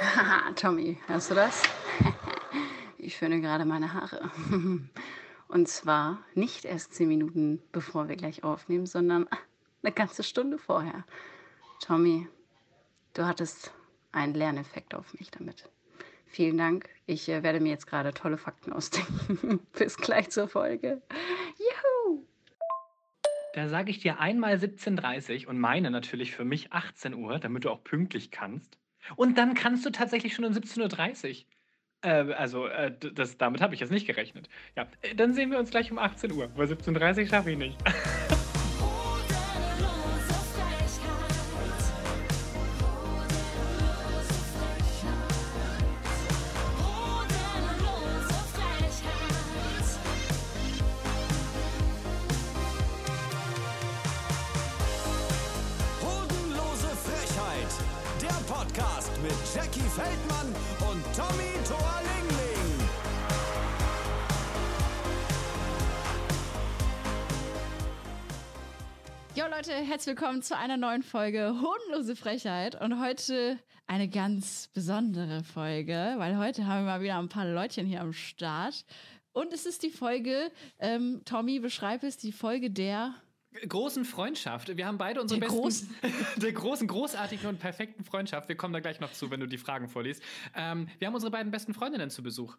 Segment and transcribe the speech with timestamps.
[0.00, 1.62] Haha, Tommy, hörst du das?
[2.98, 4.32] Ich föhne gerade meine Haare.
[5.48, 9.28] Und zwar nicht erst zehn Minuten, bevor wir gleich aufnehmen, sondern
[9.84, 11.04] eine ganze Stunde vorher.
[11.80, 12.26] Tommy,
[13.14, 13.72] du hattest
[14.10, 15.70] einen Lerneffekt auf mich damit.
[16.26, 16.88] Vielen Dank.
[17.06, 19.60] Ich äh, werde mir jetzt gerade tolle Fakten ausdenken.
[19.78, 21.00] Bis gleich zur Folge.
[21.58, 22.24] Juhu!
[23.54, 27.70] Da sage ich dir einmal 17.30 und meine natürlich für mich 18 Uhr, damit du
[27.70, 28.76] auch pünktlich kannst.
[29.14, 31.46] Und dann kannst du tatsächlich schon um 17.30 Uhr.
[32.02, 34.48] Äh, also, äh, das, damit habe ich jetzt nicht gerechnet.
[34.76, 36.50] Ja, äh, dann sehen wir uns gleich um 18 Uhr.
[36.56, 37.76] Weil 17.30 Uhr schaffe ich nicht.
[70.06, 76.38] herzlich willkommen zu einer neuen Folge Hodenlose Frechheit und heute eine ganz besondere Folge, weil
[76.38, 78.84] heute haben wir mal wieder ein paar Leutchen hier am Start
[79.32, 83.16] und es ist die Folge, ähm, Tommy, beschreib es, die Folge der
[83.66, 84.76] großen Freundschaft.
[84.76, 85.92] Wir haben beide unsere Der besten,
[86.36, 88.48] der großen, großartigen und perfekten Freundschaft.
[88.48, 90.22] Wir kommen da gleich noch zu, wenn du die Fragen vorliest.
[90.54, 92.56] Ähm, wir haben unsere beiden besten Freundinnen zu Besuch.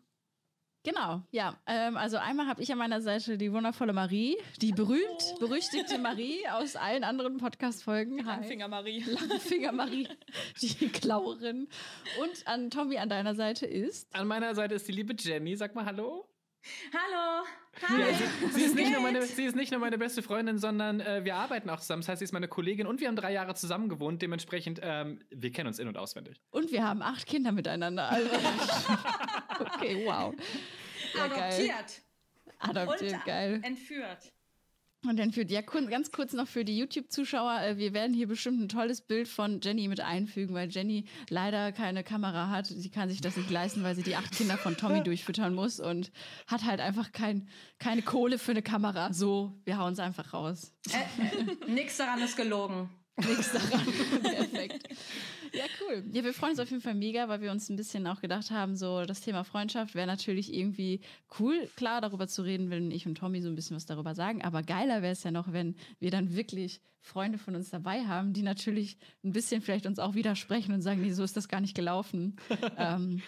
[0.88, 1.60] Genau, ja.
[1.66, 6.48] Ähm, also einmal habe ich an meiner Seite die wundervolle Marie, die berühmt berüchtigte Marie
[6.48, 8.20] aus allen anderen Podcast-Folgen.
[8.20, 9.04] Langfinger Marie.
[9.04, 10.08] Langfinger Marie,
[10.62, 11.68] die Klauerin.
[12.22, 14.08] Und an Tommy an deiner Seite ist.
[14.16, 15.58] An meiner Seite ist die liebe Jenny.
[15.58, 16.26] Sag mal Hallo.
[16.94, 17.46] Hallo.
[17.82, 18.14] Ja, Hi.
[18.14, 21.24] sie, sie, ist nicht nur meine, sie ist nicht nur meine beste Freundin, sondern äh,
[21.24, 22.02] wir arbeiten auch zusammen.
[22.02, 24.22] Das heißt, sie ist meine Kollegin und wir haben drei Jahre zusammen gewohnt.
[24.22, 26.42] Dementsprechend, ähm, wir kennen uns in- und auswendig.
[26.50, 28.10] Und wir haben acht Kinder miteinander.
[28.10, 28.30] Also,
[29.60, 30.34] okay, wow.
[31.16, 31.40] Ja, geil.
[31.40, 32.02] Adoptiert.
[32.60, 33.62] Adoptiert, und geil.
[33.64, 34.34] entführt.
[35.06, 38.28] Und dann führt, ja, kun- ganz kurz noch für die YouTube-Zuschauer, äh, wir werden hier
[38.28, 42.66] bestimmt ein tolles Bild von Jenny mit einfügen, weil Jenny leider keine Kamera hat.
[42.66, 45.80] Sie kann sich das nicht leisten, weil sie die acht Kinder von Tommy durchfüttern muss
[45.80, 46.12] und
[46.48, 49.14] hat halt einfach kein, keine Kohle für eine Kamera.
[49.14, 50.74] So, wir hauen es einfach raus.
[51.68, 52.90] Nix daran ist gelogen.
[53.18, 53.86] Nichts daran.
[54.24, 54.90] Perfekt.
[55.54, 56.04] Ja, cool.
[56.12, 58.52] Ja, wir freuen uns auf jeden Fall mega, weil wir uns ein bisschen auch gedacht
[58.52, 61.02] haben, so das Thema Freundschaft wäre natürlich irgendwie
[61.40, 64.44] cool, klar darüber zu reden, wenn ich und Tommy so ein bisschen was darüber sagen.
[64.44, 68.34] Aber geiler wäre es ja noch, wenn wir dann wirklich Freunde von uns dabei haben,
[68.34, 71.62] die natürlich ein bisschen vielleicht uns auch widersprechen und sagen, nee, so ist das gar
[71.62, 72.36] nicht gelaufen.
[72.78, 73.22] ähm,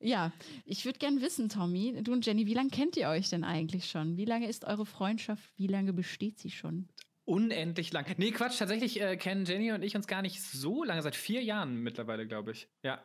[0.00, 0.32] ja,
[0.66, 3.86] ich würde gern wissen, Tommy, du und Jenny, wie lange kennt ihr euch denn eigentlich
[3.86, 4.16] schon?
[4.18, 5.50] Wie lange ist eure Freundschaft?
[5.56, 6.88] Wie lange besteht sie schon?
[7.26, 8.06] Unendlich lang.
[8.18, 11.42] Nee, Quatsch, tatsächlich äh, kennen Jenny und ich uns gar nicht so lange, seit vier
[11.42, 12.68] Jahren mittlerweile, glaube ich.
[12.82, 13.02] Ja.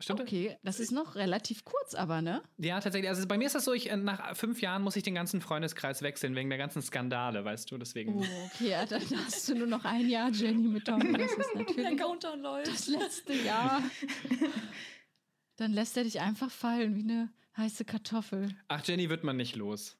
[0.00, 0.20] Stimmt?
[0.20, 2.40] Okay, das ist noch relativ kurz, aber ne?
[2.56, 3.08] Ja, tatsächlich.
[3.08, 5.40] Also bei mir ist das so, ich, äh, nach fünf Jahren muss ich den ganzen
[5.40, 8.14] Freundeskreis wechseln, wegen der ganzen Skandale, weißt du, deswegen.
[8.14, 8.24] Oh,
[8.54, 11.18] okay, ja, dann hast du nur noch ein Jahr, Jenny, mit Tommy.
[11.18, 12.68] Das ist Der natürlich Countdown läuft.
[12.68, 13.82] das letzte Jahr.
[15.56, 18.54] Dann lässt er dich einfach fallen wie eine heiße Kartoffel.
[18.68, 19.97] Ach, Jenny wird man nicht los.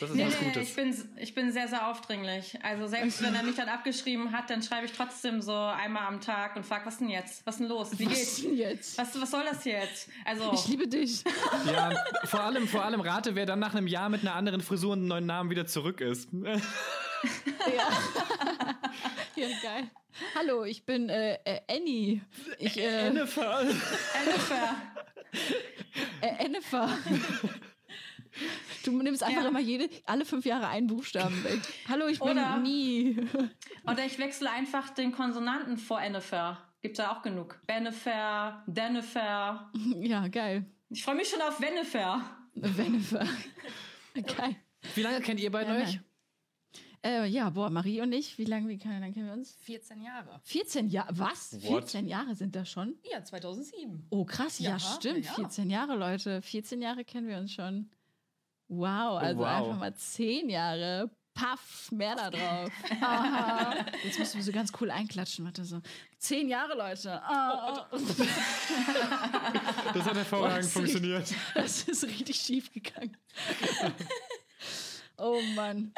[0.00, 0.68] Das ist Nee, was nee, Gutes.
[0.68, 2.58] ich bin, ich bin sehr, sehr aufdringlich.
[2.62, 6.20] Also selbst wenn er mich dann abgeschrieben hat, dann schreibe ich trotzdem so einmal am
[6.20, 7.44] Tag und frage, was denn jetzt?
[7.46, 7.98] Was denn los?
[7.98, 8.42] Wie Was geht's?
[8.42, 8.98] denn jetzt?
[8.98, 10.08] Was, was soll das jetzt?
[10.24, 11.24] Also, Ich liebe dich.
[11.72, 11.90] Ja,
[12.24, 14.98] vor allem, vor allem rate, wer dann nach einem Jahr mit einer anderen Frisur und
[15.00, 16.28] einem neuen Namen wieder zurück ist.
[19.36, 19.90] Ja, geil.
[20.36, 22.20] Hallo, ich bin äh, äh, Annie.
[22.58, 23.62] Ich, äh, Jennifer.
[23.62, 24.76] Jennifer.
[26.20, 26.88] äh, Ennefer.
[28.84, 29.48] Du nimmst einfach Ja.
[29.48, 31.60] immer jede, alle fünf Jahre einen Buchstaben weg.
[31.88, 33.16] Hallo, ich bin Oder- Nie.
[33.86, 36.58] Oder ich wechsle einfach den Konsonanten vor Ennefer.
[36.80, 37.60] Gibt ja auch genug.
[37.66, 39.70] Bennefer, Dennefer.
[40.00, 40.64] Ja, geil.
[40.90, 42.22] Ich freue mich schon auf Wennefer.
[42.54, 43.26] Wennefer.
[44.14, 44.56] Geil.
[44.94, 46.00] Wie lange kennt ihr beiden Ja, euch?
[47.04, 49.54] Äh, ja, boah, Marie und ich, wie lange wie kann, dann kennen wir uns?
[49.62, 50.40] 14 Jahre.
[50.44, 51.52] 14 Jahre, was?
[51.62, 51.84] What?
[51.84, 52.96] 14 Jahre sind das schon?
[53.08, 54.06] Ja, 2007.
[54.10, 55.24] Oh, krass, ja, Ja, stimmt.
[55.26, 55.32] ja.
[55.34, 56.42] 14 Jahre, Leute.
[56.42, 57.90] 14 Jahre kennen wir uns schon.
[58.68, 59.46] Wow, also wow.
[59.46, 61.10] einfach mal 10 Jahre.
[61.34, 62.70] Paff, mehr da drauf.
[63.00, 63.86] Aha.
[64.02, 65.80] Jetzt müssen wir so ganz cool einklatschen, warte so.
[66.18, 67.22] 10 Jahre, Leute.
[67.22, 67.86] Ah.
[69.94, 71.32] Das hat hervorragend funktioniert.
[71.54, 73.16] Das ist richtig schief gegangen.
[75.20, 75.92] Oh Mann.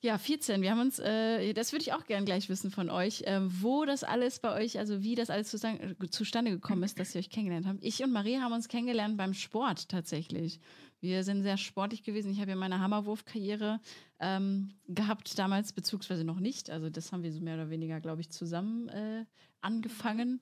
[0.00, 0.62] Ja, 14.
[0.62, 3.84] Wir haben uns, äh, das würde ich auch gern gleich wissen von euch, ähm, wo
[3.84, 7.18] das alles bei euch, also wie das alles zusammen, äh, zustande gekommen ist, dass ihr
[7.18, 7.84] euch kennengelernt habt.
[7.84, 10.58] Ich und Marie haben uns kennengelernt beim Sport tatsächlich.
[11.02, 12.30] Wir sind sehr sportlich gewesen.
[12.30, 13.80] Ich habe ja meine Hammerwurf-Karriere
[14.20, 16.70] ähm, gehabt damals, beziehungsweise noch nicht.
[16.70, 19.24] Also das haben wir so mehr oder weniger, glaube ich, zusammen äh,
[19.60, 20.40] angefangen.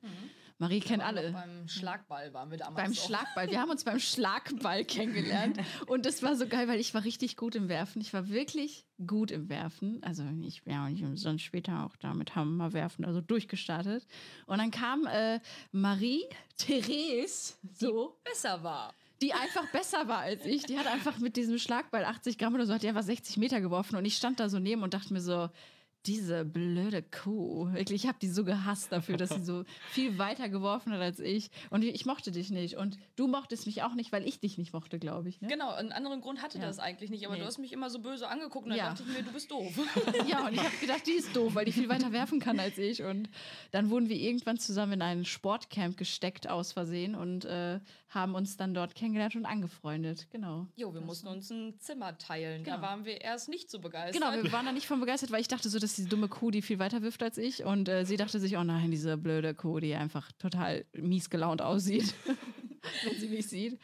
[0.59, 1.33] Marie kennt alle.
[1.33, 2.77] Beim Schlagball waren wir damals.
[2.77, 3.07] Beim auch.
[3.07, 3.51] Schlagball.
[3.51, 5.59] Wir haben uns beim Schlagball kennengelernt.
[5.87, 8.03] Und das war so geil, weil ich war richtig gut im Werfen.
[8.03, 10.03] Ich war wirklich gut im Werfen.
[10.03, 14.07] Also ich wäre auch nicht umsonst später auch damit Hammer werfen, also durchgestartet.
[14.45, 15.41] Und dann kam äh,
[15.73, 16.25] Marie
[16.59, 18.93] Therese, so, besser war.
[19.21, 20.65] Die einfach besser war als ich.
[20.65, 23.61] Die hat einfach mit diesem Schlagball 80 Gramm oder so, hat die einfach 60 Meter
[23.61, 23.97] geworfen.
[23.97, 25.51] Und ich stand da so neben und dachte mir so,
[26.07, 27.73] diese blöde Kuh.
[27.73, 31.21] Wirklich, ich habe die so gehasst dafür, dass sie so viel weiter geworfen hat als
[31.21, 31.51] ich.
[31.71, 32.77] Und ich mochte dich nicht.
[32.77, 35.41] Und du mochtest mich auch nicht, weil ich dich nicht mochte, glaube ich.
[35.41, 35.49] Ne?
[35.49, 36.67] Genau, einen anderen Grund hatte Ja.
[36.67, 37.41] das eigentlich nicht, aber Nee.
[37.41, 38.91] du hast mich immer so böse angeguckt und dann Ja.
[38.91, 39.73] dachte ich mir, du bist doof.
[40.29, 42.79] Ja, und ich habe gedacht, die ist doof, weil die viel weiter werfen kann als
[42.79, 43.03] ich.
[43.03, 43.29] Und
[43.71, 48.57] dann wurden wir irgendwann zusammen in ein Sportcamp gesteckt aus Versehen und äh, haben uns
[48.57, 50.27] dann dort kennengelernt und angefreundet.
[50.31, 50.67] Genau.
[50.77, 52.65] Jo, wir mussten uns ein Zimmer teilen.
[52.65, 52.77] Genau.
[52.77, 54.21] Da waren wir erst nicht so begeistert.
[54.21, 56.53] Genau, wir waren da nicht von begeistert, weil ich dachte so, dass diese dumme Kuh,
[56.53, 57.65] die viel weiter wirft als ich.
[57.65, 61.63] Und äh, sie dachte sich, oh nein, diese blöde Kuh, die einfach total mies gelaunt
[61.63, 62.15] aussieht,
[63.05, 63.79] wenn sie mich sieht.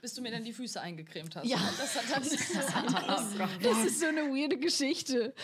[0.00, 1.46] Bis du mir dann die Füße eingecremt hast.
[1.46, 1.58] Ja.
[1.78, 2.38] Das hat dann so
[3.62, 5.34] Das ist so eine weirde Geschichte.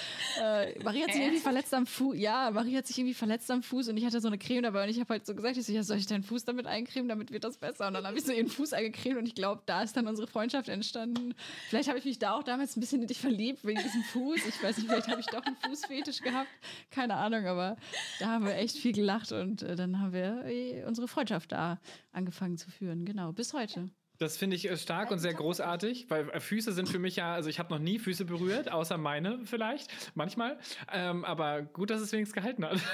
[0.41, 2.17] Äh, Marie hat sich irgendwie verletzt am Fuß.
[2.19, 4.85] Ja, Marie hat sich irgendwie verletzt am Fuß und ich hatte so eine Creme dabei
[4.85, 7.09] und ich habe halt so gesagt, ich so, ja, soll ich deinen Fuß damit eincremen,
[7.09, 7.87] damit wird das besser.
[7.87, 10.27] Und dann habe ich so ihren Fuß eingecremt und ich glaube, da ist dann unsere
[10.27, 11.35] Freundschaft entstanden.
[11.69, 14.41] Vielleicht habe ich mich da auch damals ein bisschen in dich verliebt wegen diesem Fuß.
[14.47, 16.49] Ich weiß nicht, vielleicht habe ich doch einen Fußfetisch gehabt.
[16.91, 17.77] Keine Ahnung, aber
[18.21, 21.79] da haben wir echt viel gelacht und äh, dann haben wir äh, unsere Freundschaft da
[22.13, 23.05] angefangen zu führen.
[23.05, 23.91] Genau, bis heute.
[24.19, 27.35] Das finde ich äh, stark und sehr großartig, weil äh, Füße sind für mich ja,
[27.35, 30.59] also ich habe noch nie Füße berührt, außer meine vielleicht, manchmal.
[30.93, 32.81] Ähm, aber gut, dass es wenigstens gehalten hat.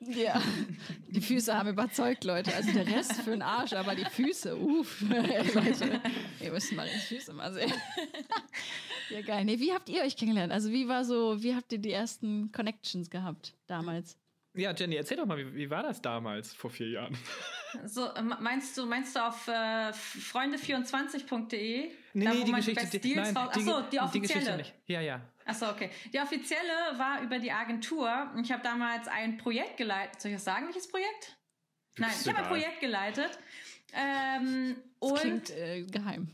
[0.00, 0.42] Ja,
[1.08, 2.54] die Füße haben überzeugt, Leute.
[2.54, 5.00] Also der Rest für den Arsch, aber die Füße, uff.
[5.54, 6.02] Leute,
[6.38, 7.72] ihr müsst mal die Füße mal sehen.
[9.08, 9.44] Ja, geil.
[9.44, 10.52] Nee, wie habt ihr euch kennengelernt?
[10.52, 14.18] Also wie war so, wie habt ihr die ersten Connections gehabt damals?
[14.54, 17.16] Ja, Jenny, erzähl doch mal, wie, wie war das damals vor vier Jahren?
[17.84, 21.90] So, äh, meinst du, meinst du auf äh, freunde24.de?
[22.12, 24.20] Nee, Da, nee, wo die man Geschichte, die, nein, raus- Achso, die offizielle.
[24.40, 24.74] Geschichte nicht.
[24.86, 25.20] Ja, ja.
[25.44, 25.90] Achso, okay.
[26.12, 28.32] Die offizielle war über die Agentur.
[28.42, 30.20] Ich habe damals ein Projekt geleitet.
[30.20, 31.36] Soll ich das sagen, welches Projekt?
[31.98, 32.48] Nein, Ist ich habe ein.
[32.48, 33.38] Projekt geleitet.
[33.92, 36.28] Ähm, Das und klingt äh, geheim.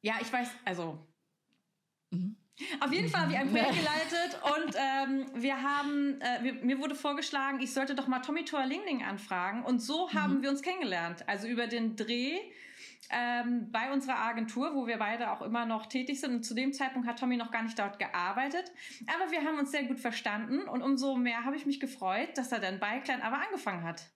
[0.00, 0.98] ja, ich weiß, also.
[2.10, 2.36] Mhm.
[2.80, 6.78] Auf jeden Fall habe ich ein Projekt geleitet und ähm, wir haben, äh, wir, mir
[6.78, 10.62] wurde vorgeschlagen, ich sollte doch mal Tommy Thor Lingling anfragen und so haben wir uns
[10.62, 11.28] kennengelernt.
[11.28, 12.38] Also über den Dreh
[13.10, 16.32] ähm, bei unserer Agentur, wo wir beide auch immer noch tätig sind.
[16.32, 18.72] Und zu dem Zeitpunkt hat Tommy noch gar nicht dort gearbeitet.
[19.06, 22.52] Aber wir haben uns sehr gut verstanden und umso mehr habe ich mich gefreut, dass
[22.52, 24.13] er dann bei Klein aber angefangen hat.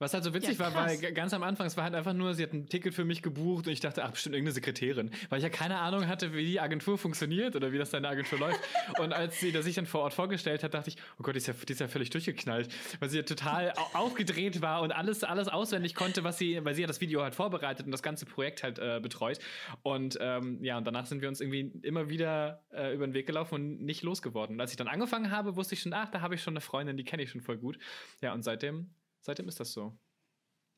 [0.00, 2.34] Was halt so witzig Ja, war, weil ganz am Anfang, es war halt einfach nur,
[2.34, 5.10] sie hat ein Ticket für mich gebucht und ich dachte, ach, bestimmt irgendeine Sekretärin.
[5.28, 8.38] Weil ich ja keine Ahnung hatte, wie die Agentur funktioniert oder wie das deine Agentur
[8.38, 8.58] läuft.
[8.98, 11.38] Und als sie das sich dann vor Ort vorgestellt hat, dachte ich, oh Gott, die
[11.38, 12.68] ist ja, die ist ja völlig durchgeknallt.
[12.98, 16.74] Weil sie ja total au- aufgedreht war und alles, alles auswendig konnte, was sie, weil
[16.74, 19.38] sie ja das Video halt vorbereitet und das ganze Projekt halt äh, betreut.
[19.82, 23.26] Und ähm, ja, und danach sind wir uns irgendwie immer wieder äh, über den Weg
[23.26, 24.56] gelaufen und nicht losgeworden.
[24.56, 26.62] Und als ich dann angefangen habe, wusste ich schon, ach, da habe ich schon eine
[26.62, 27.78] Freundin, die kenne ich schon voll gut.
[28.22, 29.98] Ja, und seitdem, seitdem ist das so.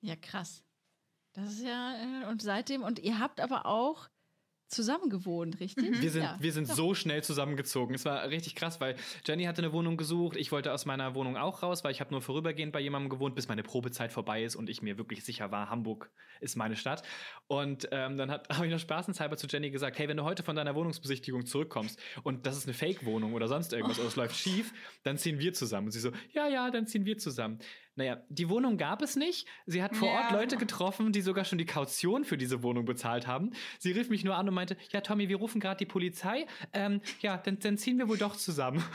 [0.00, 0.64] Ja, krass.
[1.34, 4.08] Das ist ja, äh, und seitdem, und ihr habt aber auch
[4.68, 6.00] zusammen gewohnt, richtig?
[6.00, 6.36] Wir sind, Ja.
[6.40, 7.94] wir sind so schnell zusammengezogen.
[7.94, 8.96] Es war richtig krass, weil
[9.26, 10.34] Jenny hatte eine Wohnung gesucht.
[10.36, 13.34] Ich wollte aus meiner Wohnung auch raus, weil ich habe nur vorübergehend bei jemandem gewohnt,
[13.34, 16.10] bis meine Probezeit vorbei ist und ich mir wirklich sicher war, Hamburg
[16.40, 17.02] ist meine Stadt.
[17.48, 20.56] Und ähm, dann habe ich noch spaßenshalber zu Jenny gesagt, hey, wenn du heute von
[20.56, 24.72] deiner Wohnungsbesichtigung zurückkommst und das ist eine Fake-Wohnung oder sonst irgendwas oder es läuft schief,
[25.02, 25.88] dann ziehen wir zusammen.
[25.88, 27.58] Und sie so, ja, ja, dann ziehen wir zusammen.
[27.94, 29.46] Naja, die Wohnung gab es nicht.
[29.66, 30.22] Sie hat vor Ja.
[30.22, 33.52] Ort Leute getroffen, die sogar schon die Kaution für diese Wohnung bezahlt haben.
[33.78, 36.46] Sie rief mich nur an und meinte, ja, Tommy, wir rufen gerade die Polizei.
[36.72, 38.82] Ähm, ja, dann, dann ziehen wir wohl doch zusammen.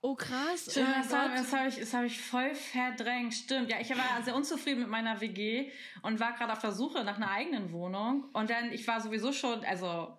[0.00, 0.68] Oh, krass.
[0.70, 3.34] Stimmt, oh das habe hab ich, das hab ich voll verdrängt.
[3.34, 3.68] Stimmt.
[3.68, 7.16] Ja, ich war sehr unzufrieden mit meiner WG und war gerade auf der Suche nach
[7.16, 8.30] einer eigenen Wohnung.
[8.32, 10.16] Und dann, ich war sowieso schon, also,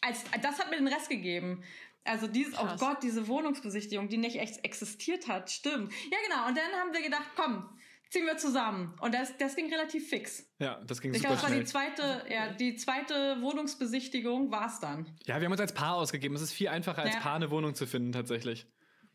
[0.00, 1.62] als, das hat mir den Rest gegeben.
[2.06, 2.80] Also dieses, oh Krass.
[2.80, 5.92] Gott, diese Wohnungsbesichtigung, die nicht echt existiert hat, stimmt.
[6.10, 6.48] Ja, genau.
[6.48, 7.68] Und dann haben wir gedacht, komm,
[8.10, 8.94] ziehen wir zusammen.
[9.00, 10.46] Und das, das ging relativ fix.
[10.58, 11.94] Ja, das ging Ich super glaube, das war die schnell.
[11.96, 15.06] zweite, ja, die zweite Wohnungsbesichtigung war's dann.
[15.26, 16.34] Ja, wir haben uns als Paar ausgegeben.
[16.36, 17.20] Es ist viel einfacher, als Ja.
[17.20, 18.66] Paar eine Wohnung zu finden, tatsächlich.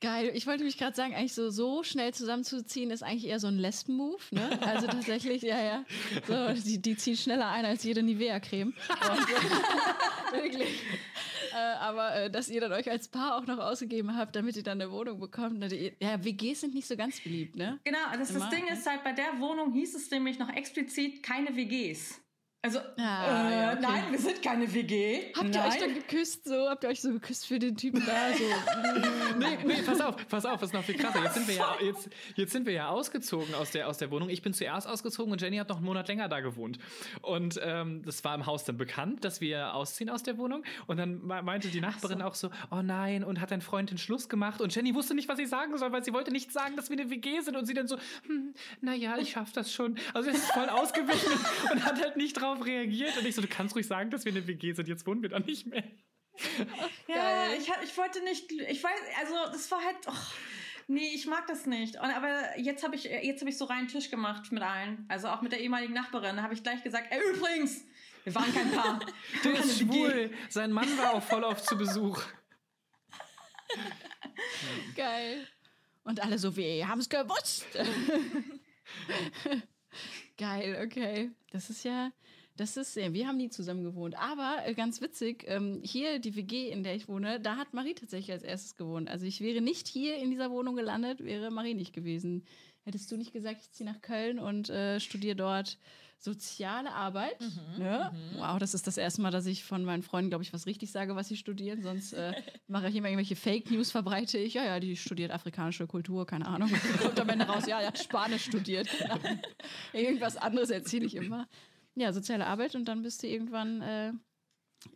[0.01, 0.31] Geil.
[0.33, 3.59] Ich wollte mich gerade sagen, eigentlich so, so schnell zusammenzuziehen ist eigentlich eher so ein
[3.59, 4.59] Lesben-Move, ne?
[4.65, 5.85] Also tatsächlich, ja, ja.
[6.27, 8.73] So, die, die ziehen schneller ein als jede Nivea-Creme.
[10.31, 10.81] Wirklich.
[11.61, 14.63] Äh, aber äh, dass ihr dann euch als Paar auch noch ausgegeben habt, damit ihr
[14.63, 15.61] dann eine Wohnung bekommt.
[15.99, 17.79] Ja, WGs sind nicht so ganz beliebt, ne?
[17.83, 18.73] Genau, das, das Immer, Ding ne?
[18.73, 22.19] ist halt, bei der Wohnung hieß es nämlich noch explizit keine WGs.
[22.63, 23.79] Also, Ah, äh, ja, okay.
[23.81, 25.33] nein, wir sind keine WG.
[25.35, 25.71] Habt ihr nein.
[25.71, 26.69] euch dann geküsst so?
[26.69, 28.33] Habt ihr euch so geküsst für den Typen da?
[28.37, 28.43] So.
[29.39, 31.23] Nee, nee, pass auf, pass auf, das ist noch viel krasser.
[31.23, 34.29] Jetzt sind wir ja, jetzt, jetzt sind wir ja ausgezogen aus der, aus der Wohnung.
[34.29, 36.77] Ich bin zuerst ausgezogen und Jenny hat noch einen Monat länger da gewohnt.
[37.21, 40.63] Und ähm, das war im Haus dann bekannt, dass wir ausziehen aus der Wohnung.
[40.85, 43.97] Und dann me- meinte die Nachbarin auch so, oh nein, und hat dein Freund den
[43.97, 44.61] Schluss gemacht.
[44.61, 46.99] Und Jenny wusste nicht, was sie sagen soll, weil sie wollte nicht sagen, dass wir
[46.99, 47.55] eine WG sind.
[47.55, 49.97] Und sie dann so, hm, naja, ich schaff das schon.
[50.13, 51.31] Also es ist voll ausgewichen
[51.71, 53.17] und hat halt nicht drauf reagiert.
[53.17, 54.87] Und ich so, du kannst ruhig sagen, dass wir eine WG sind.
[54.87, 55.83] Jetzt wohnen wir da nicht mehr.
[57.07, 60.33] Ja, ich, ich wollte nicht, ich weiß, also das war halt, och,
[60.87, 61.95] nee, ich mag das nicht.
[61.95, 65.27] Und, aber jetzt habe ich, jetzt habe ich so reinen Tisch gemacht mit allen, also
[65.27, 67.83] auch mit der ehemaligen Nachbarin, da habe ich gleich gesagt, ey, übrigens,
[68.23, 68.99] wir waren kein Paar.
[69.43, 69.99] Der Wir waren ist eine WG.
[69.99, 70.31] schwul.
[70.49, 72.21] Sein Mann war auch voll oft zu Besuch.
[74.95, 75.47] Geil.
[76.03, 77.65] Und alle so, wir haben es gewusst.
[80.37, 81.31] Geil, okay.
[81.51, 82.11] Das ist ja,
[82.61, 84.15] das ist, wir haben nie zusammen gewohnt.
[84.19, 87.95] Aber äh, ganz witzig, ähm, hier die WG, in der ich wohne, da hat Marie
[87.95, 89.09] tatsächlich als erstes gewohnt.
[89.09, 92.45] Also ich wäre nicht hier in dieser Wohnung gelandet, wäre Marie nicht gewesen.
[92.83, 95.79] Hättest du nicht gesagt, ich ziehe nach Köln und äh, studiere dort
[96.19, 97.39] soziale Arbeit?
[97.79, 98.11] ne?
[98.37, 100.91] Wow, das ist das erste Mal, dass ich von meinen Freunden, glaube ich, was richtig
[100.91, 101.81] sage, was sie studieren.
[101.81, 102.33] Sonst äh,
[102.67, 104.53] mache ich immer irgendwelche Fake News, verbreite ich.
[104.53, 106.69] Ja, ja, die studiert afrikanische Kultur, keine Ahnung.
[107.01, 108.87] Kommt am Ende raus, ja, ja, Spanisch studiert.
[109.93, 111.47] Irgendwas anderes erzähle ich immer.
[111.95, 114.13] Ja, soziale Arbeit und dann bist du irgendwann äh,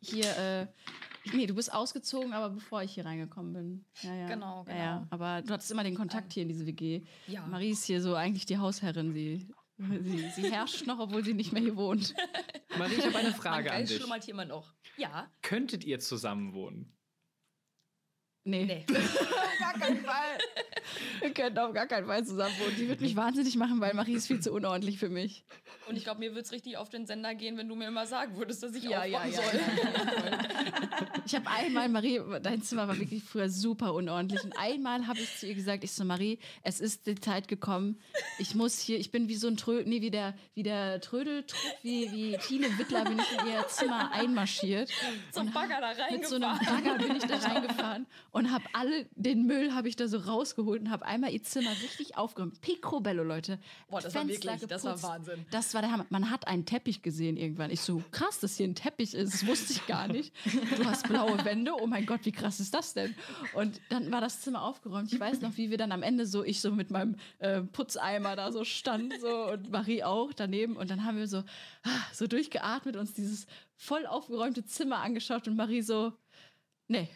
[0.02, 0.25] hier.
[0.38, 0.68] Äh,
[1.34, 3.86] Nee, du bist ausgezogen, aber bevor ich hier reingekommen bin.
[4.04, 4.28] Ja, ja.
[4.28, 4.96] Genau, Ja, ja.
[4.98, 5.08] genau.
[5.10, 7.02] Aber du hattest immer den Kontakt hier in diese WG.
[7.25, 7.44] Ja.
[7.48, 9.12] Marie ist hier so eigentlich die Hausherrin.
[9.12, 9.48] Sie,
[9.80, 12.14] sie, sie herrscht noch, obwohl sie nicht mehr hier wohnt.
[12.78, 13.98] Marie, ich habe eine Frage an Geist dich.
[13.98, 14.72] schlummert hier immer noch.
[14.98, 16.96] Ja, Könntet ihr zusammen wohnen?
[18.48, 18.86] Nee, nee.
[19.60, 20.38] gar keinen Fall.
[21.20, 22.75] Wir können auf gar keinen Fall zusammen wohnen.
[22.78, 25.44] Die wird mich wahnsinnig machen, weil Marie ist viel zu unordentlich für mich.
[25.88, 28.06] Und ich glaube, mir würde es richtig auf den Sender gehen, wenn du mir immer
[28.06, 29.42] sagen würdest, dass ich Ja, ja, aufräumen ja.
[29.42, 29.60] soll.
[31.28, 34.44] Ich habe einmal, Marie, dein Zimmer war wirklich früher super unordentlich.
[34.44, 38.00] Und einmal habe ich zu ihr gesagt, ich so, Marie, es ist die Zeit gekommen.
[38.38, 41.60] Ich muss hier, ich bin wie so ein Trödel, nee, wie der, wie der Trödeltrupp,
[41.82, 44.92] wie, wie Tine Wittler bin ich in ihr Zimmer einmarschiert.
[45.32, 46.84] Zum Bagger da Mit so einem reingefahren.
[46.84, 50.82] Bagger bin ich da reingefahren und habe alle den Müll habe ich da so rausgeholt
[50.82, 52.60] und habe einmal ihr Zimmer richtig aufgeräumt.
[52.60, 53.60] Picobello, Leute.
[53.89, 55.04] Boah, das war Fenster wirklich- das war geputzt.
[55.10, 55.46] Wahnsinn.
[55.51, 56.06] Das war der Hammer.
[56.10, 57.72] Man hat einen Teppich gesehen irgendwann.
[57.72, 59.34] Ich so, krass, dass hier ein Teppich ist.
[59.34, 60.34] Das wusste ich gar nicht.
[60.77, 61.72] Du hast blaue Wände.
[61.82, 63.15] Oh mein Gott, wie krass ist das denn?
[63.54, 65.13] Und dann war das Zimmer aufgeräumt.
[65.13, 68.36] Ich weiß noch, wie wir dann am Ende so, ich so mit meinem äh, Putzeimer
[68.36, 70.75] da so stand so und Marie auch daneben.
[70.75, 71.38] Und dann haben wir so,
[71.84, 76.12] ah, so durchgeatmet, uns dieses voll aufgeräumte Zimmer angeschaut und Marie so,
[76.89, 77.08] nee,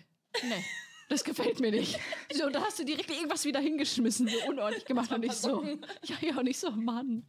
[0.43, 0.63] nee.
[1.09, 1.99] Das gefällt mir nicht.
[2.31, 5.11] So, und da hast du direkt irgendwas wieder hingeschmissen, so unordentlich gemacht.
[5.11, 5.63] Und ich so,
[6.03, 7.27] ja, ja, und ich so, Mann.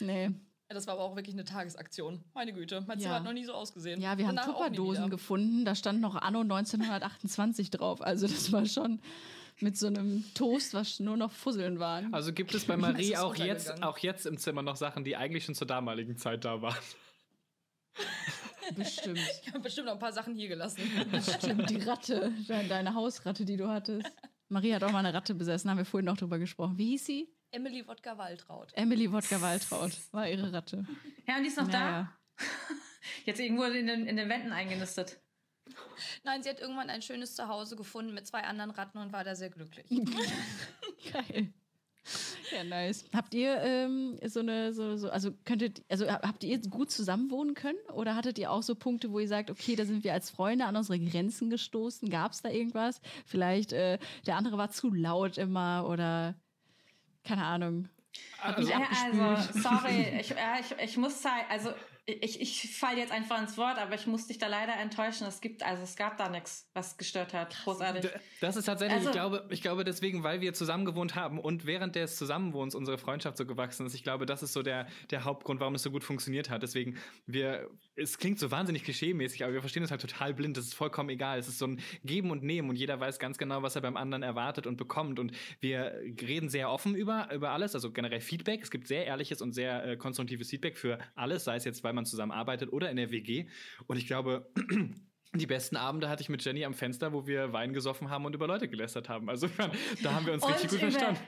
[0.00, 0.24] Nee.
[0.24, 2.24] Ja, das war aber auch wirklich eine Tagesaktion.
[2.34, 3.02] Meine Güte, mein Ja.
[3.02, 4.00] Zimmer hat noch nie so ausgesehen.
[4.00, 5.64] Ja, wir haben Danach auch nie Tupperdosen gefunden.
[5.64, 8.00] Da stand noch Anno 1928 drauf.
[8.00, 9.02] Also das war schon
[9.60, 12.14] mit so einem Toast, was nur noch Fusseln waren.
[12.14, 15.44] Also gibt es bei Marie auch jetzt, auch jetzt im Zimmer noch Sachen, die eigentlich
[15.44, 16.76] schon zur damaligen Zeit da waren.
[18.76, 19.18] Bestimmt.
[19.42, 20.80] Ich habe bestimmt noch ein paar Sachen hier gelassen.
[21.10, 21.68] Bestimmt.
[21.70, 24.06] Die Ratte, de- deine Hausratte, die du hattest.
[24.48, 26.76] Marie hat auch mal eine Ratte besessen, haben wir vorhin noch drüber gesprochen.
[26.78, 27.28] Wie hieß sie?
[27.50, 28.70] Emily Wodka Waltraud.
[28.74, 30.86] Emily Wodka Waltraud war ihre Ratte.
[31.26, 32.12] Ja, und die ist noch Naja.
[32.36, 32.44] da?
[33.24, 35.20] Jetzt irgendwo in den, in den Wänden eingenistet.
[36.24, 39.34] Nein, sie hat irgendwann ein schönes Zuhause gefunden mit zwei anderen Ratten und war da
[39.34, 39.86] sehr glücklich.
[41.12, 41.52] Geil.
[42.50, 43.04] Ja, nice.
[43.14, 47.54] Habt ihr ähm, so eine, so, so, also könntet, also habt ihr gut zusammen wohnen
[47.54, 47.78] können?
[47.94, 50.66] Oder hattet ihr auch so Punkte, wo ihr sagt, okay, da sind wir als Freunde
[50.66, 52.10] an unsere Grenzen gestoßen?
[52.10, 53.00] Gab es da irgendwas?
[53.24, 56.34] Vielleicht äh, der andere war zu laut immer oder
[57.24, 57.88] keine Ahnung.
[58.42, 61.70] Also, Ja, also, sorry, ich, ja, ich, ich muss sagen, also
[62.04, 65.24] ich, ich falle jetzt einfach ins Wort, aber ich muss dich da leider enttäuschen.
[65.26, 67.56] Es gibt, also es gab da nichts, was gestört hat.
[67.62, 68.10] Großartig.
[68.40, 71.64] Das ist tatsächlich, Also- ich, glaube, ich glaube deswegen, weil wir zusammen gewohnt haben und
[71.64, 73.94] während des Zusammenwohnens unsere Freundschaft so gewachsen ist.
[73.94, 76.64] Ich glaube, das ist so der, der Hauptgrund, warum es so gut funktioniert hat.
[76.64, 80.56] Deswegen, wir, es klingt so wahnsinnig klischee-mäßig, aber wir verstehen es halt total blind.
[80.56, 81.38] Das ist vollkommen egal.
[81.38, 83.96] Es ist so ein Geben und Nehmen und jeder weiß ganz genau, was er beim
[83.96, 85.20] anderen erwartet und bekommt.
[85.20, 85.30] Und
[85.60, 88.62] wir reden sehr offen über, über alles, also generell Feedback.
[88.62, 91.91] Es gibt sehr ehrliches und sehr äh, konstruktives Feedback für alles, sei es jetzt, weil
[91.92, 93.48] man zusammenarbeitet oder in der WG.
[93.86, 94.50] Und ich glaube,
[95.34, 98.34] die besten Abende hatte ich mit Jenny am Fenster, wo wir Wein gesoffen haben und
[98.34, 99.28] über Leute gelästert haben.
[99.30, 99.48] Also
[100.02, 101.20] da haben wir uns richtig gut verstanden.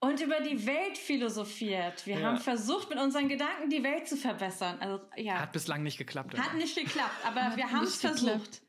[0.00, 2.06] und über die Welt philosophiert.
[2.06, 2.26] Wir Ja.
[2.28, 4.78] haben versucht, mit unseren Gedanken die Welt zu verbessern.
[4.80, 6.38] Also ja, Hat bislang nicht geklappt.
[6.38, 8.20] hat nicht geklappt, aber wir haben es geklappt.
[8.20, 8.62] versucht.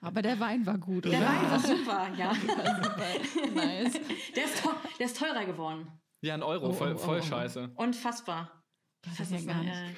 [0.00, 1.26] Aber der Wein war gut, Der oder?
[1.28, 2.32] Wein war super, ja.
[3.54, 3.98] nice.
[4.36, 4.62] Der ist,
[5.00, 5.88] der ist teurer geworden.
[6.20, 7.26] Ja, ein Euro, Oh, voll, oh, voll oh, oh.
[7.28, 7.72] scheiße.
[7.76, 8.62] Unfassbar.
[9.02, 9.72] Das ist ja gar nicht.
[9.74, 9.94] äh,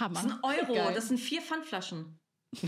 [0.00, 0.14] Hammer.
[0.14, 0.94] Das ist ein Euro, Geil.
[0.94, 2.18] das sind vier Pfandflaschen.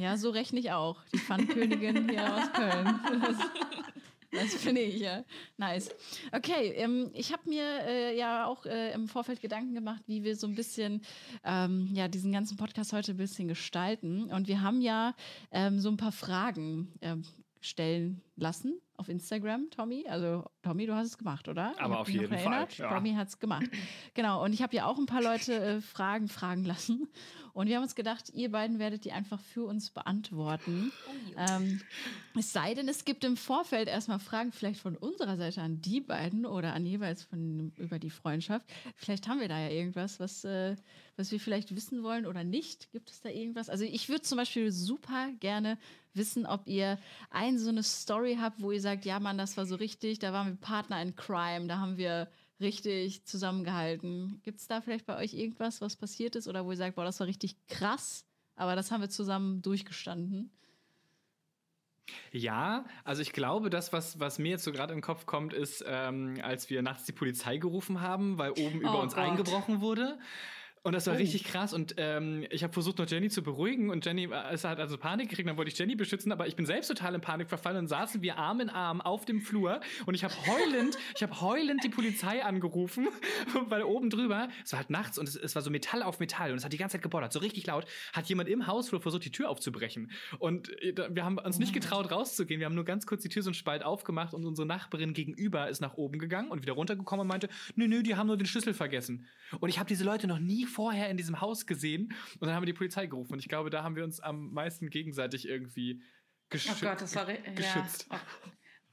[0.00, 1.04] Ja, so rechne ich auch.
[1.12, 3.00] Die Pfandkönigin hier aus Köln.
[3.20, 3.36] Das,
[4.30, 5.24] das finde ich, ja.
[5.58, 5.90] Nice.
[6.32, 10.36] Okay, ähm, ich habe mir äh, ja auch äh, im Vorfeld Gedanken gemacht, wie wir
[10.36, 11.02] so ein bisschen
[11.44, 14.32] ähm, ja, diesen ganzen Podcast heute ein bisschen gestalten.
[14.32, 15.14] Und wir haben ja
[15.50, 17.22] ähm, so ein paar Fragen ähm,
[17.60, 20.04] stellen lassen auf Instagram, Tommy.
[20.08, 21.74] Also, Tommy, du hast es gemacht, oder?
[21.78, 22.88] Aber auf jeden Fall, ja.
[22.88, 23.66] Tommy hat es gemacht.
[24.14, 24.44] Genau.
[24.44, 27.08] Und ich habe ja auch ein paar Leute äh, Fragen fragen lassen.
[27.52, 30.92] Und wir haben uns gedacht, ihr beiden werdet die einfach für uns beantworten.
[31.36, 31.80] Ähm,
[32.38, 36.00] es sei denn, es gibt im Vorfeld erstmal Fragen, vielleicht von unserer Seite an die
[36.00, 38.66] beiden oder an jeweils von über die Freundschaft.
[38.96, 40.76] Vielleicht haben wir da ja irgendwas, was, äh,
[41.16, 42.90] was wir vielleicht wissen wollen oder nicht.
[42.92, 43.68] Gibt es da irgendwas?
[43.68, 45.78] Also ich würde zum Beispiel super gerne
[46.14, 46.98] wissen, ob ihr
[47.30, 50.32] ein so eine Story habt, wo ihr sagt, ja Mann, das war so richtig, da
[50.32, 52.28] waren wir Partner in Crime, da haben wir
[52.60, 54.40] richtig zusammengehalten.
[54.42, 57.04] Gibt es da vielleicht bei euch irgendwas, was passiert ist oder wo ihr sagt, boah,
[57.04, 58.24] das war richtig krass,
[58.56, 60.50] aber das haben wir zusammen durchgestanden?
[62.32, 65.52] Ja, also ich glaube, das, was, was mir jetzt so gerade in den Kopf kommt,
[65.52, 69.24] ist, ähm, als wir nachts die Polizei gerufen haben, weil oben über Oh uns Gott.
[69.24, 70.18] eingebrochen wurde.
[70.82, 71.74] Und das war richtig krass.
[71.74, 73.90] Und ähm, ich habe versucht, noch Jenny zu beruhigen.
[73.90, 75.46] Und Jenny äh, es hat also Panik gekriegt.
[75.46, 76.32] Dann wollte ich Jenny beschützen.
[76.32, 79.26] Aber ich bin selbst total in Panik verfallen und saßen wir Arm in Arm auf
[79.26, 79.80] dem Flur.
[80.06, 83.08] Und ich habe heulend, ich habe heulend die Polizei angerufen,
[83.68, 86.52] weil oben drüber, es war halt nachts und es, es war so Metall auf Metall.
[86.52, 87.84] Und es hat die ganze Zeit gebollert, so richtig laut.
[88.14, 90.10] Hat jemand im Hausflur versucht, die Tür aufzubrechen.
[90.38, 92.58] Und äh, wir haben uns nicht getraut, rauszugehen.
[92.58, 95.68] Wir haben nur ganz kurz die Tür so einen Spalt aufgemacht und unsere Nachbarin gegenüber
[95.68, 98.46] ist nach oben gegangen und wieder runtergekommen und meinte, nö, nö, die haben nur den
[98.46, 99.26] Schlüssel vergessen.
[99.58, 102.12] Und ich habe diese Leute noch nie vorher in diesem Haus gesehen.
[102.38, 103.34] Und dann haben wir die Polizei gerufen.
[103.34, 106.02] Und ich glaube, da haben wir uns am meisten gegenseitig irgendwie
[106.48, 107.86] geschü Oh Gott, das war ri- ja.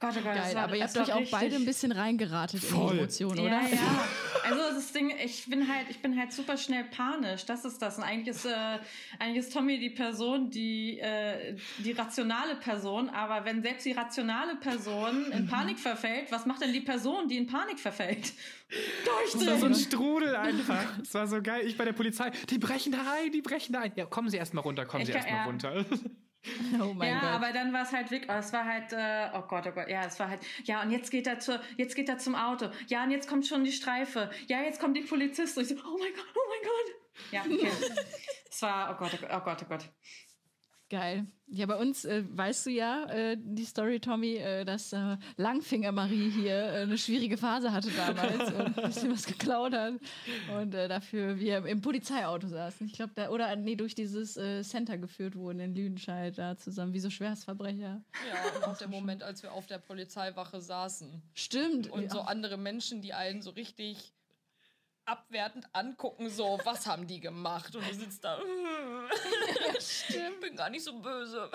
[0.00, 1.64] Oh Gott, oh Gott, das Geil, war, aber ihr das habt euch auch beide ein
[1.64, 2.92] bisschen reingeratet in Voll.
[2.92, 3.50] die Emotionen, oder?
[3.50, 4.08] Ja, ja.
[4.48, 7.44] Also das Ding, ich bin halt, ich bin halt super schnell panisch.
[7.44, 7.98] Das ist das.
[7.98, 8.78] Und eigentlich ist, äh,
[9.18, 13.10] eigentlich ist Tommy die Person, die, äh, die rationale Person.
[13.10, 17.36] Aber wenn selbst die rationale Person in Panik verfällt, was macht denn die Person, die
[17.36, 18.32] in Panik verfällt?
[18.70, 19.74] Das war so ein Durchdrehen.
[19.74, 20.98] Strudel einfach.
[21.02, 21.66] Es war so geil.
[21.66, 22.30] Ich bei der Polizei.
[22.50, 23.92] Die brechen da ein, die brechen da ein.
[23.96, 25.44] Ja, kommen Sie erstmal runter, kommen Ich Sie erstmal ja.
[25.44, 25.86] runter.
[26.80, 27.30] Oh mein ja, Gott.
[27.30, 29.88] aber dann war es halt wirklich, oh, es war halt, äh, oh Gott, oh Gott,
[29.88, 32.70] ja, es war halt, ja, und jetzt geht er zur, jetzt geht er zum Auto,
[32.86, 35.62] ja, und jetzt kommt schon die Streife, ja, jetzt kommt die Polizistin.
[35.62, 37.32] Ich so, oh mein Gott, oh mein Gott.
[37.32, 37.70] Ja, okay.
[38.50, 39.90] es war, oh Gott, oh Gott, oh Gott, oh Gott.
[40.90, 41.26] Geil.
[41.50, 45.92] Ja, bei uns äh, weißt du ja, äh, die Story, Tommy, äh, dass äh, Langfinger
[45.92, 49.94] Marie hier äh, eine schwierige Phase hatte damals und ein bisschen was geklaut hat
[50.58, 52.86] und äh, dafür wir im Polizeiauto saßen.
[52.86, 54.34] Ich glaube, da, oder nee, durch dieses
[54.68, 58.02] Center geführt wurden in Lüdenscheid da zusammen, wie so Schwerstverbrecher.
[58.28, 61.22] Ja, und auch der Moment, als wir auf der Polizeiwache saßen.
[61.34, 61.90] Stimmt.
[61.90, 64.12] Und so andere Menschen, die einen so richtig
[65.08, 67.74] abwertend angucken, so, was haben die gemacht?
[67.74, 68.38] Und du sitzt da,
[69.78, 71.50] ich bin gar nicht so böse.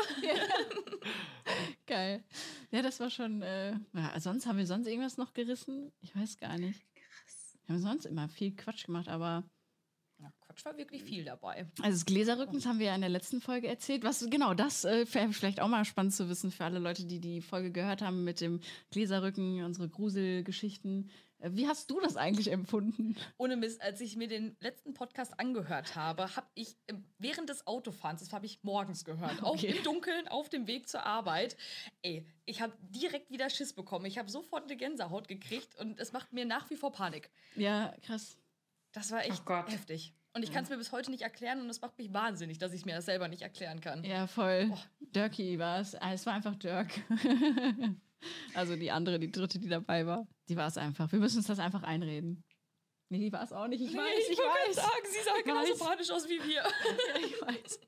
[1.86, 2.24] Geil.
[2.72, 3.42] Ja, das war schon.
[3.42, 5.92] Äh, ja, sonst haben wir sonst irgendwas noch gerissen?
[6.02, 6.82] Ich weiß gar nicht.
[7.66, 9.44] Wir haben sonst immer viel Quatsch gemacht, aber.
[10.20, 11.68] Ja, Quatsch war wirklich viel dabei.
[11.82, 14.04] Also das Gläserrückens haben wir ja in der letzten Folge erzählt.
[14.04, 17.20] Was genau, das äh, wäre vielleicht auch mal spannend zu wissen für alle Leute, die
[17.20, 18.62] die Folge gehört haben mit dem
[18.92, 21.10] Gläserrücken, unsere Gruselgeschichten.
[21.46, 23.18] Wie hast du das eigentlich empfunden?
[23.38, 26.78] Ohne Mist, als ich mir den letzten Podcast angehört habe, habe ich
[27.18, 29.76] während des Autofahrens, das habe ich morgens gehört, auch Okay.
[29.78, 31.58] im Dunkeln auf dem Weg zur Arbeit.
[32.02, 34.06] Ey, ich habe direkt wieder Schiss bekommen.
[34.06, 37.30] Ich habe sofort eine Gänsehaut gekriegt und es macht mir nach wie vor Panik.
[37.56, 38.38] Ja, krass.
[38.94, 39.70] Das war echt Oh Gott.
[39.70, 40.14] heftig.
[40.36, 42.72] Und ich kann es mir bis heute nicht erklären und es macht mich wahnsinnig, dass
[42.74, 44.04] ich mir das selber nicht erklären kann.
[44.06, 44.74] Ja, voll.
[45.00, 45.94] Dirky war es.
[45.96, 46.90] Ah, Es war einfach Dirk.
[48.54, 50.26] also die andere, die dritte, die dabei war.
[50.50, 51.12] Die war es einfach.
[51.12, 52.44] Wir müssen uns das einfach einreden.
[53.10, 53.82] Nee, die war es auch nicht.
[53.82, 54.76] Ich weiß, ich, gerade weiß.
[54.76, 56.64] sagen, sie sah Ich genauso panisch aus wie wir.
[56.64, 57.80] Ja, ich weiß.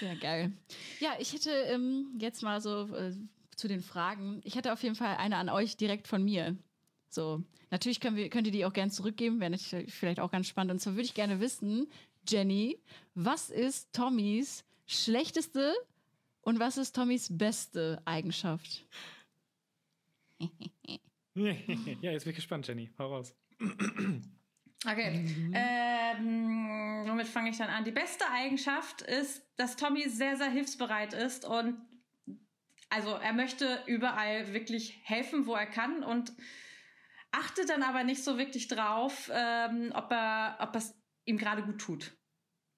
[0.00, 0.52] Ja, geil.
[1.00, 3.12] Ja, ich hätte ähm, jetzt mal so äh,
[3.56, 4.40] zu den Fragen.
[4.44, 6.56] Ich hätte auf jeden Fall eine an euch direkt von mir.
[7.08, 10.46] So, natürlich können wir, könnt ihr die auch gerne zurückgeben, wäre natürlich vielleicht auch ganz
[10.46, 10.72] spannend.
[10.72, 11.88] Und zwar würde ich gerne wissen,
[12.26, 12.78] Jenny,
[13.14, 15.74] was ist Tommys schlechteste
[16.40, 18.86] und was ist Tommys beste Eigenschaft?
[21.34, 22.90] ja, jetzt bin ich gespannt, Jenny.
[22.98, 23.34] Hau raus.
[24.84, 27.84] Okay, ähm, womit fange ich dann an?
[27.84, 31.76] Die beste Eigenschaft ist, dass Tommy sehr, sehr hilfsbereit ist und
[32.90, 36.32] also er möchte überall wirklich helfen, wo er kann und
[37.30, 41.80] achtet dann aber nicht so wirklich drauf, ähm, ob er, ob es ihm gerade gut
[41.80, 42.12] tut.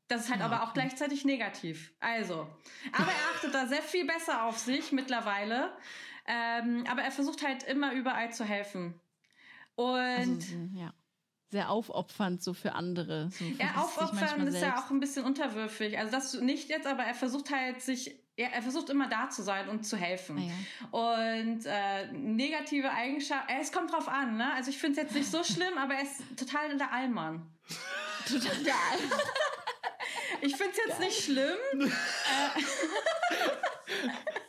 [0.08, 0.80] Das ist halt Ah, aber auch okay.
[0.80, 1.92] gleichzeitig negativ.
[1.98, 2.46] Also,
[2.92, 5.74] aber er achtet da sehr viel besser auf sich mittlerweile.
[6.26, 8.98] Ähm, aber er versucht halt immer überall zu helfen.
[9.76, 10.92] Und Also, so, ja.
[11.50, 13.30] sehr aufopfernd so für andere.
[13.30, 15.98] So Ja, vergisst sich aufopfern manchmal ist ja auch ein bisschen unterwürfig.
[15.98, 19.42] Also das nicht jetzt, aber er versucht halt sich, ja, er versucht immer da zu
[19.42, 20.50] sein und zu helfen.
[20.92, 24.52] Ah, Und äh, negative Eigenschaften, äh, es kommt drauf an, ne?
[24.54, 27.46] Also ich finde es jetzt nicht so schlimm, aber er ist total der Allmann.
[28.26, 29.00] Total geil.
[30.40, 31.56] Ich finde es jetzt nicht schlimm.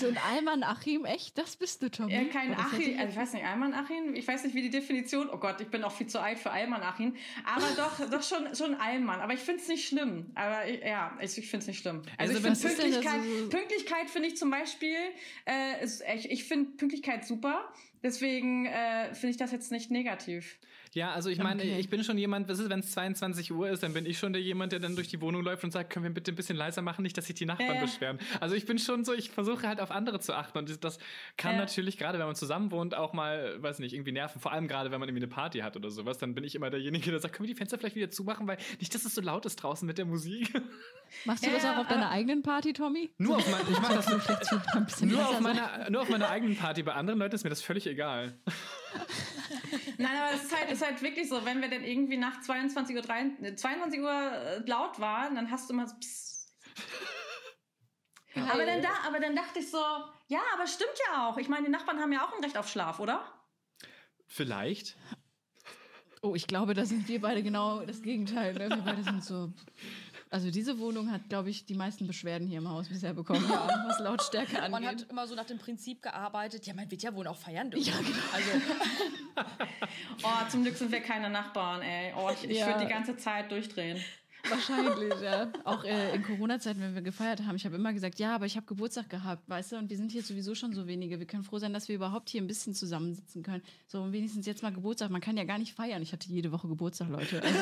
[0.00, 1.36] So ein Alman Achim, echt?
[1.38, 2.12] Das bist du, Tommy?
[2.12, 4.62] Ja, kein Oh, Achim, ich also ich weiß nicht, Alman Achim, ich weiß nicht, wie
[4.62, 8.10] die Definition, oh Gott, ich bin auch viel zu alt für Alman Achim, aber doch,
[8.10, 11.48] doch schon, schon Alman, aber ich finde es nicht schlimm, aber ich, ja, ich, ich
[11.50, 12.02] finde es nicht schlimm.
[12.18, 14.96] Also, Also ich finde Pünktlichkeit, so- Pünktlichkeit finde ich zum Beispiel,
[15.46, 20.58] äh, ist, ich, ich finde Pünktlichkeit super, deswegen äh, finde ich das jetzt nicht negativ.
[20.92, 21.78] Ja, also ich meine, Okay.
[21.78, 24.32] ich bin schon jemand, was ist, wenn es 22 Uhr ist, dann bin ich schon
[24.32, 26.56] der jemand, der dann durch die Wohnung läuft und sagt, können wir bitte ein bisschen
[26.56, 28.18] leiser machen, nicht, dass sich die Nachbarn Ja, beschweren.
[28.40, 30.98] Also ich bin schon so, ich versuche halt auf andere zu achten und das-
[31.36, 31.58] kann Ja.
[31.58, 34.40] natürlich gerade, wenn man zusammen wohnt, auch mal, weiß nicht, irgendwie nerven.
[34.40, 36.70] Vor allem gerade, wenn man irgendwie eine Party hat oder sowas, dann bin ich immer
[36.70, 39.20] derjenige, der sagt, können wir die Fenster vielleicht wieder zumachen, weil nicht, dass es so
[39.20, 40.50] laut ist draußen mit der Musik.
[41.24, 43.10] Machst du Ja, das auch auf deiner eigenen Party, Tommy?
[43.18, 46.82] Nur auf, mein, ich mach das nur leiser auf, meiner, nur auf meiner eigenen Party.
[46.82, 48.36] Bei anderen Leuten ist mir das völlig egal.
[49.98, 52.96] Nein, aber es ist halt, ist halt wirklich so, wenn wir dann irgendwie nach 22
[52.96, 56.54] Uhr, 23, 22 Uhr äh, laut waren, dann hast du immer so, psst.
[58.34, 59.78] Aber dann, da, aber dann dachte ich so,
[60.28, 61.36] ja, aber stimmt ja auch.
[61.36, 63.24] Ich meine, die Nachbarn haben ja auch ein Recht auf Schlaf, oder?
[64.28, 64.96] Vielleicht.
[66.22, 68.54] Oh, ich glaube, da sind wir beide genau das Gegenteil.
[68.54, 68.68] Ne?
[68.70, 69.52] Wir beide sind so.
[70.32, 73.66] Also diese Wohnung hat, glaube ich, die meisten Beschwerden hier im Haus bisher bekommen, ja,
[73.88, 74.70] was Lautstärke angeht.
[74.70, 77.68] Man hat immer so nach dem Prinzip gearbeitet, ja, man wird ja wohl auch feiern
[77.70, 77.88] dürfen.
[77.88, 78.18] Ja, genau.
[78.32, 78.50] Also,
[80.22, 82.12] Oh, zum Glück sind wir keine Nachbarn, ey.
[82.16, 82.66] Oh, ich, ich Ja.
[82.68, 83.98] würde die ganze Zeit durchdrehen.
[84.48, 85.50] Wahrscheinlich, ja.
[85.64, 88.56] Auch äh, in Corona-Zeiten, wenn wir gefeiert haben, ich habe immer gesagt, ja, aber ich
[88.56, 91.18] habe Geburtstag gehabt, weißt du, und wir sind hier sowieso schon so wenige.
[91.18, 93.62] Wir können froh sein, dass wir überhaupt hier ein bisschen zusammensitzen können.
[93.86, 95.10] So, und wenigstens jetzt mal Geburtstag.
[95.10, 96.00] Man kann ja gar nicht feiern.
[96.02, 97.42] Ich hatte jede Woche Geburtstag, Leute.
[97.42, 97.60] Also,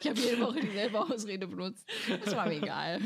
[0.00, 1.86] ich habe jede Woche dieselbe Ausrede benutzt.
[2.24, 3.00] Das war mir egal.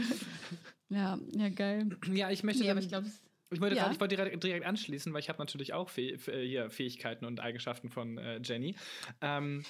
[0.88, 1.88] Ja, ja, geil.
[2.12, 3.10] Ja, ich möchte Nee, aber ich glaube,
[3.50, 3.90] Ich wollte, Ja.
[3.90, 7.40] ich wollte direkt, direkt anschließen, weil ich habe natürlich auch Fäh äh, hier Fähigkeiten und
[7.40, 8.74] Eigenschaften von äh, Jenny.
[9.20, 9.64] Ähm,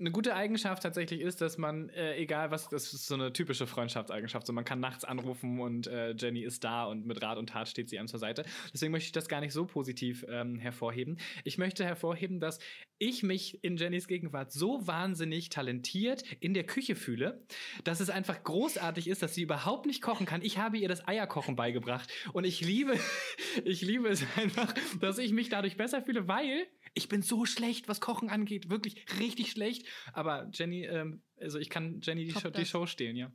[0.00, 3.66] eine gute Eigenschaft tatsächlich ist, dass man, äh, egal was, das ist so eine typische
[3.66, 7.50] Freundschaftseigenschaft, so man kann nachts anrufen und äh, Jenny ist da und mit Rat und
[7.50, 8.44] Tat steht sie einem zur Seite.
[8.72, 11.18] Deswegen möchte ich das gar nicht so positiv ähm, hervorheben.
[11.44, 12.58] Ich möchte hervorheben, dass
[12.98, 17.44] ich mich in Jennys Gegenwart so wahnsinnig talentiert in der Küche fühle,
[17.84, 20.42] dass es einfach großartig ist, dass sie überhaupt nicht kochen kann.
[20.42, 22.98] Ich habe ihr das Eierkochen beigebracht und ich liebe,
[23.64, 27.88] ich liebe es einfach, dass ich mich dadurch besser fühle, weil ich bin so schlecht,
[27.88, 29.86] was Kochen angeht, wirklich richtig schlecht.
[30.12, 32.66] Aber Jenny, ähm, also ich kann Jenny die, Top Show, die.
[32.66, 33.30] Show stehlen, ja.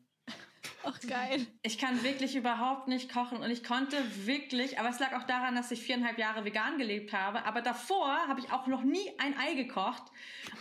[0.84, 1.46] ach geil.
[1.62, 5.56] Ich kann wirklich überhaupt nicht kochen und ich konnte wirklich, aber es lag auch daran,
[5.56, 7.46] dass ich viereinhalb Jahre vegan gelebt habe.
[7.46, 10.04] Aber davor habe ich auch noch nie ein Ei gekocht.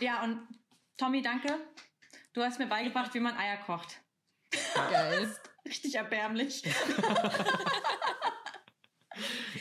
[0.00, 0.40] Ja, und
[0.96, 1.58] Tommy, danke.
[2.32, 4.00] Du hast mir beigebracht, wie man Eier kocht.
[4.74, 5.34] Geil.
[5.64, 6.62] Richtig erbärmlich.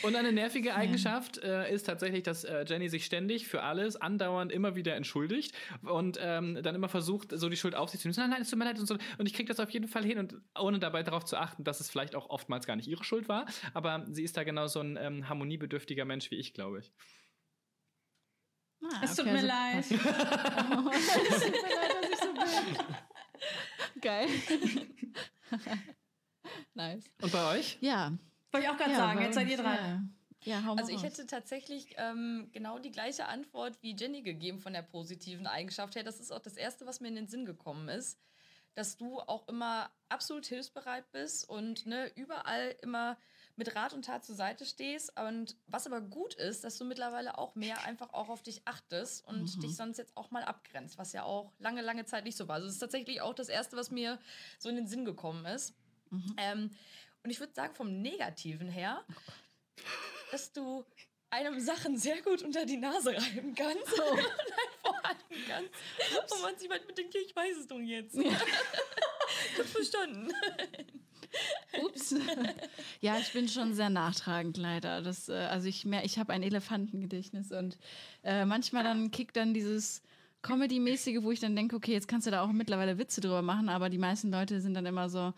[0.03, 4.51] Und eine nervige Eigenschaft äh, ist tatsächlich, dass äh, Jenny sich ständig für alles andauernd
[4.51, 8.13] immer wieder entschuldigt und ähm, dann immer versucht, so die Schuld auf sich zu nehmen.
[8.13, 8.97] So, Nein, nein, es tut mir leid und so.
[9.17, 11.79] Und ich kriege das auf jeden Fall hin und ohne dabei darauf zu achten, dass
[11.79, 13.45] es vielleicht auch oftmals gar nicht ihre Schuld war.
[13.73, 16.91] Aber sie ist da genau so ein ähm, harmoniebedürftiger Mensch wie ich, glaube ich.
[18.83, 19.85] Ah, Es tut okay, mir also leid.
[19.91, 24.01] Oh, es tut mir leid, dass ich so bin.
[24.01, 24.27] Geil.
[26.73, 27.05] nice.
[27.21, 27.77] Und bei euch?
[27.79, 28.11] Ja.
[28.53, 30.15] Wollte ich auch gerade ja, sagen, jetzt seid ihr dran.
[30.45, 31.03] Ja, ja also ich raus.
[31.03, 36.03] hätte tatsächlich ähm, genau die gleiche Antwort wie Jenny gegeben von der positiven Eigenschaft her.
[36.03, 38.19] Das ist auch das Erste, was mir in den Sinn gekommen ist.
[38.75, 43.17] Dass du auch immer absolut hilfsbereit bist und ne, überall immer
[43.55, 45.19] mit Rat und Tat zur Seite stehst.
[45.19, 49.27] Und was aber gut ist, dass du mittlerweile auch mehr einfach auch auf dich achtest
[49.27, 49.61] und Mhm.
[49.61, 52.55] dich sonst jetzt auch mal abgrenzt, was ja auch lange, lange Zeit nicht so war.
[52.55, 54.19] Also das ist tatsächlich auch das Erste, was mir
[54.59, 55.75] so in den Sinn gekommen ist.
[56.09, 56.35] Mhm.
[56.37, 56.69] Ähm,
[57.23, 59.03] und ich würde sagen, vom Negativen her,
[60.31, 60.85] dass du
[61.29, 66.31] einem Sachen sehr gut unter die Nase reiben kannst und einvorhalten kannst.
[66.31, 68.17] Und man sich manchmal denkt, ja, ich weiß es doch jetzt.
[69.53, 70.31] Ich hab verstanden.
[71.83, 72.15] Ups.
[73.01, 75.01] ja, ich bin schon sehr nachtragend leider.
[75.01, 77.77] Das, äh, also ich mehr, ich habe ein Elefantengedächtnis und
[78.23, 80.03] äh, manchmal dann kickt dann dieses
[80.43, 83.69] Comedy-mäßige, wo ich dann denke, okay, jetzt kannst du da auch mittlerweile Witze drüber machen,
[83.69, 85.33] aber die meisten Leute sind dann immer so,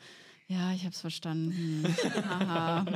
[0.47, 1.84] ja, ich hab's verstanden.
[2.29, 2.86] Haha.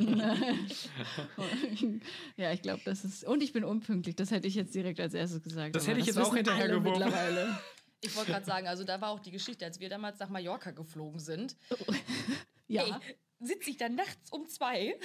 [2.37, 3.23] ja, ich glaube, das ist.
[3.23, 4.15] Und ich bin unpünktlich.
[4.15, 5.75] Das hätte ich jetzt direkt als erstes gesagt.
[5.75, 6.99] Das hätte ich jetzt auch wissen hinterher alle geworfen.
[6.99, 7.59] mittlerweile.
[8.01, 10.71] Ich wollte gerade sagen, also da war auch die Geschichte, als wir damals nach Mallorca
[10.71, 11.55] geflogen sind.
[12.71, 12.83] Ja.
[12.83, 12.93] Ey,
[13.39, 14.95] sitze ich da nachts um zwei.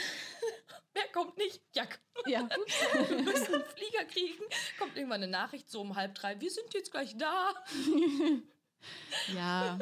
[0.92, 1.62] Wer kommt nicht?
[1.74, 1.98] Jack.
[2.26, 2.46] ja.
[3.09, 4.44] Wir müssen einen Flieger kriegen.
[4.78, 7.54] Kommt irgendwann eine Nachricht so um halb drei, wir sind jetzt gleich da.
[9.35, 9.79] Ja,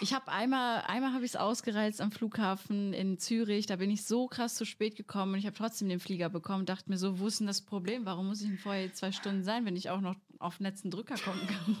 [0.00, 3.66] ich habe einmal, einmal habe ich es ausgereizt am Flughafen in Zürich.
[3.66, 6.66] Da bin ich so krass zu spät gekommen und ich habe trotzdem den Flieger bekommen.
[6.66, 8.04] Dachte mir so, wo ist denn das Problem?
[8.04, 10.90] Warum muss ich denn vorher zwei Stunden sein, wenn ich auch noch auf den letzten
[10.90, 11.76] Drücker kommen kann?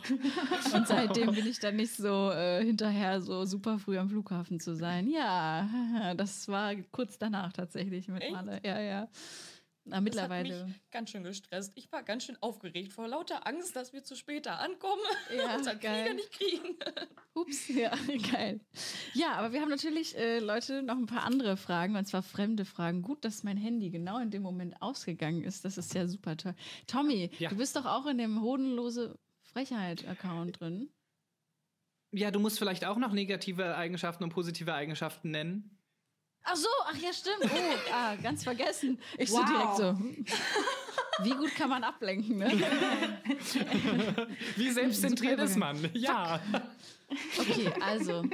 [0.74, 4.76] Und seitdem bin ich dann nicht so äh, hinterher, so super früh am Flughafen zu
[4.76, 5.08] sein.
[5.08, 5.68] Ja,
[6.16, 8.30] das war kurz danach tatsächlich mit?
[8.30, 8.60] Malle.
[8.64, 9.08] Ja, ja.
[9.84, 10.64] Na, Das hat mittlerweile.
[10.66, 11.72] mich ganz schön gestresst.
[11.74, 15.02] Ich war ganz schön aufgeregt vor lauter Angst, dass wir zu spät da ankommen
[15.36, 16.04] Ja, und unseren geil.
[16.04, 16.76] Flieger nicht kriegen.
[17.34, 17.90] Ups, ja,
[18.32, 18.60] geil.
[19.14, 22.64] Ja, aber wir haben natürlich, äh, Leute, noch ein paar andere Fragen, und zwar fremde
[22.64, 23.02] Fragen.
[23.02, 25.64] Gut, dass mein Handy genau in dem Moment ausgegangen ist.
[25.64, 26.54] Das ist ja super toll.
[26.86, 27.50] Tommy, Ja.
[27.50, 30.92] du bist doch auch in dem hodenlose Frechheit-Account drin.
[32.12, 35.78] Ja, du musst vielleicht auch noch negative Eigenschaften und positive Eigenschaften nennen.
[36.44, 37.44] Ach so, ach ja, stimmt.
[37.44, 38.98] Oh, ah, ganz vergessen.
[39.16, 39.46] Ich so Wow.
[39.46, 40.34] direkt so.
[41.24, 42.50] Wie gut kann man ablenken, ne?
[44.56, 45.90] Wie selbstzentriert ist man?
[45.94, 46.40] Ja.
[47.38, 48.24] Okay, also,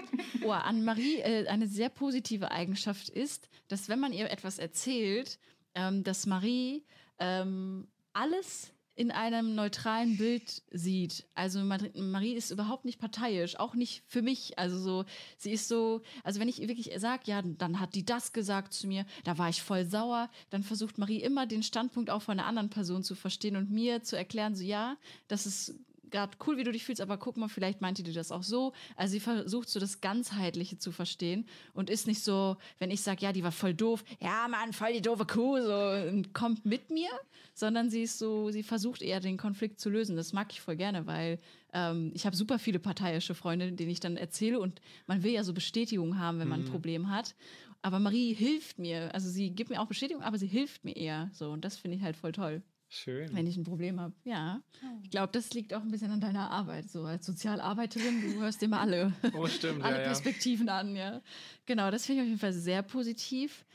[0.45, 5.39] oh, an Marie äh, eine sehr positive Eigenschaft ist, dass wenn man ihr etwas erzählt,
[5.75, 6.85] ähm, dass Marie
[7.19, 11.25] ähm, alles in einem neutralen Bild sieht.
[11.37, 14.59] Also Mar- Marie ist überhaupt nicht parteiisch, auch nicht für mich.
[14.59, 15.05] Also so,
[15.37, 18.89] sie ist so, also wenn ich wirklich sage, ja, dann hat die das gesagt zu
[18.89, 22.49] mir, da war ich voll sauer, dann versucht Marie immer den Standpunkt auch von einer
[22.49, 24.97] anderen Person zu verstehen und mir zu erklären, so ja,
[25.29, 25.77] das ist
[26.11, 28.73] gerade cool, wie du dich fühlst, aber guck mal, vielleicht meinte die das auch so.
[28.97, 33.23] Also sie versucht so das Ganzheitliche zu verstehen und ist nicht so, wenn ich sage,
[33.23, 36.91] ja, die war voll doof, ja, Mann, voll die doofe Kuh, so und kommt mit
[36.91, 37.11] mir,
[37.55, 40.17] sondern sie ist so, sie versucht eher den Konflikt zu lösen.
[40.17, 41.39] Das mag ich voll gerne, weil
[41.73, 45.45] ähm, ich habe super viele parteiische Freunde, denen ich dann erzähle und man will ja
[45.45, 47.35] so Bestätigung haben, wenn man ein Problem hat.
[47.83, 51.31] Aber Marie hilft mir, also sie gibt mir auch Bestätigung, aber sie hilft mir eher
[51.33, 53.35] so und das finde ich halt voll toll Schön.
[53.35, 54.15] wenn ich ein Problem habe.
[54.25, 54.63] Ja.
[55.03, 56.91] Ich glaube, das liegt auch ein bisschen an deiner Arbeit.
[56.91, 59.83] So als Sozialarbeiterin, du hörst immer alle, Oh, stimmt.
[59.85, 60.07] alle Ja, ja.
[60.09, 61.21] Perspektiven an, ja.
[61.67, 63.67] Genau, das finde ich auf jeden Fall sehr positiv.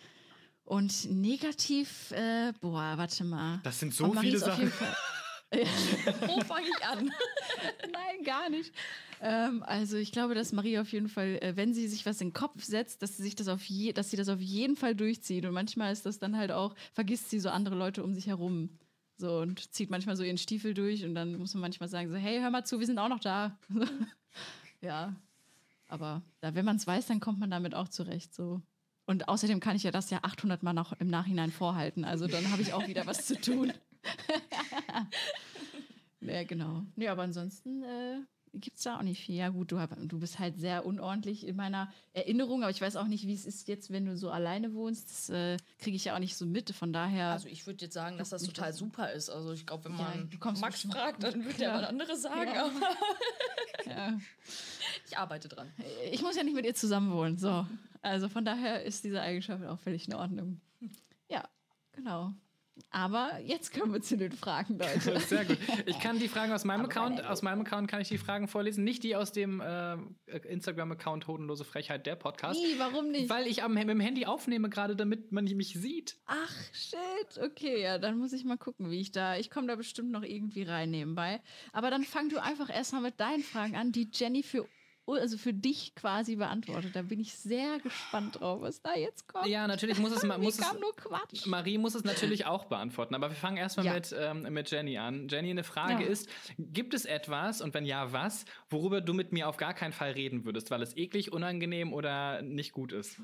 [0.65, 3.59] Und negativ, äh, boah, warte mal.
[3.63, 4.71] Das sind so viele Sachen.
[6.25, 7.11] Wo fange ich an?
[7.91, 8.73] Nein, gar nicht.
[9.21, 12.29] Ähm, also ich glaube, dass Marie auf jeden Fall, äh, wenn sie sich was in
[12.29, 14.95] den Kopf setzt, dass sie sich das auf je, dass sie das auf jeden Fall
[14.95, 15.45] durchzieht.
[15.45, 18.69] Und manchmal ist das dann halt auch, vergisst sie so andere Leute um sich herum.
[19.17, 22.15] So und zieht manchmal so ihren Stiefel durch und dann muss man manchmal sagen, so,
[22.15, 23.57] hey, hör mal zu, wir sind auch noch da.
[24.81, 25.15] ja.
[25.87, 28.33] Aber da, wenn man es weiß, dann kommt man damit auch zurecht.
[28.33, 28.61] So.
[29.05, 32.05] Und außerdem kann ich ja das ja 800 Mal noch im Nachhinein vorhalten.
[32.05, 33.73] Also dann habe ich auch wieder was zu tun.
[36.21, 36.83] ja, genau.
[36.95, 38.21] Nee, aber ansonsten äh,
[38.53, 39.35] gibt es da auch nicht viel.
[39.35, 43.07] Ja, gut, du, du bist halt sehr unordentlich in meiner Erinnerung, aber ich weiß auch
[43.07, 45.09] nicht, wie es ist jetzt, wenn du so alleine wohnst.
[45.09, 46.71] Das äh, kriege ich ja auch nicht so mit.
[46.71, 47.29] Von daher.
[47.29, 48.77] Also ich würde jetzt sagen, dass das total das.
[48.77, 49.29] super ist.
[49.29, 52.51] Also ich glaube, wenn Ja, man kommst Max fragt, dann wird er was anderes sagen.
[52.53, 52.65] Ja.
[52.65, 52.71] Aber
[53.87, 54.19] ja.
[55.07, 55.71] ich arbeite dran.
[56.11, 57.37] ich muss ja nicht mit ihr zusammen wohnen.
[57.37, 57.65] So.
[58.01, 60.61] Also von daher ist diese Eigenschaft auch völlig in Ordnung.
[61.29, 61.47] Ja,
[61.93, 62.33] genau.
[62.89, 65.19] Aber jetzt kommen wir zu den Fragen, Leute.
[65.19, 65.57] Sehr gut.
[65.85, 68.47] Ich kann die Fragen aus meinem Aber Account, aus meinem Account kann ich die Fragen
[68.47, 69.97] vorlesen, nicht die aus dem äh,
[70.47, 72.59] Instagram-Account Hodenlose Frechheit, der Podcast.
[72.59, 73.29] Wie, warum nicht?
[73.29, 76.17] Weil ich am, mit dem Handy aufnehme gerade, damit man mich sieht.
[76.25, 77.43] Ach, shit.
[77.43, 79.37] Okay, ja, dann muss ich mal gucken, wie ich da.
[79.37, 81.41] Ich komme da bestimmt noch irgendwie rein nebenbei.
[81.71, 84.67] Aber dann fang du einfach erstmal mit deinen Fragen an, die Jenny für,
[85.07, 86.95] also für dich quasi beantwortet.
[86.95, 89.47] Da bin ich sehr gespannt drauf, was da jetzt kommt.
[89.47, 91.45] Ja, natürlich muss es, muss es kam nur Quatsch.
[91.45, 93.93] Marie muss es natürlich auch beantworten, aber wir fangen erstmal Ja.
[93.93, 95.27] mit, ähm, mit Jenny an.
[95.27, 96.09] Jenny, eine Frage Ja.
[96.09, 99.93] ist: Gibt es etwas und wenn ja, was, worüber du mit mir auf gar keinen
[99.93, 103.19] Fall reden würdest, weil es eklig, unangenehm oder nicht gut ist?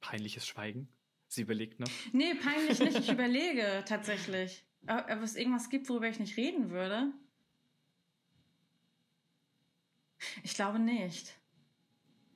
[0.00, 0.88] Peinliches Schweigen.
[1.28, 1.90] Sie überlegt noch.
[2.12, 2.98] Nee, peinlich nicht.
[3.00, 4.65] Ich überlege tatsächlich.
[4.88, 7.12] Ob ob es irgendwas gibt, worüber ich nicht reden würde?
[10.42, 11.34] Ich glaube nicht.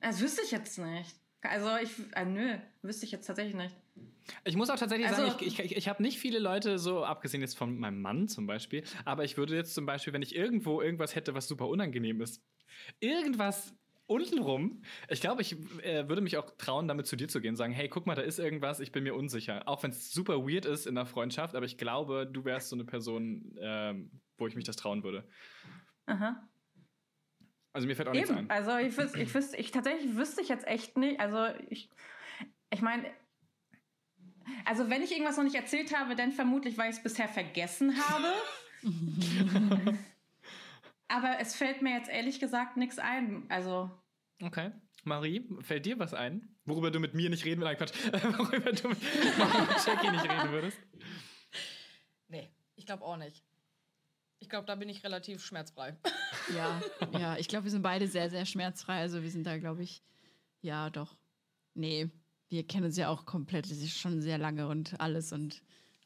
[0.01, 1.15] Das wüsste ich jetzt nicht.
[1.41, 3.75] Also ich, äh, nö, wüsste ich jetzt tatsächlich nicht.
[4.43, 7.41] Ich muss auch tatsächlich Also- sagen, ich, ich, ich habe nicht viele Leute so, abgesehen
[7.41, 10.81] jetzt von meinem Mann zum Beispiel, aber ich würde jetzt zum Beispiel, wenn ich irgendwo
[10.81, 12.41] irgendwas hätte, was super unangenehm ist,
[12.99, 13.73] irgendwas
[14.07, 17.73] untenrum, ich glaube, ich äh, würde mich auch trauen, damit zu dir zu gehen, sagen,
[17.73, 19.67] hey, guck mal, da ist irgendwas, ich bin mir unsicher.
[19.67, 22.75] Auch wenn es super weird ist in der Freundschaft, aber ich glaube, du wärst so
[22.75, 25.27] eine Person, ähm, wo ich mich das trauen würde.
[26.07, 26.47] Aha.
[27.73, 28.39] Also mir fällt auch nichts Eben.
[28.39, 28.49] ein.
[28.49, 31.19] Also ich wüsste, ich wüsste, ich tatsächlich wüsste ich jetzt echt nicht.
[31.19, 31.89] Also ich,
[32.69, 33.09] ich meine,
[34.65, 37.97] also wenn ich irgendwas noch nicht erzählt habe, dann vermutlich, weil ich es bisher vergessen
[37.97, 38.33] habe.
[41.11, 43.45] Aber es fällt mir jetzt ehrlich gesagt nichts ein.
[43.49, 43.91] Also
[44.41, 44.71] Okay.
[45.03, 47.93] Marie, fällt dir was ein, worüber du mit mir nicht reden würdest?
[48.03, 48.23] Nein, Quatsch.
[48.39, 48.97] worüber du mit
[49.85, 50.77] Jackie nicht reden würdest?
[52.27, 53.43] Nee, ich glaube auch nicht.
[54.39, 55.97] Ich glaube, da bin ich relativ schmerzfrei.
[56.55, 56.81] Ja,
[57.19, 58.99] ja, ich glaube, wir sind beide sehr, sehr schmerzfrei.
[58.99, 60.01] Also wir sind da, glaube ich,
[60.61, 61.15] ja, doch.
[61.75, 62.09] Nee,
[62.49, 65.61] wir kennen uns ja auch komplett, das ist schon sehr lange und alles und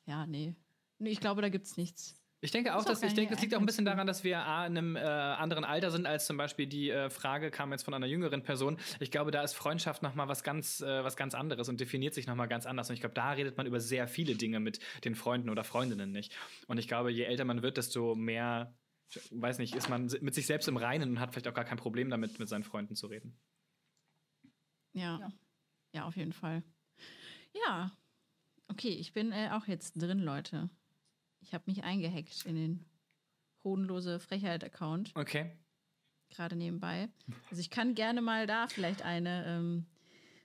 [0.06, 0.54] ja, nee.
[1.00, 2.22] Nee, ich glaube, da gibt es nichts.
[2.42, 4.68] Ich denke auch, dass ich denke, es liegt auch ein bisschen daran, dass wir A,
[4.68, 7.94] in einem äh, anderen Alter sind, als zum Beispiel die äh, Frage kam jetzt von
[7.94, 8.78] einer jüngeren Person.
[9.00, 12.28] Ich glaube, da ist Freundschaft nochmal was ganz, äh, was ganz anderes und definiert sich
[12.28, 12.90] nochmal ganz anders.
[12.90, 16.12] Und ich glaube, da redet man über sehr viele Dinge mit den Freunden oder Freundinnen
[16.12, 16.36] nicht.
[16.68, 18.76] Und ich glaube, je älter man wird, desto mehr,
[19.32, 21.78] weiß nicht, ist man mit sich selbst im Reinen und hat vielleicht auch gar kein
[21.78, 23.40] Problem damit, mit seinen Freunden zu reden.
[24.94, 25.20] Ja.
[25.20, 25.32] ja.
[25.94, 26.06] Ja.
[26.06, 26.64] auf jeden Fall.
[27.54, 27.98] Ja.
[28.68, 30.70] Okay, ich bin äh, auch jetzt drin, Leute.
[31.46, 32.86] Ich habe mich eingehackt in den
[33.64, 35.52] hodenlose Frechheit-Account, Okay.
[36.30, 37.10] gerade nebenbei.
[37.52, 39.86] Also ich kann gerne mal da vielleicht eine ähm,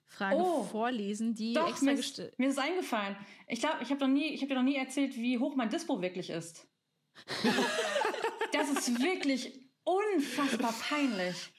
[0.07, 2.39] Frage Oh, vorlesen, die Doch, extra mir ist, gestellt.
[2.39, 3.17] mir ist eingefallen.
[3.47, 6.67] Ich glaube, ich habe hab dir noch nie erzählt, wie hoch mein Dispo wirklich ist.
[8.53, 11.53] das ist wirklich unfassbar peinlich.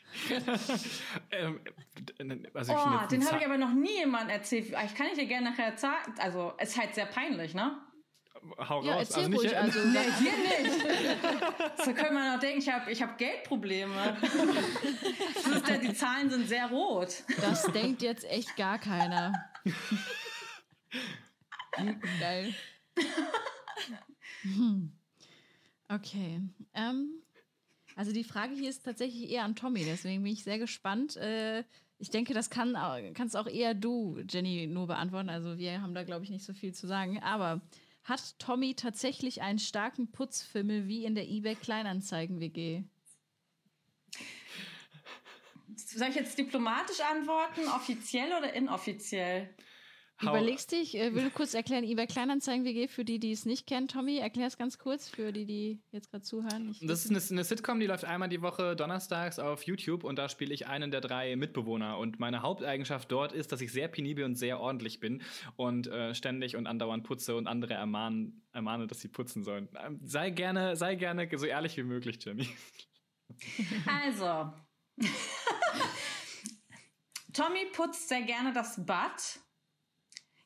[1.32, 1.62] ähm,
[2.54, 4.68] also ich Oh, den habe ich aber noch nie jemandem erzählt.
[4.68, 6.14] Ich kann ich dir gerne nachher sagen.
[6.20, 7.82] Also, es ist halt sehr peinlich, ne?
[8.58, 9.10] Hau Ja, raus.
[9.10, 9.58] erzähl also nicht, ruhig.
[9.58, 10.32] Also, Nee, hier
[10.72, 11.86] nicht.
[11.86, 14.18] so können wir noch denken, ich habe ich hab Geldprobleme.
[15.68, 17.24] Ja, die Zahlen sind sehr rot.
[17.40, 19.34] Das denkt jetzt echt gar keiner.
[22.20, 22.54] Geil.
[24.44, 24.92] Hm.
[25.88, 26.42] Okay.
[26.74, 27.22] Ähm,
[27.96, 31.18] also die Frage hier ist tatsächlich eher an Tommy, deswegen bin ich sehr gespannt.
[31.18, 31.64] Äh,
[32.00, 32.76] ich denke, das kann,
[33.14, 35.30] kannst auch eher du, Jenny, nur beantworten.
[35.30, 37.22] Also wir haben da, glaube ich, nicht so viel zu sagen.
[37.22, 37.62] Aber
[38.04, 42.84] hat Tommy tatsächlich einen starken Putzfimmel wie in der eBay Kleinanzeigen-WG?
[45.76, 49.54] Soll ich jetzt diplomatisch antworten, offiziell oder inoffiziell?
[50.22, 53.68] Überlegst dich, äh, will du kurz erklären, eBay Kleinanzeigen WG für die, die es nicht
[53.68, 54.18] kennen, Tommy?
[54.18, 56.70] Erklär es ganz kurz für die, die jetzt gerade zuhören.
[56.72, 60.18] Ich, Das ist eine, eine Sitcom, die läuft einmal die Woche donnerstags auf YouTube und
[60.18, 61.98] da spiele ich einen der drei Mitbewohner.
[61.98, 65.22] Und meine Haupteigenschaft dort ist, dass ich sehr penibel und sehr ordentlich bin
[65.56, 69.70] und äh, ständig und andauernd putze und andere ermahnen, ermahne, dass sie putzen sollen.
[69.84, 72.48] Ähm, sei gerne, sei gerne so ehrlich wie möglich, Jenny.
[73.88, 74.52] Also,
[77.34, 79.40] Tommy putzt sehr gerne das Bad.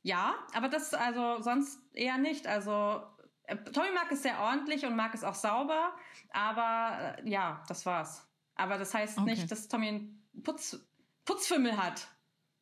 [0.05, 2.45] Ja, aber das also sonst eher nicht.
[2.45, 3.01] Also
[3.45, 5.95] äh, Tommy mag es sehr ordentlich und mag es auch sauber,
[6.31, 8.23] aber äh, ja, das war's.
[8.53, 9.31] Aber das heißt Okay.
[9.31, 10.77] nicht, dass Tommy einen Putz,
[11.25, 12.07] Putzfimmel hat.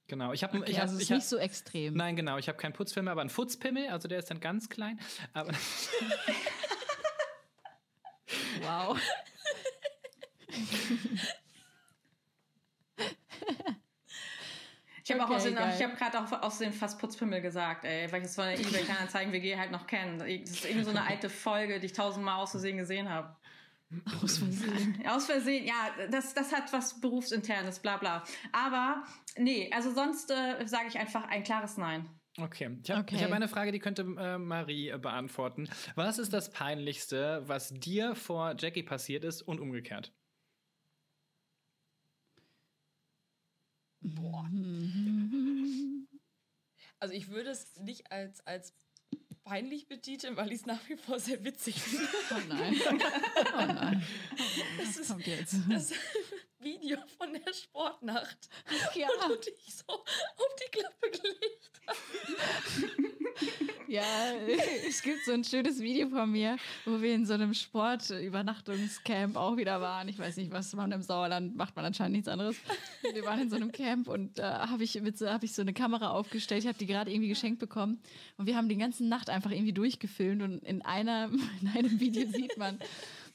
[0.08, 1.95] Genau, ich habe okay, ich hab, also es ich ist hab, nicht so extrem.
[1.95, 4.97] Nein, genau, ich habe keinen Putzfimmel, aber einen Futzpimmel, also der ist dann ganz klein.
[5.34, 5.51] Aber
[8.62, 8.97] Wow.
[15.03, 15.73] Ich habe auch Okay, aus den, geil.
[15.77, 18.59] ich habe gerade auch aus den fast Putzpimmel gesagt, ey, weil ich es von der
[18.59, 20.17] eBay Kleinanzeigen WG halt noch kenne.
[20.19, 23.35] Das ist irgendwie so eine alte Folge, die ich tausendmal aus Versehen gesehen habe.
[24.23, 25.03] Aus Versehen.
[25.07, 28.23] Aus Versehen, ja, das, das hat was Berufsinternes, bla bla.
[28.51, 29.03] Aber
[29.37, 32.09] nee, also sonst äh, sage ich einfach ein klares Nein.
[32.39, 33.23] Okay, ich habe Okay.
[33.23, 35.69] hab eine Frage, die könnte äh, Marie äh, beantworten.
[35.95, 40.11] Was ist das Peinlichste, was dir vor Jackie passiert ist und umgekehrt?
[44.03, 44.49] Boah.
[46.99, 48.73] Also ich würde es nicht als, als
[49.43, 52.07] peinlich betiteln, weil ich es nach wie vor sehr witzig finde.
[52.31, 52.81] Oh nein.
[53.53, 54.03] Oh nein.
[54.77, 55.55] Das ist kommt jetzt.
[55.69, 55.93] das
[56.63, 58.49] Video von der Sportnacht,
[58.95, 61.99] Ja, wo du dich so auf die Klappe gelegt hast.
[63.88, 64.04] ja,
[64.88, 69.58] es gibt so ein schönes Video von mir, wo wir in so einem Sportübernachtungscamp auch
[69.58, 70.08] wieder waren.
[70.08, 72.56] Ich weiß nicht, was man im Sauerland macht, man anscheinend nichts anderes.
[73.13, 75.62] Wir waren in so einem Camp und da habe ich, mit so, hab ich so
[75.62, 76.63] eine Kamera aufgestellt.
[76.63, 78.02] Ich habe die gerade irgendwie geschenkt bekommen.
[78.38, 80.41] Und wir haben die ganze Nacht einfach irgendwie durchgefilmt.
[80.41, 81.30] Und in, einer,
[81.62, 82.80] in einem Video sieht man,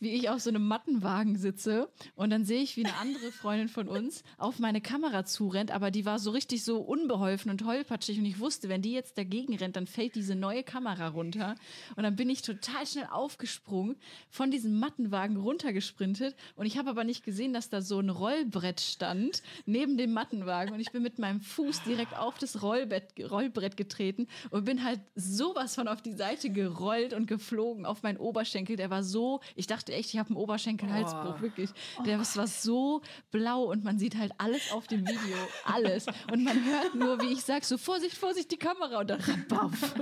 [0.00, 3.68] wie ich auf so einem Mattenwagen sitze und dann sehe ich, wie eine andere Freundin
[3.68, 8.18] von uns auf meine Kamera zurennt, aber die war so richtig so unbeholfen und tollpatschig
[8.18, 11.56] und ich wusste, wenn die jetzt dagegen rennt, dann fällt diese neue Kamera runter
[11.96, 13.96] und dann bin ich total schnell aufgesprungen,
[14.30, 18.80] von diesem Mattenwagen runtergesprintet und ich habe aber nicht gesehen, dass da so ein Rollbrett
[18.80, 23.76] stand neben dem Mattenwagen und ich bin mit meinem Fuß direkt auf das Rollbrett, Rollbrett
[23.76, 28.76] getreten und bin halt sowas von auf die Seite gerollt und geflogen auf meinen Oberschenkel.
[28.76, 31.70] Der war so, ich dachte echt, ich habe einen Oberschenkelhalsbruch, wirklich.
[32.04, 36.06] Der war so blau und man sieht halt alles auf dem Video, alles.
[36.32, 39.72] Und man hört nur, wie ich sage, so Vorsicht, Vorsicht, die Kamera und dann rabauf.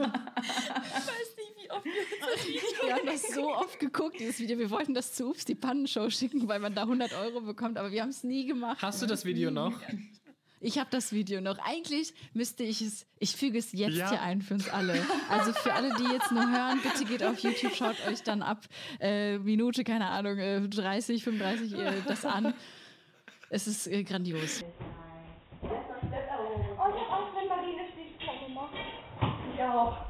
[0.96, 1.92] Ich weiß nicht, wie oft wir
[2.34, 4.58] das Video Wir haben das so oft geguckt, dieses Video.
[4.58, 7.90] Wir wollten das zu Ups, die Pannenshow schicken, weil man da 100 Euro bekommt, aber
[7.90, 8.78] wir haben es nie gemacht.
[8.82, 9.72] Hast du das Video noch?
[10.60, 11.58] Ich habe das Video noch.
[11.58, 14.08] Eigentlich müsste ich es, ich füge es jetzt Ja.
[14.10, 14.94] hier ein für uns alle.
[15.28, 18.64] Also für alle, die jetzt nur hören, bitte geht auf YouTube, schaut euch dann ab
[19.00, 22.54] äh, Minute, keine Ahnung, äh, 30, 35 äh, das an.
[23.50, 24.64] Es ist äh, grandios.
[25.62, 28.74] Oh, ich hab Angst, wenn Marie eine Stichprobe macht.
[29.54, 30.05] Ich auch.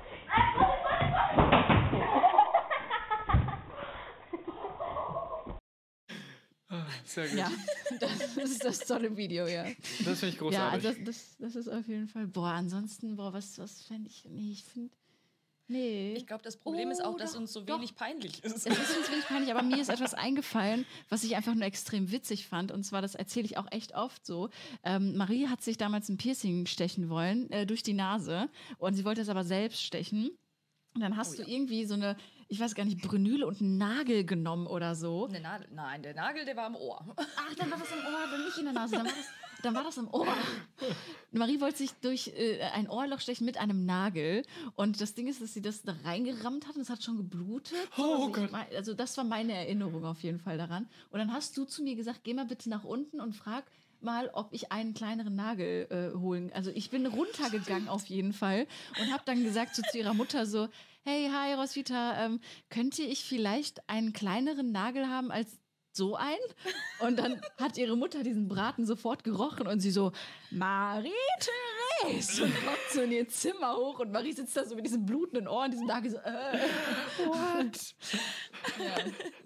[7.05, 7.39] Sehr gut.
[7.39, 7.51] Ja,
[8.01, 9.65] das ist das tolle Video, ja.
[10.05, 10.39] Das finde ich Ja,
[10.71, 10.87] großartig.
[10.87, 12.27] also das, das, das ist auf jeden Fall.
[12.27, 14.25] Boah, ansonsten, boah, was, was fände ich.
[14.29, 14.91] Nee, ich finde.
[15.69, 16.15] Nee.
[16.17, 17.79] Ich glaube, das Problem ist Oh, auch, dass doch, uns so doch.
[17.79, 18.55] wenig peinlich ist.
[18.55, 22.13] Es ist uns wenig peinlich, aber mir ist etwas eingefallen, was ich einfach nur extrem
[22.13, 22.71] witzig fand.
[22.71, 24.49] Und zwar, das erzähle ich auch echt oft so.
[24.85, 28.49] Ähm, Marie hat sich damals ein Piercing stechen wollen äh, durch die Nase
[28.79, 30.31] und sie wollte es aber selbst stechen.
[30.95, 32.17] Und dann hast du irgendwie so eine,
[32.49, 35.27] ich weiß gar nicht, Brünüle und einen Nagel genommen oder so.
[35.27, 37.05] Eine Nadel, nein, der Nagel, der war im Ohr.
[37.17, 39.27] Ach, dann war das im Ohr, dann nicht in der Nase, dann war das,
[39.63, 40.27] dann war das im Ohr.
[41.33, 44.43] Marie wollte sich durch äh, ein Ohrloch stechen mit einem Nagel.
[44.75, 47.75] Und das Ding ist, dass sie das da reingerammt hat und es hat schon geblutet.
[47.99, 48.53] Oh also, Gott.
[48.53, 50.89] mein- also das war meine Erinnerung auf jeden Fall daran.
[51.11, 53.65] Und dann hast du zu mir gesagt, geh mal bitte nach unten und frag
[54.01, 56.53] mal, ob ich einen kleineren Nagel äh, holen.
[56.55, 58.67] Also ich bin runtergegangen auf jeden Fall
[59.01, 60.69] und habe dann gesagt so zu ihrer Mutter so,
[61.07, 65.61] hey, hi Roswitha, ähm, könnte ich vielleicht einen kleineren Nagel haben als
[65.93, 66.35] so ein?
[66.99, 70.11] Und dann hat ihre Mutter diesen Braten sofort gerochen und sie so,
[70.51, 72.43] Marie-Therese!
[72.43, 75.47] Und kommt so in ihr Zimmer hoch und Marie sitzt da so mit diesem blutenden
[75.47, 76.59] Ohr und diesem Nagel so, äh.
[77.25, 77.95] What?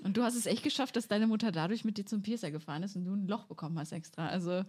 [0.03, 2.85] Und du hast es echt geschafft, dass deine Mutter dadurch mit dir zum Piercer gefahren
[2.85, 4.29] ist und du ein Loch bekommen hast extra.
[4.29, 4.65] Also,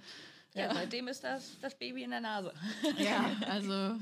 [0.53, 2.53] Ja, seitdem ist das, das Baby in der Nase.
[2.97, 3.95] ja, also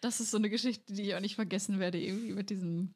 [0.00, 2.94] das ist so eine Geschichte, die ich auch nicht vergessen werde, irgendwie mit diesem,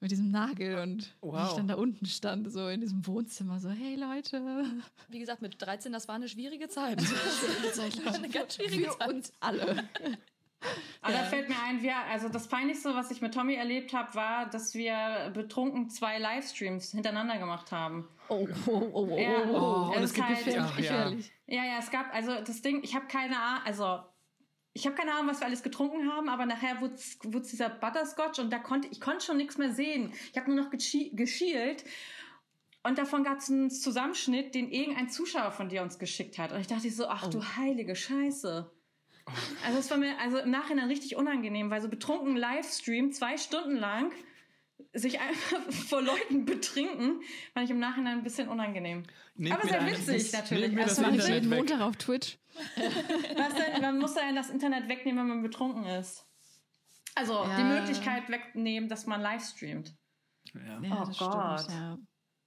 [0.00, 1.56] mit diesem Nagel und wie ich Wow.
[1.56, 4.64] dann da unten stand, so in diesem Wohnzimmer, so, hey Leute.
[5.08, 7.00] Wie gesagt, mit 13, das war eine schwierige Zeit.
[7.72, 9.08] Zeit war eine ganz schwierige Für Zeit.
[9.08, 9.88] uns alle.
[11.02, 14.12] Aber da fällt mir ein, wir, also das Peinlichste, was ich mit Tommy erlebt habe,
[14.14, 18.08] war, dass wir betrunken zwei Livestreams hintereinander gemacht haben.
[18.28, 19.44] Oh, oh, oh, oh, Ja.
[19.48, 19.92] oh, oh.
[19.94, 20.82] Es das ist halt- gefährlich, Ach, ja.
[20.82, 21.32] gefährlich.
[21.46, 24.00] Ja, ja, es gab, also das Ding, ich habe keine Ahnung, also
[24.74, 27.18] ich habe keine Ahnung, was wir alles getrunken haben, aber nachher wurde es
[27.50, 30.12] dieser Butterscotch und da konnte ich konnte schon nichts mehr sehen.
[30.32, 31.84] Ich habe nur noch geschi- geschielt.
[32.84, 36.52] Und davon gab es einen Zusammenschnitt, den irgendein Zuschauer von dir uns geschickt hat.
[36.52, 38.70] Und ich dachte so, ach du heilige Scheiße.
[39.64, 43.76] Also es war mir also im Nachhinein richtig unangenehm, weil so betrunken Livestream zwei Stunden
[43.76, 44.12] lang
[44.92, 47.20] sich einfach vor Leuten betrinken,
[47.52, 49.02] fand ich im Nachhinein ein bisschen unangenehm.
[49.34, 50.62] Nehmt Aber sehr witzig natürlich.
[50.66, 51.56] Nehmt mir das Also, Das war Internet jeden.
[51.56, 52.38] Montag auf Twitch.
[53.36, 53.82] Was denn?
[53.82, 56.24] Man muss ja das Internet wegnehmen, wenn man betrunken ist.
[57.14, 57.56] Also Ja.
[57.56, 59.94] die Möglichkeit wegnehmen, dass man live streamt.
[60.54, 60.80] Ja.
[60.80, 61.60] Ja, Oh das Gott.
[61.60, 61.98] stimmt, ja.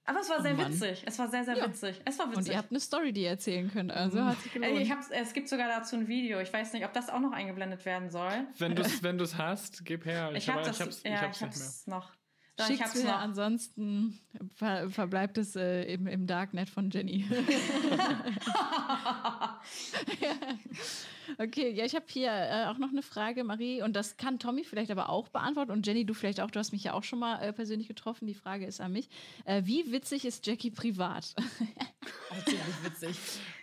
[0.04, 0.72] Aber es war sehr Mann.
[0.72, 1.04] witzig.
[1.06, 1.66] Es war sehr, sehr Ja.
[1.68, 2.00] witzig.
[2.04, 2.52] Es war Und witzig.
[2.52, 3.92] ihr habt eine Story, die ihr erzählen könnt.
[3.92, 4.80] Also hat sich gelohnt.
[4.80, 6.40] ich hab's, es gibt sogar dazu ein Video.
[6.40, 8.32] Ich weiß nicht, ob das auch noch eingeblendet werden soll.
[8.58, 10.32] Wenn du es wenn du's hast, gib her.
[10.34, 11.66] Ich, hab- hab das, ich hab's, ja, ich hab's ich nicht mehr.
[11.66, 12.12] hab's noch.
[12.56, 13.18] Doch, ich hab's mir, noch.
[13.18, 14.20] ansonsten
[14.54, 17.24] ver verbleibt es äh, im, im Darknet von Jenny.
[21.38, 24.64] okay, ja, ich habe hier äh, auch noch eine Frage, Marie, und das kann Tommy
[24.64, 27.20] vielleicht aber auch beantworten und Jenny, du vielleicht auch, du hast mich ja auch schon
[27.20, 29.08] mal äh, persönlich getroffen, die Frage ist an mich.
[29.46, 31.34] Äh, wie witzig ist Jackie privat?
[31.38, 33.16] Oh, ziemlich witzig.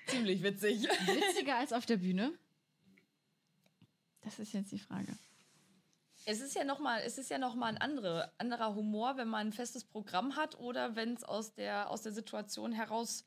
[0.07, 0.83] ziemlich witzig.
[0.83, 2.33] Witziger als auf der Bühne?
[4.21, 5.15] Das ist jetzt die Frage.
[6.29, 9.47] Es ist ja nochmal, es ist ja noch mal ein andere, anderer Humor, wenn man
[9.47, 13.23] ein festes Programm hat oder wenn es aus der, aus der Situation heraus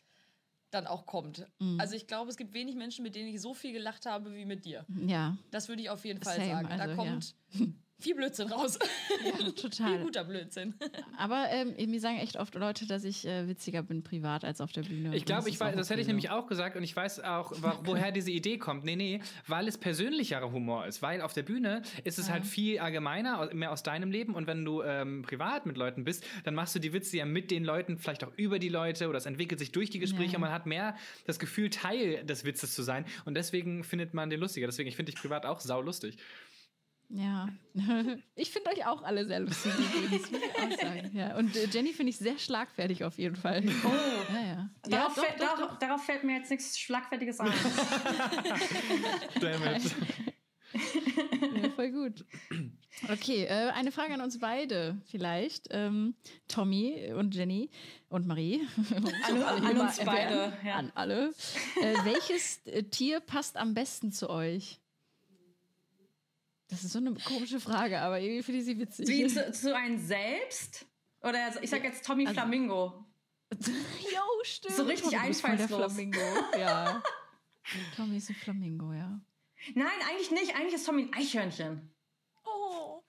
[0.71, 1.49] dann auch kommt.
[1.59, 1.81] Mhm.
[1.81, 4.45] Also ich glaube, es gibt wenig Menschen, mit denen ich so viel gelacht habe wie
[4.45, 4.87] mit dir.
[5.05, 6.67] Ja, Das würde ich auf jeden Fall Same, sagen.
[6.69, 7.19] also, da ja.
[8.03, 8.79] viel Blödsinn raus.
[9.25, 9.99] ja viel total.
[10.01, 10.75] guter Blödsinn.
[11.19, 14.73] Aber ähm, mir sagen echt oft Leute, dass ich äh, witziger bin privat als auf
[14.73, 15.15] der Bühne.
[15.17, 17.53] Ich glaube, ich weiß, das hätte ich nämlich auch gesagt und ich weiß auch,
[17.85, 18.85] woher diese Idee kommt.
[18.85, 21.03] Nee, nee, weil es persönlicherer Humor ist.
[21.03, 24.35] Weil auf der Bühne ist es halt viel allgemeiner, mehr aus deinem Leben.
[24.35, 27.51] Und wenn du ähm, privat mit Leuten bist, dann machst du die Witze ja mit
[27.51, 30.37] den Leuten, vielleicht auch über die Leute oder es entwickelt sich durch die Gespräche Ja.
[30.37, 30.97] und man hat mehr
[31.27, 33.05] das Gefühl, Teil des Witzes zu sein.
[33.25, 34.67] Und deswegen findet man den lustiger.
[34.67, 36.17] Deswegen, ich finde dich privat auch saulustig.
[37.13, 37.49] Ja.
[38.35, 39.73] Ich finde euch auch alle sehr lustig.
[39.79, 41.11] übrigens, muss ich auch sagen.
[41.15, 41.37] Ja.
[41.37, 43.63] Und äh, Jenny finde ich sehr schlagfertig auf jeden Fall.
[43.85, 44.33] Oh.
[44.35, 44.71] Ja, ja.
[44.83, 47.53] Darauf, ja, fällt, darauf, darauf fällt mir jetzt nichts Schlagfertiges ein.
[49.41, 49.83] Damit.
[50.75, 52.25] Ja, voll gut.
[53.11, 55.69] Okay, äh, eine Frage an uns beide vielleicht.
[55.71, 56.15] Ähm,
[56.49, 57.71] Tommy und Jenny
[58.09, 58.67] und Marie.
[58.95, 60.53] An, Alle hier an uns beide.
[60.65, 60.75] Ja.
[60.77, 61.29] An alle.
[61.81, 64.82] Äh, welches äh, Tier passt am besten zu euch?
[66.73, 69.07] Das ist so eine komische Frage, aber irgendwie finde ich sie witzig.
[69.07, 70.87] Wie zu, zu einem selbst?
[71.21, 73.07] Oder also ich sag jetzt Tommy Flamingo.
[73.55, 74.77] Jo, stimmt.
[74.77, 75.93] So richtig einfallslos.
[75.93, 76.19] Flamingo.
[76.59, 77.03] Ja.
[77.97, 79.21] Tommy ist ein Flamingo, ja.
[79.75, 80.57] Nein, eigentlich nicht.
[80.57, 81.95] Eigentlich ist Tommy ein Eichhörnchen.
[82.47, 83.03] Oh.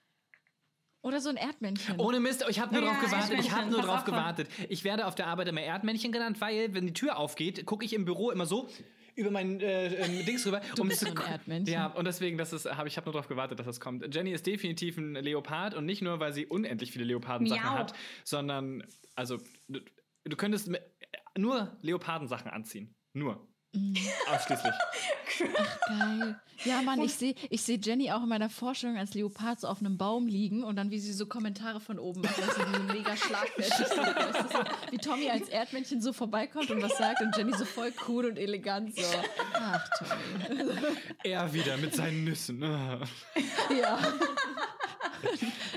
[1.02, 1.98] Oder so ein Erdmännchen.
[1.98, 3.40] Ohne Mist, ich habe nur Ja, drauf gewartet.
[3.40, 4.50] Ich habe nur drauf gewartet.
[4.68, 7.94] Ich werde auf der Arbeit immer Erdmännchen genannt, weil, wenn die Tür aufgeht, gucke ich
[7.94, 8.70] im Büro immer so
[9.16, 10.62] über mein äh, ähm, Dings rüber.
[10.76, 11.74] Du um bist ein Erdmännchen.
[11.74, 14.14] Ja, und deswegen, das ist, hab, ich habe nur drauf gewartet, dass das kommt.
[14.14, 17.78] Jenny ist definitiv ein Leopard und nicht nur, weil sie unendlich viele Leopardensachen Miau.
[17.78, 17.94] hat,
[18.24, 18.84] sondern,
[19.16, 19.80] also, du,
[20.24, 20.72] du könntest
[21.38, 22.96] nur Leopardensachen anziehen.
[23.14, 23.48] Nur.
[23.74, 23.98] Mhm.
[24.32, 24.74] Ausschließlich.
[25.88, 26.40] Geil.
[26.64, 29.80] Ja, Mann, ich sehe ich seh Jenny auch in meiner Vorstellung als Leopard so auf
[29.80, 32.84] einem Baum liegen und dann, wie sie so Kommentare von oben macht, dass sie so
[32.94, 37.66] mega schlagfertig so, wie Tommy als Erdmännchen so vorbeikommt und was sagt und Jenny so
[37.66, 39.04] voll cool und elegant so.
[39.54, 40.72] Ach, Tommy.
[41.24, 42.64] er wieder mit seinen Nüssen.
[42.64, 43.02] Ah.
[43.78, 44.00] Ja.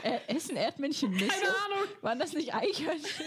[0.03, 1.29] äh, essen Erdmännchen Nüsse?
[1.29, 1.89] Keine Ahnung.
[2.03, 3.27] Waren das nicht Eichhörnchen?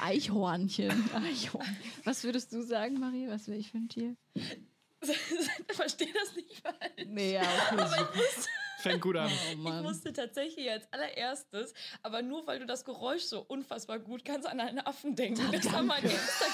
[0.00, 1.10] Eichhornchen.
[1.14, 1.76] Eichhorn.
[2.04, 3.28] Was würdest du sagen, Marie?
[3.28, 4.16] Was wäre ich für ein Tier?
[4.34, 6.74] ich verstehe das nicht mal.
[7.06, 7.80] Nee, ja, okay.
[7.80, 8.48] Aber ich wusste,
[8.78, 9.30] Fängt gut an.
[9.30, 9.84] Oh ich Mann.
[9.84, 14.60] wusste tatsächlich als allererstes, aber nur weil du das Geräusch so unfassbar gut kannst, an
[14.60, 15.50] einen Affen denken.
[15.50, 16.16] Das war mein danke.
[16.16, 16.46] erster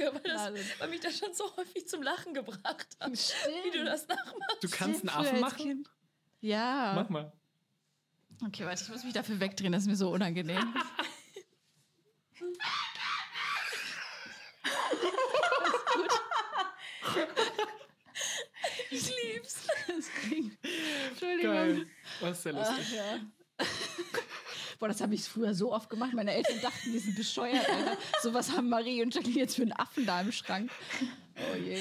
[0.00, 3.12] Gedanke, weil, das, weil mich das schon so häufig zum Lachen gebracht hat.
[3.12, 4.62] Wie du das nachmachst.
[4.62, 5.56] Du kannst einen Früher Affen machen?
[5.56, 5.90] Kind.
[6.40, 6.92] Ja.
[6.94, 7.32] Mach mal.
[8.46, 10.74] Okay, warte, ich muss mich dafür wegdrehen, das ist mir so unangenehm.
[18.90, 19.66] Ich lieb's.
[19.88, 20.56] Das klingt.
[21.10, 21.52] Entschuldigung.
[21.52, 21.86] Geil.
[22.20, 22.76] Das ist sehr lustig.
[22.78, 23.18] Ach, ja.
[24.78, 26.12] Boah, das habe ich früher so oft gemacht.
[26.14, 27.68] Meine Eltern dachten, die sind bescheuert.
[27.68, 27.96] Alter.
[28.22, 30.70] So was haben Marie und Jacqueline jetzt für einen Affen da im Schrank.
[31.36, 31.78] Oh je.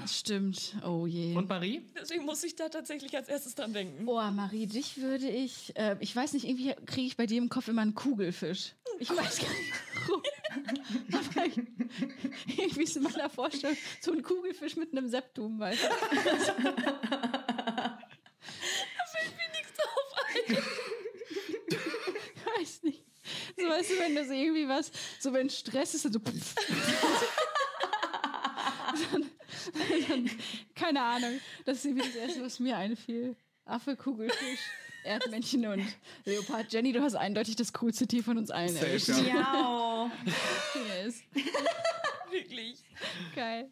[0.00, 0.74] Das stimmt.
[0.84, 1.34] Oh je.
[1.36, 1.82] Und Marie?
[2.00, 4.08] Deswegen muss ich da tatsächlich als erstes dran denken.
[4.08, 7.48] Oh, Marie, dich würde ich, äh, ich weiß nicht, irgendwie kriege ich bei dir im
[7.48, 8.74] Kopf immer einen Kugelfisch.
[8.98, 9.72] Ich weiß gar nicht
[10.06, 10.22] warum.
[11.12, 11.56] Aber ich,
[12.58, 15.88] irgendwie ist in meiner Vorstellung so ein Kugelfisch mit einem Septum, weißt du?
[19.52, 20.56] Nichts drauf ein.
[22.34, 23.04] Ich weiß nicht.
[23.56, 26.20] So weißt du, wenn das irgendwie was, so wenn Stress ist, dann so.
[29.12, 29.30] Dann,
[30.08, 30.30] dann,
[30.74, 31.40] keine Ahnung.
[31.64, 33.36] Das ist irgendwie das Erste, was mir einfiel.
[33.64, 34.60] Affe, Kugelfisch,
[35.06, 35.86] Erdmännchen und
[36.24, 36.72] Leopard.
[36.72, 39.26] Jenny, du hast eindeutig das coolste Tier von uns allen Safe.
[39.26, 40.10] Ja.
[40.74, 41.22] Yes.
[42.30, 42.82] Wirklich.
[43.34, 43.70] Geil.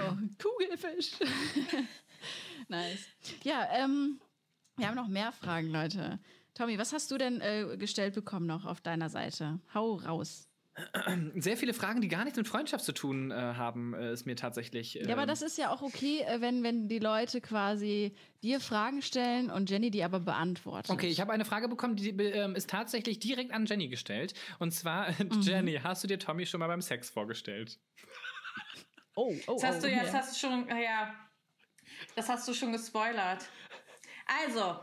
[0.00, 1.12] Oh, Kugelfisch.
[2.68, 3.06] nice.
[3.42, 4.20] Ja, ähm,
[4.76, 6.18] wir haben noch mehr Fragen, Leute.
[6.54, 9.58] Tommy, was hast du denn äh, gestellt bekommen noch auf deiner Seite?
[9.74, 10.48] Hau raus.
[11.34, 14.36] Sehr viele Fragen, die gar nichts mit Freundschaft zu tun äh, haben, äh, ist mir
[14.36, 14.94] tatsächlich.
[14.94, 18.58] Ja, aber ähm, das ist ja auch okay, äh, wenn, wenn die Leute quasi dir
[18.58, 20.90] Fragen stellen und Jenny die aber beantwortet.
[20.90, 24.32] Okay, ich habe eine Frage bekommen, die ähm, ist tatsächlich direkt an Jenny gestellt.
[24.58, 25.40] Und zwar, Mhm.
[25.42, 27.78] Jenny, hast du dir Tommy schon mal beim Sex vorgestellt?
[29.14, 30.20] Oh, oh, Das hast oh, du jetzt ja.
[30.20, 31.14] hast du schon, ja,
[32.16, 33.46] das hast du schon gespoilert.
[34.46, 34.80] Also,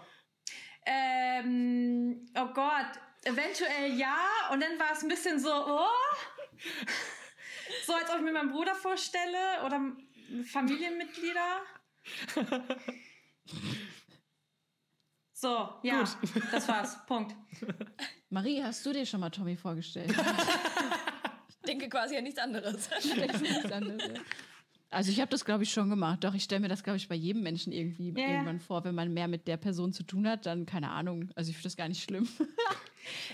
[0.86, 2.92] ähm, oh Gott,
[3.24, 4.18] eventuell ja,
[4.52, 5.88] und dann war es ein bisschen so, oh,
[7.86, 9.82] so als ob ich mir meinen Bruder vorstelle oder
[10.52, 11.62] Familienmitglieder.
[15.34, 16.04] So, ja,
[16.52, 17.06] das war's.
[17.06, 17.34] Punkt.
[18.30, 20.14] Marie, hast du dir schon mal Tommy vorgestellt?
[21.48, 22.90] Ich denke quasi an nichts anderes.
[23.42, 24.22] Nichts anderes, ja.
[24.92, 26.24] Also ich habe das, glaube ich, schon gemacht.
[26.24, 28.28] Doch, ich stelle mir das, glaube ich, bei jedem Menschen irgendwie Ja.
[28.28, 28.84] irgendwann vor.
[28.84, 31.30] Wenn man mehr mit der Person zu tun hat, dann keine Ahnung.
[31.36, 32.28] Also ich finde das gar nicht schlimm.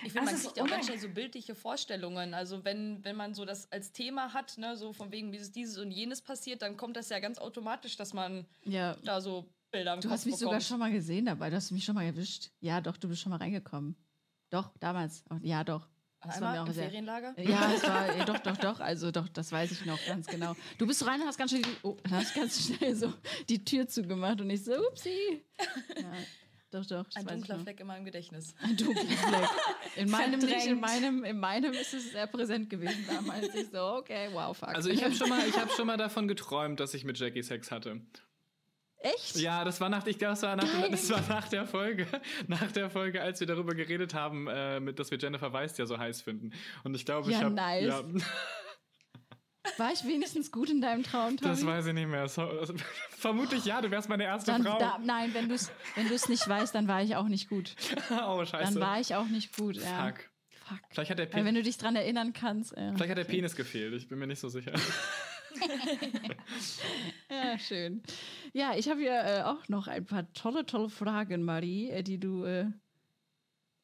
[0.04, 2.34] Ich finde, Das man kriegt ja auch ganz schnell so bildliche Vorstellungen.
[2.34, 5.52] Also wenn, wenn man so das als Thema hat, ne, so von wegen, wie es
[5.52, 8.96] dieses und jenes passiert, dann kommt das ja ganz automatisch, dass man ja.
[9.04, 10.64] da so Bilder im Du Kopf hast mich sogar bekommt.
[10.68, 11.50] schon mal gesehen dabei.
[11.50, 12.50] Du hast mich schon mal erwischt.
[12.60, 13.96] Ja, doch, du bist schon mal reingekommen.
[14.50, 15.24] Doch, damals.
[15.42, 15.88] Ja, doch.
[16.22, 17.40] Das war Einmal mir auch im sehr- Ferienlager?
[17.40, 18.80] Ja, es war, ja, doch, doch, doch.
[18.80, 20.56] Also doch, das weiß ich noch ganz genau.
[20.80, 23.14] Du bist rein und hast ganz schnell, die, oh, hast ganz schnell so
[23.48, 25.44] die Tür zugemacht und ich so, upsie.
[25.96, 26.14] Ja,
[26.76, 27.06] doch, doch.
[27.16, 27.60] Ein dunkler.
[27.60, 28.54] Fleck in meinem Gedächtnis.
[28.62, 29.50] Ein dunkler Fleck.
[29.96, 33.54] In meinem nicht, in meinem, in meinem ist es sehr präsent gewesen damals.
[33.56, 34.70] Ich so, okay, wow, fuck.
[34.70, 37.44] Also ich habe schon mal, ich habe schon mal davon geträumt, dass ich mit Jackie
[37.44, 38.02] Sex hatte.
[39.00, 39.36] Echt?
[39.36, 42.08] Ja, das war nach, ich glaube, das war nach, das war nach der Folge,
[42.48, 45.86] nach der Folge, als wir darüber geredet haben, äh, mit, dass wir Jennifer Weiss ja
[45.86, 46.52] so heiß finden.
[46.84, 47.86] Und ich glaube, Ja, ich habe, nice.
[47.86, 48.04] ja,
[49.78, 51.52] War ich wenigstens gut in deinem Traum, Tommy?
[51.52, 52.28] das weiß ich nicht mehr.
[52.28, 52.74] So, also,
[53.10, 54.78] vermutlich ja, du wärst meine erste dann, Frau.
[54.78, 57.76] da, nein, wenn du es wenn du's nicht weißt, dann war ich auch nicht gut.
[58.26, 58.74] oh Scheiße.
[58.74, 59.78] Dann war ich auch nicht gut.
[59.78, 60.08] Ja.
[60.08, 60.30] Fuck.
[60.66, 60.80] Fuck.
[60.90, 62.76] Vielleicht hat der, Aber Pe wenn du dich dran erinnern kannst.
[62.76, 62.94] Ja.
[62.94, 63.94] Vielleicht hat der Penis gefehlt.
[63.94, 64.74] Ich bin mir nicht so sicher.
[67.30, 68.04] Ja, schön.
[68.54, 72.20] Ja, ich habe hier äh, auch noch ein paar tolle, tolle Fragen, Marie, äh, die
[72.20, 72.44] du.
[72.44, 72.68] Äh,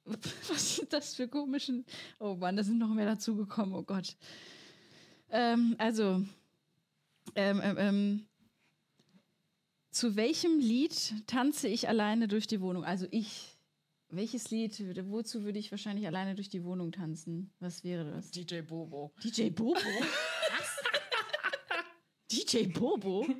[0.03, 1.85] was sind das für komischen.
[2.19, 4.17] Oh Mann, da sind noch mehr dazugekommen, oh Gott.
[5.31, 6.23] Ähm, also,
[7.35, 8.25] Ähm, ähm, ähm,
[9.91, 12.83] zu welchem Lied tanze ich alleine durch die Wohnung?
[12.83, 13.57] Also ich.
[14.13, 14.77] Welches Lied,
[15.09, 17.49] wozu würde ich wahrscheinlich alleine durch die Wohnung tanzen?
[17.61, 18.29] Was wäre das?
[18.31, 19.13] DJ Bobo.
[19.23, 19.75] DJ Bobo?
[19.75, 20.77] Was?
[22.51, 23.25] DJ Bobo?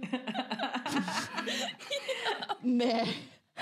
[2.64, 3.04] nee.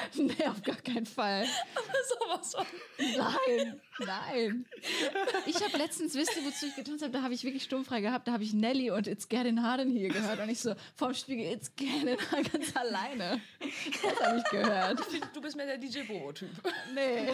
[0.16, 1.46] Nee, auf gar keinen Fall.
[2.20, 2.66] Sowas von.
[2.98, 4.66] Nein, nein.
[5.46, 7.14] Ich habe letztens, wisst ihr, wozu ich getanzt habe?
[7.14, 8.28] Da habe ich wirklich sturmfrei gehabt.
[8.28, 10.40] Da habe ich Nelly und It's Getting Hard in Here gehört.
[10.40, 13.42] Und ich so vorm Spiegel, It's Getting Hard ganz alleine.
[14.02, 15.00] Das habe ich gehört.
[15.00, 16.50] Ich find, du bist mehr der DJ Bobo-Typ.
[16.94, 17.30] Nee.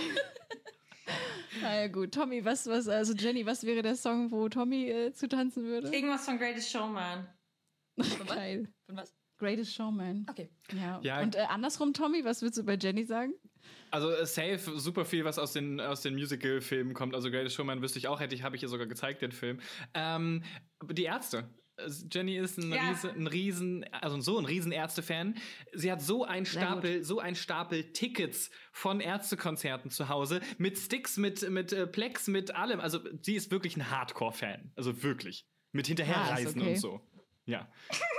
[1.62, 2.14] Na ja, gut.
[2.14, 5.90] Tommy, was, was, also Jenny, was wäre der Song, wo Tommy äh, zu tanzen würde?
[5.90, 7.28] Irgendwas von Greatest Showman.
[8.28, 8.68] Geil.
[8.88, 9.14] Von was?
[9.38, 10.26] Greatest Showman.
[10.30, 10.50] Okay.
[10.74, 11.00] Ja.
[11.02, 11.22] Ja.
[11.22, 13.34] Und äh, andersrum, Tommy, was würdest du bei Jenny sagen?
[13.92, 17.16] Also äh, safe, super viel, was aus den, aus den Musical-Filmen kommt.
[17.16, 19.60] Also Greatest Showman wüsste ich auch, hätte ich, habe ich ihr sogar gezeigt, den Film.
[19.94, 20.44] Ähm,
[20.90, 21.50] die Ärzte.
[21.78, 22.90] Äh, Jenny ist ein, Ja.
[22.90, 25.36] riesen, ein riesen, also so ein riesen Ärzte-Fan.
[25.74, 31.18] Sie hat so einen Stapel, so einen Stapel Tickets von Ärztekonzerten zu Hause mit Sticks,
[31.18, 32.80] mit, mit äh, Plex, mit allem.
[32.80, 34.72] Also sie ist wirklich ein Hardcore-Fan.
[34.76, 35.46] Also wirklich.
[35.72, 36.70] Mit Hinterherreisen okay.
[36.72, 37.02] und so.
[37.46, 37.68] Ja.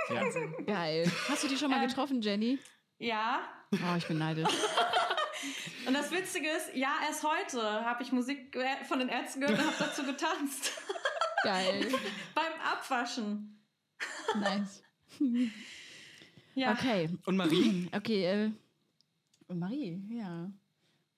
[0.09, 0.23] ja.
[0.65, 1.11] Geil.
[1.29, 2.59] Hast du die schon mal Ähm, getroffen, Jenny?
[2.99, 3.41] Ja.
[3.73, 4.47] Oh, ich bin neidisch.
[5.85, 8.57] Und das Witzige ist, ja, erst heute habe ich Musik
[8.87, 10.73] von den Ärzten gehört und habe dazu getanzt.
[11.43, 11.87] Geil.
[12.35, 13.63] Beim Abwaschen.
[14.35, 14.83] Nice.
[16.55, 16.73] Ja.
[16.73, 17.09] Okay.
[17.25, 17.87] Und Marie?
[17.95, 18.51] Okay, äh,
[19.47, 20.51] und Marie, ja.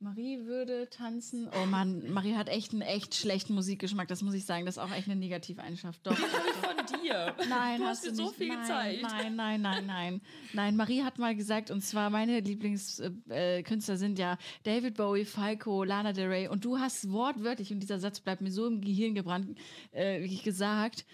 [0.02, 1.50] Marie würde tanzen.
[1.62, 4.66] Oh Mann, Marie hat echt einen echt schlechten Musikgeschmack, das muss ich sagen.
[4.66, 6.00] Das ist auch echt eine Negativeigenschaft.
[6.08, 6.16] Doch.
[6.16, 7.36] Von dir.
[7.50, 8.36] Nein, du hast hast du so nicht.
[8.36, 9.02] viel nein, gezeigt.
[9.02, 10.22] Nein, nein, nein, nein.
[10.54, 15.26] Nein, Marie hat mal gesagt, und zwar meine Lieblingskünstler äh, Künstler sind ja David Bowie,
[15.26, 16.48] Falco, Lana Del Rey.
[16.48, 19.58] Und du hast wortwörtlich, und dieser Satz bleibt mir so im Gehirn gebrannt,
[19.92, 21.06] äh, wirklich gesagt,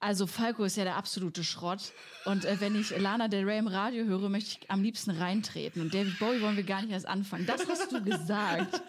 [0.00, 1.92] also Falco ist ja der absolute Schrott.
[2.24, 5.82] Und äh, wenn ich Lana Del Rey im Radio höre, möchte ich am liebsten reintreten.
[5.82, 7.46] Und David Bowie wollen wir gar nicht erst anfangen.
[7.46, 8.82] Das hast du gesagt.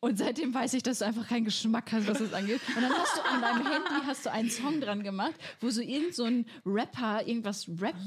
[0.00, 2.60] Und seitdem weiß ich, dass du einfach keinen Geschmack hast, was das angeht.
[2.76, 5.80] Und dann hast du an deinem Handy hast du einen Song dran gemacht, wo so
[5.80, 7.98] irgend so ein Rapper irgendwas rappt.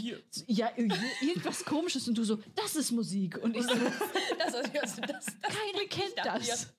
[0.47, 3.37] Ja, ir- irgendwas komisches und du so, das ist Musik.
[3.43, 3.73] Und ich so,
[4.39, 6.73] Das, also, das, das, keiner kennt das.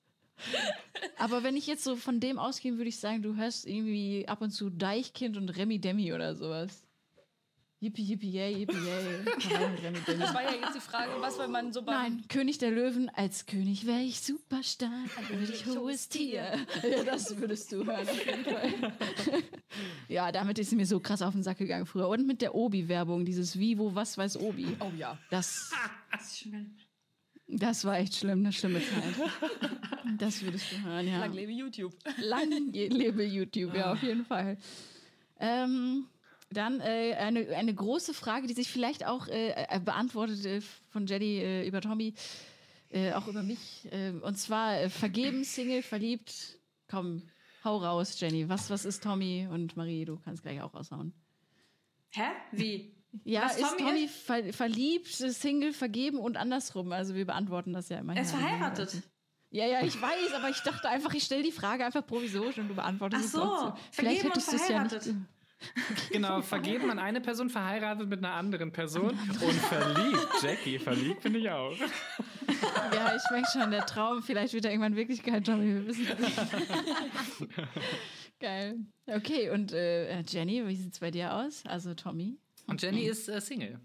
[1.17, 4.41] Aber wenn ich jetzt so von dem ausgehe, würde ich sagen, du hörst irgendwie ab
[4.41, 6.83] und zu Deichkind und Remi Demi oder sowas.
[7.83, 9.25] Yippie, yippie, yay, yippie, yay.
[10.17, 13.09] Das war ja jetzt die Frage, was wenn man so beim Nein, König der Löwen,
[13.09, 16.65] als König wäre ich super stark, würde ich hohes Tier.
[16.81, 18.93] Ja, das würdest du hören, auf jeden Fall.
[20.07, 22.07] Ja, damit ist sie mir so krass auf den Sack gegangen früher.
[22.07, 24.67] Und mit der Obi-Werbung, dieses Wie, wo, was weiß Obi.
[24.79, 25.17] Oh ja.
[25.31, 25.71] Das,
[26.11, 26.75] Das ist schon
[27.59, 29.29] das war echt schlimm, eine schlimme Zeit.
[30.17, 31.19] Das würdest du hören, ja.
[31.19, 31.93] Lang lebe YouTube.
[32.17, 34.57] Lang lebe YouTube, ja, auf jeden Fall.
[35.39, 36.05] Ähm,
[36.51, 41.07] dann äh, eine, eine große Frage, die sich vielleicht auch äh, äh, beantwortet äh, von
[41.07, 42.13] Jenny äh, über Tommy,
[42.89, 43.89] äh, auch über mich.
[44.21, 46.59] Und zwar vergeben, Single, verliebt.
[46.87, 47.23] Komm,
[47.63, 48.47] hau raus, Jenny.
[48.49, 50.05] Was, was ist Tommy und Marie?
[50.05, 51.13] Du kannst gleich auch raushauen.
[52.11, 52.27] Hä?
[52.51, 52.93] Wie?
[53.23, 56.91] Ja, Was ist Tommy Tommy ver verliebt, Single, vergeben und andersrum?
[56.91, 58.15] Also wir beantworten das ja immer.
[58.15, 59.03] Er ist verheiratet.
[59.51, 62.69] Ja, ja, ich weiß, aber ich dachte einfach, ich stelle die Frage einfach provisorisch und
[62.69, 63.73] du beantwortest Ach es so, trotzdem.
[63.91, 64.91] Vielleicht vergeben und hättest du es ja nicht.
[64.93, 65.15] verheiratet.
[66.11, 70.27] Genau, vergeben an eine Person, verheiratet mit einer anderen Person und verliebt.
[70.41, 71.73] Jackie, verliebt bin ich auch.
[72.93, 76.19] Ja, ich merke schon, der Traum, vielleicht wird er irgendwann Wirklichkeit, Tommy, wir wissen es
[77.39, 77.49] nicht.
[78.39, 78.75] Geil.
[79.07, 81.63] Okay, und äh, Jenny, wie sieht es bei dir aus?
[81.65, 82.37] Also Tommy?
[82.67, 83.79] Und Jenny ist äh, Single.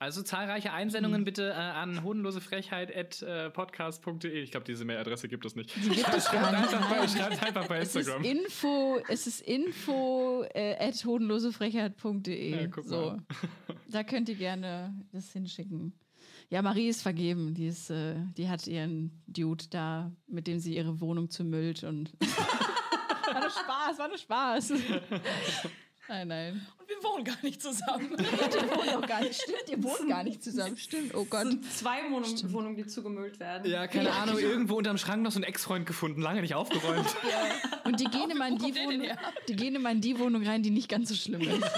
[0.00, 4.42] Also zahlreiche Einsendungen bitte äh, an hodenlosefrechheit.podcast.de.
[4.42, 5.74] Ich glaube, diese Mailadresse gibt es nicht.
[5.76, 6.74] Die gibt es gar nicht.
[6.74, 7.08] Einfach bei, Nein.
[7.08, 8.24] schreibt einfach bei Es ist Instagram.
[8.24, 12.64] info, es ist info äh, at hodenlosefrechheit.de.
[12.64, 13.18] Ja, so.
[13.88, 15.94] Da könnt ihr gerne das hinschicken.
[16.50, 17.54] Ja, Marie ist vergeben.
[17.54, 22.12] Die, ist, äh, die hat ihren Dude da, mit dem sie ihre Wohnung zermüllt und.
[23.32, 24.72] war nur Spaß, war nur Spaß.
[26.08, 26.66] Nein, nein.
[26.78, 28.10] Und wir wohnen gar nicht zusammen.
[28.18, 29.40] Ihr wohnt auch gar nicht.
[29.40, 30.76] Stimmt, ihr wohnt gar nicht zusammen.
[30.76, 31.42] Stimmt, oh Es Gott.
[31.46, 33.70] sind zwei Wohnungen, Wohnungen, die zugemüllt werden.
[33.70, 37.06] Ja, keine Ahnung, irgendwo unterm Schrank noch so ein Ex-Freund gefunden, lange nicht aufgeräumt.
[37.84, 39.08] Und die gehen, immer in die, Wohnung,
[39.48, 41.70] die gehen immer in die Wohnung rein, die nicht ganz so schlimm ist.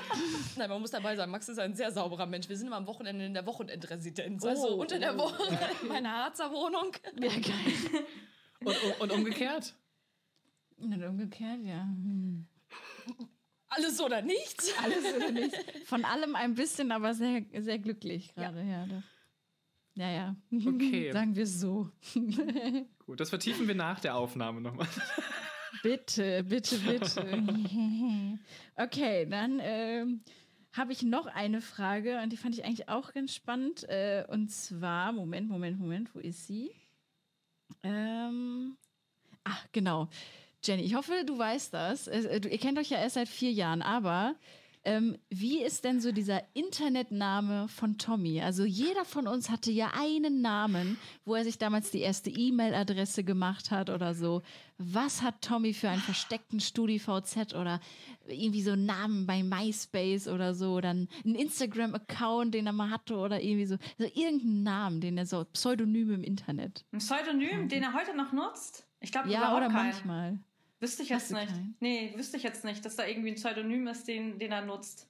[0.56, 1.30] Nein, man muss dabei sein.
[1.30, 2.48] Max ist ein sehr sauberer Mensch.
[2.48, 4.44] Wir sind immer am Wochenende in der Wochenendresidenz.
[4.44, 4.80] Also Oh.
[4.80, 5.42] unter der Woche
[5.82, 6.92] in meiner Harzer Wohnung.
[7.18, 8.04] Ja, geil.
[8.60, 9.74] Und, und, und umgekehrt?
[10.76, 11.82] Und umgekehrt, ja.
[11.82, 12.46] Hm.
[13.74, 14.72] Alles oder nichts.
[14.82, 15.56] Alles oder nicht.
[15.86, 18.86] Von allem ein bisschen, aber sehr, sehr glücklich gerade, ja.
[18.86, 19.02] doch.
[19.94, 20.36] Ja, ja.
[20.50, 21.10] Okay.
[21.12, 21.90] Sagen wir es so.
[23.06, 24.88] Gut, das vertiefen wir nach der Aufnahme nochmal.
[25.82, 27.40] Bitte, bitte, bitte.
[28.76, 30.22] okay, dann ähm,
[30.72, 33.88] habe ich noch eine Frage und die fand ich eigentlich auch ganz spannend.
[33.88, 36.70] Äh, und zwar, Moment, Moment, Moment, wo ist sie?
[37.82, 38.76] Ähm,
[39.44, 40.08] ach, genau.
[40.64, 42.06] Jenny, ich hoffe, du weißt das.
[42.06, 44.36] Äh, ihr kennt euch ja erst seit vier Jahren, aber
[44.84, 48.42] ähm, wie ist denn so dieser Internetname von Tommy?
[48.42, 53.22] Also jeder von uns hatte ja einen Namen, wo er sich damals die erste E-Mail-Adresse
[53.22, 54.42] gemacht hat oder so.
[54.78, 57.80] Was hat Tommy für einen versteckten StudiVZ oder
[58.26, 63.16] irgendwie so einen Namen bei MySpace oder so oder einen Instagram-Account, den er mal hatte
[63.16, 66.84] oder irgendwie so, so irgendeinen Namen, den er so Pseudonym im Internet.
[66.92, 68.86] Ein Pseudonym, den er heute noch nutzt?
[68.98, 70.40] Ich glaube, Ja, oder manchmal.
[70.82, 71.46] Wüsste ich jetzt Hast nicht.
[71.46, 71.76] keinen?
[71.78, 75.08] Nee, wüsste ich jetzt nicht, dass da irgendwie ein Pseudonym ist, den, den er nutzt.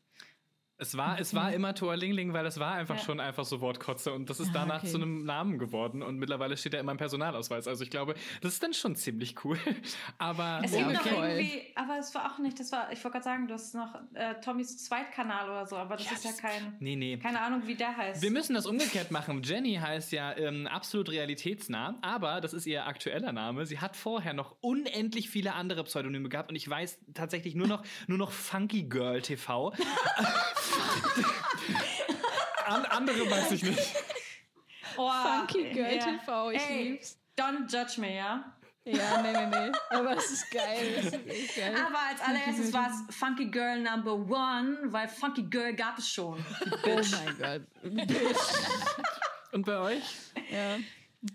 [0.83, 3.03] Es war, es war immer Toalingling, weil es war einfach Ja.
[3.05, 4.89] schon einfach so Wortkotze und das ist danach okay.
[4.91, 7.69] zu einem Namen geworden und mittlerweile steht er in meinem Personalausweis.
[7.69, 9.57] Also ich glaube, das ist dann schon ziemlich cool.
[10.19, 11.37] Aber Es gibt noch okay.
[11.39, 13.95] irgendwie, aber es war auch nicht, das war, ich wollte gerade sagen, du hast noch
[14.15, 17.17] äh, Tommys Zweitkanal oder so, aber das ist ja kein, nee, nee.
[17.17, 18.21] keine Ahnung, wie der heißt.
[18.21, 19.43] Wir müssen das umgekehrt machen.
[19.43, 23.67] Jenny heißt ja ähm, absolut realitätsnah, aber das ist ihr aktueller Name.
[23.67, 27.85] Sie hat vorher noch unendlich viele andere Pseudonyme gehabt und ich weiß tatsächlich nur noch,
[28.09, 29.73] nur noch Funky Girl TV.
[32.67, 33.95] An, andere weiß ich nicht.
[34.97, 36.05] oh, Funky Girl ja.
[36.05, 37.19] TV, ich Ey, lieb's.
[37.37, 38.45] Don't judge me, ja?
[38.85, 39.73] Ja, nee, nee, nee.
[39.91, 40.95] Aber es ist geil.
[40.99, 41.75] Es ist echt geil.
[41.77, 46.45] Aber als allererstes war es Funky Girl Number One, weil Funky Girl gab es schon.
[46.85, 47.63] Oh mein Gott.
[49.53, 50.03] Und bei euch?
[50.51, 50.79] Ja.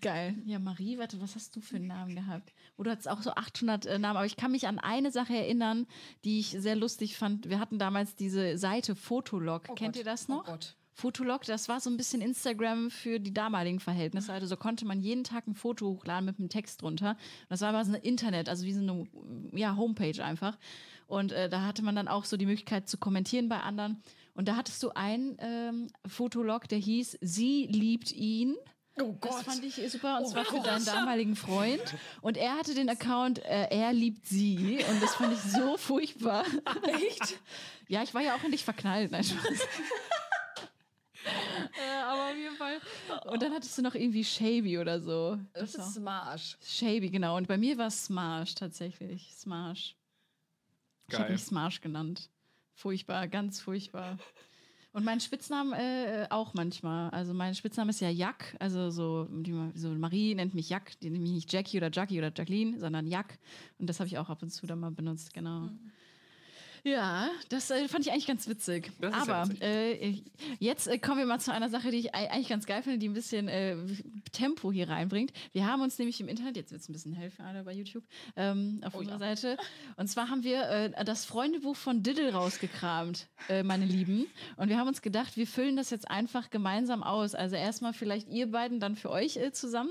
[0.02, 0.36] Geil.
[0.46, 2.54] Ja, Marie, warte, was hast du für einen Namen gehabt?
[2.78, 5.34] Oh, du hattest auch so 800 äh, Namen, aber ich kann mich an eine Sache
[5.34, 5.88] erinnern,
[6.26, 7.50] die ich sehr lustig fand.
[7.50, 9.64] Wir hatten damals diese Seite Fotolog.
[9.70, 10.00] Oh Kennt Gott.
[10.00, 10.46] ihr das Oh noch?
[10.46, 10.76] Gott.
[10.92, 14.34] Fotolog, das war so ein bisschen Instagram für die damaligen Verhältnisse.
[14.34, 17.12] Also so konnte man jeden Tag ein Foto hochladen mit einem Text drunter.
[17.12, 17.18] Und
[17.50, 19.08] das war aber so ein Internet, also wie so eine
[19.54, 20.58] ja, Homepage einfach.
[21.06, 24.02] Und äh, da hatte man dann auch so die Möglichkeit zu kommentieren bei anderen.
[24.34, 28.56] Und da hattest du einen ähm, Fotolog, der hieß Sie liebt ihn.
[29.00, 30.66] Oh Das fand ich super und Oh zwar für Gott.
[30.66, 31.82] deinen damaligen Freund.
[32.22, 36.44] Und er hatte den Account äh, Er liebt sie und das fand ich so furchtbar.
[36.84, 37.40] Echt?
[37.88, 39.12] Ja, ich war ja auch in dich verknallt.
[39.12, 39.46] Nein, Spaß.
[41.26, 42.80] äh, aber auf jeden Fall.
[43.32, 45.38] Und dann hattest du noch irgendwie Shavy oder so.
[45.54, 46.58] Das ist Marsch.
[46.66, 47.38] Shavy, genau.
[47.38, 49.32] Und bei mir war es Smash tatsächlich.
[49.34, 49.96] Smash.
[51.10, 52.30] Ich habe mich Smash genannt.
[52.74, 54.18] Furchtbar, ganz furchtbar.
[54.98, 57.12] Und mein Spitznamen äh, auch manchmal.
[57.12, 58.56] Also mein Spitzname ist ja Jack.
[58.58, 61.00] Also so, die, so Marie nennt mich Jack.
[61.02, 63.38] Die nennt mich nicht Jackie oder Jackie oder Jacqueline, sondern Jack.
[63.78, 65.70] Und das habe ich auch ab und zu dann mal benutzt, genau.
[66.84, 68.92] Ja, das äh, fand ich eigentlich ganz witzig.
[69.02, 69.62] Aber witzig.
[69.64, 70.22] äh,
[70.60, 73.00] jetzt äh, kommen wir mal zu einer Sache, die ich ei- eigentlich ganz geil finde,
[73.00, 73.76] die ein bisschen äh,
[74.32, 75.32] Tempo hier reinbringt.
[75.54, 77.74] Wir haben uns nämlich im Internet, jetzt wird es ein bisschen hell für alle bei
[77.74, 78.04] YouTube,
[78.36, 79.36] ähm, auf Oh unserer ja.
[79.36, 79.58] Seite.
[79.98, 84.28] Und zwar haben wir äh, das Freundebuch von Diddle rausgekramt, äh, meine Lieben.
[84.58, 87.36] Und wir haben uns gedacht, wir füllen das jetzt einfach gemeinsam aus.
[87.36, 89.90] Also erstmal vielleicht ihr beiden, dann für euch zusammen.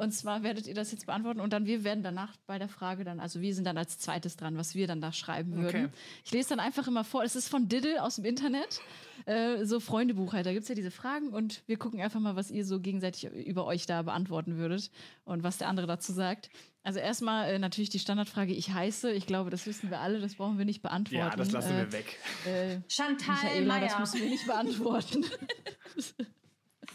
[0.00, 3.04] Und zwar werdet ihr das jetzt beantworten und dann wir werden danach bei der Frage
[3.04, 5.84] dann, also wir sind dann als zweites dran, was wir dann da schreiben würden.
[5.84, 5.88] Okay.
[6.24, 7.22] Ich lese dann einfach immer vor.
[7.22, 8.80] Es ist von Diddle aus dem Internet.
[9.26, 10.46] Äh, so Freundebuch halt.
[10.46, 13.30] Da gibt es ja diese Fragen und wir gucken einfach mal, was ihr so gegenseitig
[13.30, 14.90] über euch da beantworten würdet
[15.24, 16.48] und was der andere dazu sagt.
[16.82, 19.12] Also erstmal äh, natürlich die Standardfrage, ich heiße.
[19.12, 21.28] Ich glaube, das wissen wir alle, das brauchen wir nicht beantworten.
[21.30, 22.18] Ja, das lassen äh, wir weg.
[22.46, 25.26] Äh, Chantal Michaela, das müssen wir nicht beantworten.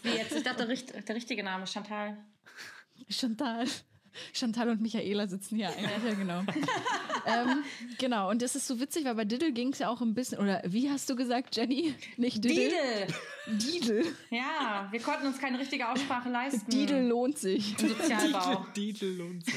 [0.02, 0.36] Wie jetzt?
[0.36, 2.18] Ich dachte, der, der richtige Name, Chantal.
[3.10, 3.66] Chantal.
[4.34, 6.40] Chantal und Michaela sitzen hier eigentlich, ja genau.
[7.26, 7.64] ähm,
[7.98, 10.40] genau, und das ist so witzig, weil bei Diddle ging es ja auch ein bisschen,
[10.40, 11.94] oder wie hast du gesagt, Jenny?
[12.18, 12.72] Nicht Diddle?
[13.48, 14.02] Didel.
[14.02, 14.06] Diddle.
[14.30, 16.70] Ja, wir konnten uns keine richtige Aussprache leisten.
[16.70, 17.80] Diddle lohnt sich.
[17.82, 18.66] Im Sozialbau.
[18.76, 19.52] Didel und so.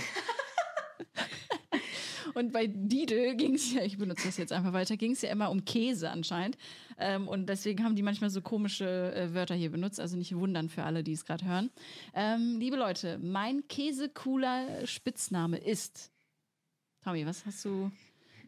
[2.39, 5.31] Und bei Diddle ging es ja, ich benutze das jetzt einfach weiter, ging es ja
[5.31, 6.57] immer um Käse anscheinend.
[6.97, 9.99] Ähm, und deswegen haben die manchmal so komische äh, Wörter hier benutzt.
[9.99, 11.71] Also nicht wundern für alle, die es gerade hören.
[12.15, 16.13] Ähm, liebe Leute, mein käsecooler Spitzname ist.
[17.03, 17.91] Tommy, was hast du?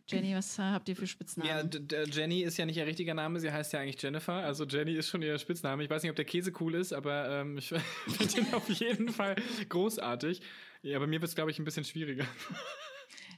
[0.07, 1.71] Jenny, was habt ihr für Spitznamen?
[1.71, 4.35] Ja, Jenny ist ja nicht ihr richtiger Name, sie heißt ja eigentlich Jennifer.
[4.35, 5.83] Also Jenny ist schon ihr Spitzname.
[5.83, 7.69] Ich weiß nicht, ob der Käse cool ist, aber ähm, ich
[8.09, 9.35] finde ihn auf jeden Fall
[9.69, 10.43] großartig.
[10.83, 12.27] Ja, bei mir wird es, glaube ich, ein bisschen schwieriger.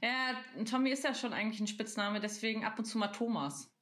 [0.03, 0.35] Ja,
[0.65, 3.73] Tommy ist ja schon eigentlich ein Spitzname, deswegen ab und zu mal Thomas.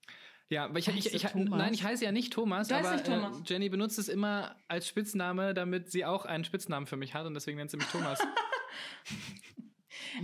[0.51, 1.59] Ja, aber ich, ich, ich, Thomas?
[1.59, 3.39] nein, ich heiße ja nicht Thomas, Du aber nicht Thomas.
[3.39, 7.25] Äh, Jenny benutzt es immer als Spitzname, damit sie auch einen Spitznamen für mich hat
[7.25, 8.19] und deswegen nennt sie mich Thomas.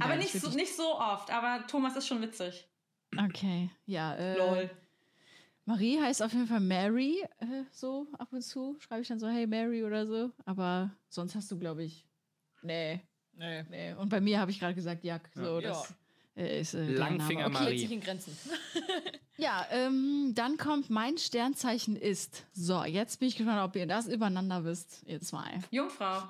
[0.01, 2.69] Aber ich nicht so, nicht so oft, aber Thomas ist schon witzig.
[3.17, 4.15] Okay, ja.
[4.15, 4.69] Äh,
[5.65, 8.77] Marie heißt auf jeden Fall Mary, äh, so ab und zu.
[8.81, 10.33] Schreibe ich dann so, hey Mary oder so.
[10.45, 12.07] Aber sonst hast du, glaube ich,
[12.63, 13.01] nee,
[13.37, 13.63] Nee.
[13.71, 13.93] nee.
[13.95, 15.29] Und bei mir habe ich gerade gesagt, Jack.
[15.35, 15.69] So, Ja.
[15.69, 15.95] das,
[16.37, 17.55] Äh, ist, äh, Langfinger Name.
[17.57, 17.95] Okay, hält sich Marie.
[17.95, 18.39] in Grenzen.
[19.39, 22.47] Ja, ähm, dann kommt mein Sternzeichen ist.
[22.55, 25.61] So, jetzt bin ich gespannt, ob ihr das übereinander wisst, ihr zwei.
[25.71, 26.23] Jungfrau.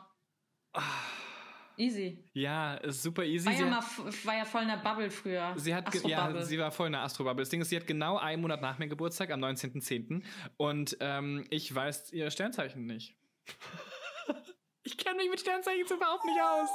[1.77, 2.19] Easy.
[2.33, 3.47] Ja, ist super easy.
[3.47, 3.83] War ja, mal,
[4.25, 5.53] war ja voll in der Bubble früher.
[5.57, 7.43] Sie hat ja, sie war voll in der Astrobubble.
[7.43, 10.23] Das Ding ist, sie hat genau einen Monat nach mir Geburtstag, am 19.10.
[10.57, 13.15] Und ähm, ich weiß ihr Sternzeichen nicht.
[14.85, 16.71] ich kenne mich mit Sternzeichen überhaupt nicht aus.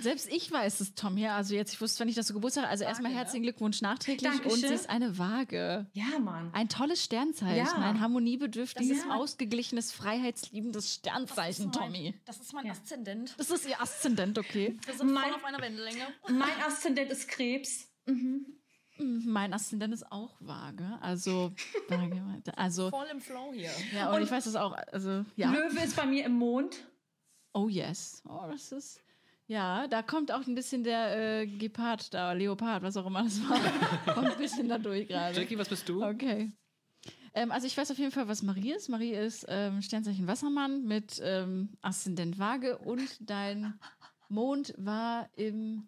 [0.00, 1.36] Selbst ich weiß es, Tom, ja.
[1.36, 2.70] Also jetzt, ich wusste zwar nicht, dass du Geburtstag hast.
[2.72, 3.18] Also erstmal ne?
[3.18, 4.28] herzlichen Glückwunsch nachträglich.
[4.32, 4.68] Und Dankeschön.
[4.68, 5.86] sie ist eine Waage.
[5.92, 6.50] ja, Mann.
[6.52, 7.72] Ein tolles Sternzeichen, Ja.
[7.74, 12.14] ein harmoniebedürftiges, Das ist- ausgeglichenes, freiheitsliebendes Sternzeichen, Das ist mein- Tommy.
[12.24, 12.72] Das ist mein Ja.
[12.72, 13.34] Aszendent.
[13.38, 14.76] Das ist ihr Aszendent, okay?
[14.84, 16.04] Wir sind Mein- voll auf einer Wendelänge.
[16.28, 17.86] Mein Aszendent ist Krebs.
[18.06, 18.46] Mhm.
[18.98, 20.98] Mm, Mein Aszendent ist auch Waage.
[21.00, 21.52] Also,
[21.88, 22.20] Waage,
[22.56, 23.70] also Voll im Flow hier.
[23.94, 24.72] ja, und, ich weiß das auch.
[24.90, 25.52] Also, ja.
[25.52, 26.88] Löwe ist bei mir im Mond.
[27.54, 28.20] Oh yes.
[28.28, 29.00] Oh, das ist.
[29.52, 33.38] Ja, da kommt auch ein bisschen der äh, Gepard da, Leopard, was auch immer das
[33.46, 33.58] war.
[34.14, 35.38] kommt ein bisschen da durch gerade.
[35.38, 36.02] Jackie, was bist du?
[36.02, 36.50] Okay.
[37.34, 38.88] Ähm, also ich weiß auf jeden Fall, was Marie ist.
[38.88, 43.78] Marie ist ähm, Sternzeichen Wassermann mit ähm, Aszendent Waage und dein
[44.30, 45.86] Mond war im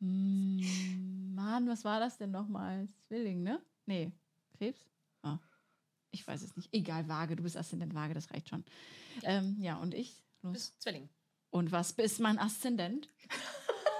[0.00, 2.88] Mm, Mann, was war das denn nochmal?
[3.06, 3.60] Zwilling, ne?
[3.86, 4.12] Nee,
[4.56, 4.86] Krebs?
[5.22, 5.38] Ah,
[6.10, 6.68] ich weiß es nicht.
[6.72, 8.64] Egal, Waage, du bist Aszendent Waage, das reicht schon.
[9.22, 10.22] Ähm, ja, und ich?
[10.40, 10.52] Du Los.
[10.54, 11.08] bist Zwilling.
[11.54, 13.08] Und was ist mein Aszendent?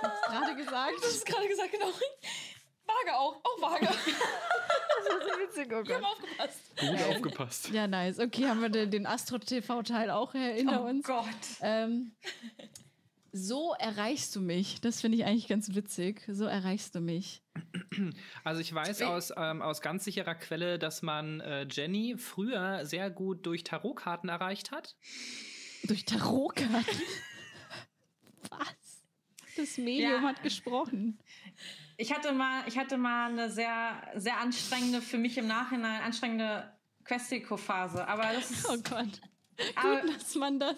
[0.02, 0.92] Hab's gerade gesagt.
[0.96, 1.86] Du hast gerade gesagt, genau.
[1.86, 3.36] Waage auch.
[3.44, 3.86] Auch Waage.
[5.38, 6.60] witzig, oh Wir haben aufgepasst.
[6.76, 7.70] Gut aufgepasst.
[7.70, 8.18] Ja, nice.
[8.18, 11.06] Okay, haben wir den, den Astro-TV-Teil auch hinter Oh uns.
[11.06, 11.26] Gott.
[11.60, 12.16] Ähm,
[13.30, 14.80] so erreichst du mich.
[14.80, 16.24] Das finde ich eigentlich ganz witzig.
[16.26, 17.44] So erreichst du mich.
[18.42, 23.10] Also ich weiß aus, ähm, aus ganz sicherer Quelle, dass man äh, Jenny früher sehr
[23.10, 24.96] gut durch Tarotkarten erreicht hat.
[25.84, 27.00] Durch Tarotkarten.
[28.58, 29.02] Was?
[29.56, 30.28] Das Medium Ja.
[30.28, 31.18] hat gesprochen.
[31.96, 36.72] Ich hatte mal, ich hatte mal eine sehr, sehr anstrengende, für mich im Nachhinein anstrengende
[37.04, 38.06] Questico-Phase.
[38.08, 38.68] Aber das ist.
[38.68, 39.20] Oh Gott.
[39.76, 40.76] aber, Gut, dass man das.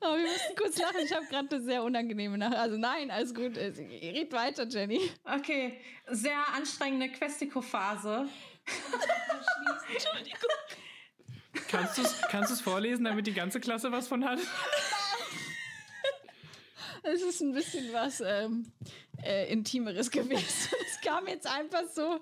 [0.00, 1.00] Aber wir mussten kurz lachen.
[1.04, 2.52] Ich habe gerade eine sehr unangenehme Nach.
[2.52, 3.56] Also nein, alles gut.
[3.56, 5.00] Red weiter, Jenny.
[5.24, 5.78] okay,
[6.08, 8.26] sehr anstrengende Questico-Phase.
[11.68, 14.38] Kannst du es kannst du's vorlesen, damit die ganze Klasse was von hat?
[17.04, 18.72] Es ist ein bisschen was ähm,
[19.22, 20.70] äh, Intimeres gewesen.
[20.86, 22.20] Es kam jetzt einfach so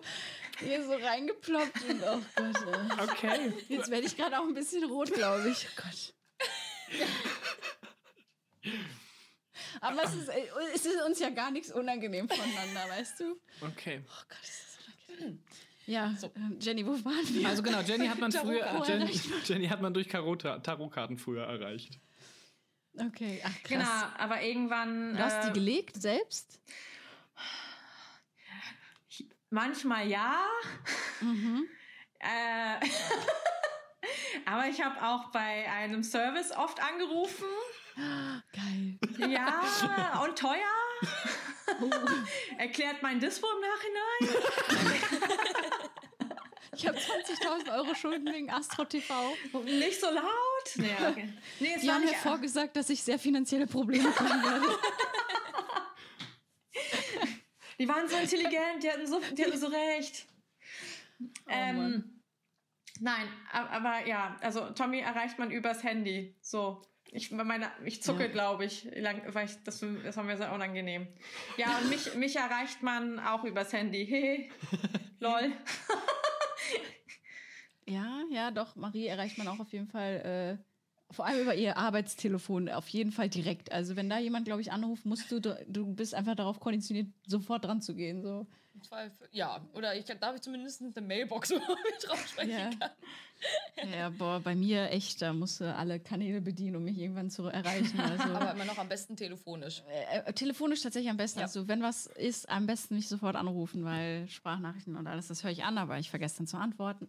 [0.59, 2.99] hier so reingeploppt und oh Gott.
[2.99, 3.03] Äh.
[3.05, 3.53] Okay.
[3.69, 5.67] Jetzt werde ich gerade auch ein bisschen rot, glaube ich.
[5.69, 6.15] Oh Gott.
[9.81, 13.41] Aber es ist, äh, es ist uns ja gar nichts unangenehm voneinander, weißt du?
[13.61, 14.03] Okay.
[14.07, 14.79] Oh Gott, ist das
[15.09, 15.43] unangenehm.
[15.87, 17.49] Ja, ähm, Jenny, wo waren wir?
[17.49, 19.21] Also genau, Jenny hat man früher, Jenny.
[19.45, 21.99] Jenny hat man durch Tarot- Tarotkarten früher erreicht.
[22.99, 23.69] Okay, ach krass.
[23.69, 25.15] Genau, aber irgendwann.
[25.15, 26.61] Du hast die äh, gelegt selbst?
[29.53, 30.45] manchmal ja.
[31.21, 31.69] Mhm.
[32.25, 32.79] Äh,
[34.47, 37.49] aber ich habe auch bei einem Service oft angerufen.
[38.53, 38.97] Geil.
[39.29, 40.61] Ja, und teuer.
[42.59, 45.11] Erklärt mein Dispo im Nachhinein.
[46.75, 49.15] Ich habe 20.000 Euro Schulden wegen Astro TV.
[49.65, 50.25] Nicht so laut.
[50.77, 51.29] Nee, okay.
[51.61, 54.67] nee es Die war haben mir vorgesagt, dass ich sehr finanzielle Probleme bekommen werde.
[57.79, 60.27] die waren so intelligent, die hatten so, die hatten so recht.
[61.49, 62.23] ähm, Mann.
[63.01, 66.37] nein, aber ja, also Tommy erreicht man übers Handy.
[66.41, 66.83] So.
[67.15, 68.29] Ich, meine, ich zucke, Ja.
[68.33, 71.07] glaube ich, lang, weil ich das, das war mir sehr unangenehm.
[71.59, 74.07] Ja, und mich, mich erreicht man auch übers Handy.
[74.07, 74.51] Hey,
[75.21, 75.53] lol.
[77.89, 78.77] Ja, ja, doch.
[78.77, 80.59] Marie erreicht man auch auf jeden Fall.
[80.61, 83.71] Äh, vor allem über ihr Arbeitstelefon auf jeden Fall direkt.
[83.71, 87.65] Also wenn da jemand, glaube ich, anruft, musst du, du bist einfach darauf konditioniert, sofort
[87.65, 88.23] dran zu gehen.
[88.23, 88.47] So.
[89.33, 92.71] Ja, oder ich, da habe ich zumindest eine Mailbox, wo mit drauf sprechen Ja.
[92.79, 92.91] kann.
[93.93, 97.47] Ja, boah, bei mir echt, da musst du alle Kanäle bedienen, um mich irgendwann zu
[97.47, 97.99] erreichen.
[98.01, 99.83] Also, Aber immer noch am besten telefonisch.
[99.91, 101.41] äh, äh, telefonisch tatsächlich am besten.
[101.41, 101.47] Ja.
[101.47, 105.51] Also wenn was ist, am besten nicht sofort anrufen, weil Sprachnachrichten und alles, das höre
[105.51, 107.09] ich an, aber ich vergesse dann zu antworten.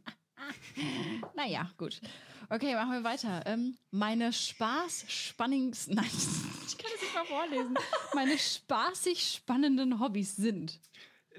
[1.36, 2.02] Naja, gut.
[2.50, 3.44] Okay, machen wir weiter.
[3.46, 7.76] Ähm, meine Spaß spannings Nein, ich kann das nicht mal vorlesen.
[8.14, 10.80] Meine spaßig spannenden Hobbys sind.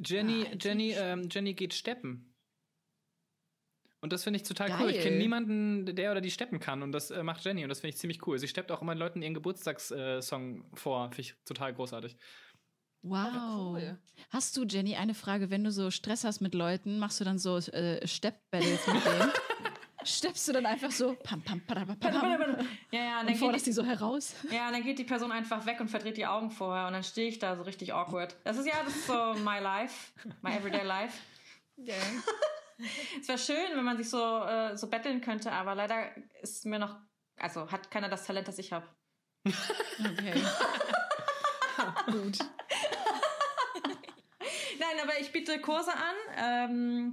[0.04, 2.34] Jenny, Ah, jetzt Jenny, ähm, Jenny geht steppen.
[4.00, 4.90] Und das finde ich total cool.
[4.90, 5.04] Ich Geil.
[5.04, 6.82] kenne niemanden, der oder die steppen kann.
[6.82, 7.62] Und das äh, macht Jenny.
[7.62, 8.38] Und das finde ich ziemlich cool.
[8.38, 11.08] Sie steppt auch immer Leuten ihren Geburtstagssong vor.
[11.08, 12.16] Finde ich total großartig.
[13.04, 13.74] Wow.
[13.74, 13.98] cool.
[14.30, 15.50] Hast du, Jenny, eine Frage?
[15.50, 19.30] Wenn du so Stress hast mit Leuten, machst du dann so äh, Step-Battles mit denen?
[20.04, 23.34] steppst du dann einfach so pam, pam, padam, pam, pam, Ja, ja, und und dann,
[23.36, 24.34] forderst die geht so heraus.
[24.42, 27.04] die, ja, dann geht die Person einfach weg und verdreht die Augen vorher und dann
[27.04, 28.36] stehe ich da so richtig awkward.
[28.44, 31.18] Das ist ja, das ist so my life, my everyday life.
[33.20, 36.08] Es wäre schön, wenn man sich so, äh, so betteln könnte, aber leider
[36.42, 36.96] ist mir noch,
[37.38, 38.84] also hat keiner das Talent, das ich habe.
[39.46, 40.34] Okay.
[42.10, 42.38] Gut.
[43.88, 46.14] Nein, aber ich biete Kurse an.
[46.36, 47.12] Ähm,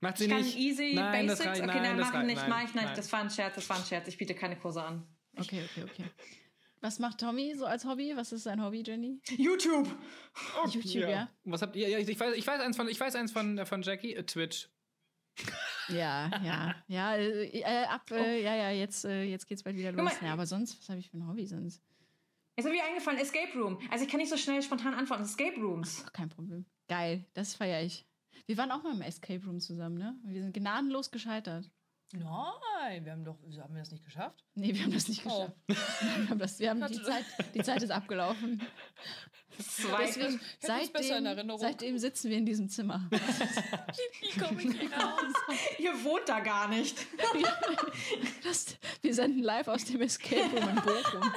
[0.00, 0.56] Macht sie ich kann nicht.
[0.56, 1.60] easy Nein, das Basics.
[1.60, 2.84] reicht- okay, nein, das mach ich reicht- nicht, nein, mach ich nicht.
[2.84, 2.96] nein.
[2.96, 4.08] Das war ein Scherz, das war ein Scherz.
[4.08, 5.06] Ich biete keine Kurse an.
[5.36, 6.04] Okay, okay, okay.
[6.80, 8.12] Was macht Tommy so als Hobby?
[8.14, 9.18] Was ist sein Hobby, Jenny?
[9.38, 9.88] YouTube!
[10.72, 11.30] YouTube, ja.
[11.44, 11.88] Was habt ihr?
[11.88, 14.68] Ja, ich weiß, ich weiß eins von, ich weiß eins von, von Jackie, äh, Twitch.
[15.88, 17.14] Ja, ja, ja.
[17.16, 20.12] Äh, äh, ab, äh, ja, ja, jetzt, äh, jetzt geht's bald wieder los.
[20.22, 21.82] Ja, aber sonst, was habe ich für ein Hobby sonst?
[22.56, 23.78] Ist mir eingefallen, Escape Room.
[23.90, 25.24] Also ich kann nicht so schnell spontan antworten.
[25.24, 26.04] Escape Rooms.
[26.06, 26.64] Ach, kein Problem.
[26.88, 28.06] Geil, das feiere ich.
[28.46, 30.16] Wir waren auch mal im Escape Room zusammen, ne?
[30.24, 31.70] Wir sind gnadenlos gescheitert.
[32.12, 34.44] Nein, wir haben doch, wieso haben wir das nicht geschafft?
[34.54, 35.48] Nee, wir haben das nicht Oh.
[35.66, 35.98] geschafft.
[36.20, 37.24] Wir haben das, wir haben die, Zeit,
[37.54, 38.62] die Zeit ist abgelaufen.
[39.58, 40.06] Zwei.
[40.06, 41.60] Deswegen, seitdem, Erinnerung.
[41.60, 43.08] seitdem sitzen wir in diesem Zimmer.
[43.10, 45.32] Wie komme ich hier raus?
[45.78, 46.96] Ihr wohnt da gar nicht.
[48.44, 51.32] Das, wir senden live aus dem Escape Room in Bochum.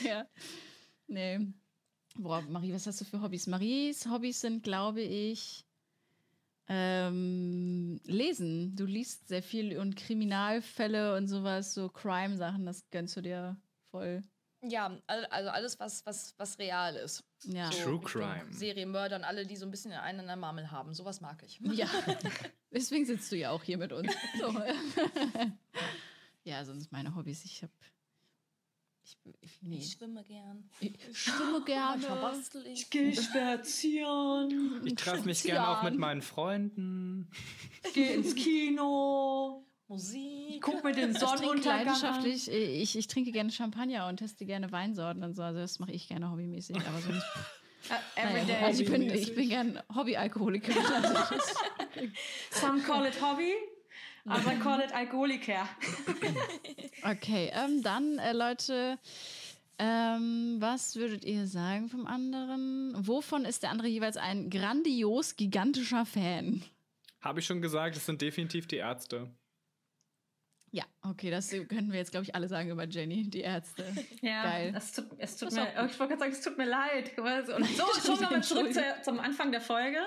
[0.04, 0.26] ja.
[1.06, 1.46] Nee.
[2.16, 3.46] Boah, Marie, was hast du für Hobbys?
[3.46, 5.64] Maries Hobbys sind, glaube ich,
[6.68, 8.74] ähm, lesen.
[8.74, 13.56] Du liest sehr viel und Kriminalfälle und sowas, so Crime-Sachen, das gönnst du dir
[13.90, 14.22] voll.
[14.68, 17.24] Ja, al- also alles, was, was, was real ist.
[17.44, 17.70] Ja.
[17.70, 18.46] So True Crime.
[18.52, 20.94] Serienmörder und alle, die so ein bisschen einen an der Marmel haben.
[20.94, 21.60] Sowas mag ich.
[21.60, 21.88] Ja.
[22.70, 24.12] Deswegen sitzt du ja auch hier mit uns.
[24.38, 24.52] So.
[26.44, 27.44] ja, sonst meine Hobbys.
[27.44, 27.72] Ich habe.
[29.04, 29.76] Ich, ich, nee.
[29.78, 30.68] Ich schwimme gern.
[30.80, 32.06] ich schwimme gerne.
[32.20, 32.90] Bastel ich.
[32.90, 34.84] Geh spazieren.
[34.84, 37.30] Ich treffe mich gerne auch mit meinen Freunden.
[37.94, 39.65] Geh ins Kino.
[39.88, 40.60] Musik.
[40.62, 41.86] Guck mir den Ich trinke Sonnenuntergang an.
[41.86, 45.42] leidenschaftlich, ich, ich trinke gerne Champagner und teste gerne Weinsorten und so.
[45.42, 46.76] Also das mache ich gerne hobbymäßig.
[46.76, 47.24] Aber sonst,
[47.88, 48.64] Uh, naja, everyday.
[48.64, 50.72] also ich bin, ich bin gern Hobby-Alkoholiker.
[50.92, 51.36] Also
[52.50, 53.52] Some call it Hobby.
[54.28, 55.68] Other call it Alkoholiker.
[57.04, 58.98] okay, ähm, dann äh, Leute,
[59.78, 62.92] ähm, was würdet ihr sagen vom anderen?
[63.06, 66.64] Wovon ist der andere jeweils ein grandios gigantischer Fan?
[67.20, 69.30] Habe ich schon gesagt, es sind definitiv die Ärzte.
[70.72, 73.84] Ja, okay, das können wir jetzt, glaube ich, alle sagen über Jenny, die Ärzte.
[74.20, 74.74] Ja, Geil.
[74.76, 77.16] Es tut, es tut Das mir, oh, ich wollte gerade sagen, es tut mir leid.
[77.18, 79.98] Und so, schon nochmal zurück zu, zum Anfang der Folge.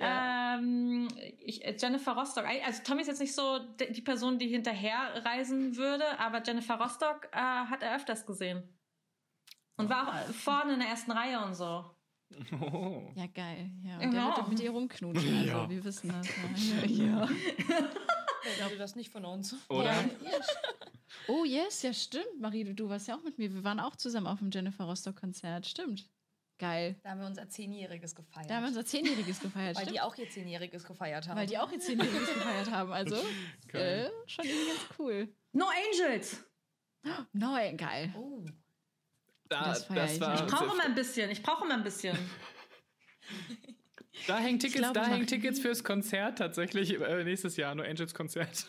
[0.00, 1.08] Ähm,
[1.40, 6.04] ich, Jennifer Rostock, also Tommy ist jetzt nicht so die Person, die hinterher reisen würde,
[6.18, 8.62] aber Jennifer Rostock äh, hat er öfters gesehen.
[9.76, 11.84] Und war auch vorne in der ersten Reihe und so.
[12.60, 13.10] Oh.
[13.14, 13.70] Ja, geil.
[13.82, 14.26] Ja, und Ja.
[14.28, 15.38] der wird mit ihr rumknutschen.
[15.38, 15.70] Also, Ja.
[15.70, 16.28] wir wissen das.
[16.86, 17.28] Ja, ja.
[18.60, 19.54] würde das nicht von uns?
[19.68, 19.94] Oder?
[21.26, 22.40] Oh, yes, ja, stimmt.
[22.40, 23.52] Marie, du, du warst ja auch mit mir.
[23.52, 25.66] Wir waren auch zusammen auf dem Jennifer Rostock-Konzert.
[25.66, 26.08] Stimmt.
[26.58, 26.98] Geil.
[27.02, 28.50] Da haben wir unser Zehnjähriges gefeiert.
[28.50, 29.76] Da haben wir unser Zehnjähriges gefeiert.
[29.76, 29.96] weil stimmt.
[29.96, 31.36] die auch ihr Zehnjähriges gefeiert haben.
[31.38, 32.92] Weil die auch ihr Zehnjähriges gefeiert haben.
[32.92, 33.22] Also, äh,
[33.68, 34.12] Geil.
[34.26, 35.34] schon irgendwie ganz cool.
[35.52, 36.44] No Angels!
[37.32, 38.12] Nein, geil.
[38.16, 38.44] Oh.
[39.48, 40.20] Da, Das das, ich.
[40.20, 42.18] war, Ich brauche mal ein bisschen, ich brauche mal ein bisschen.
[44.26, 48.14] da hängen Tickets, glaube, da hängen Tickets fürs Konzert tatsächlich äh, nächstes Jahr, No Angels
[48.14, 48.66] Konzert.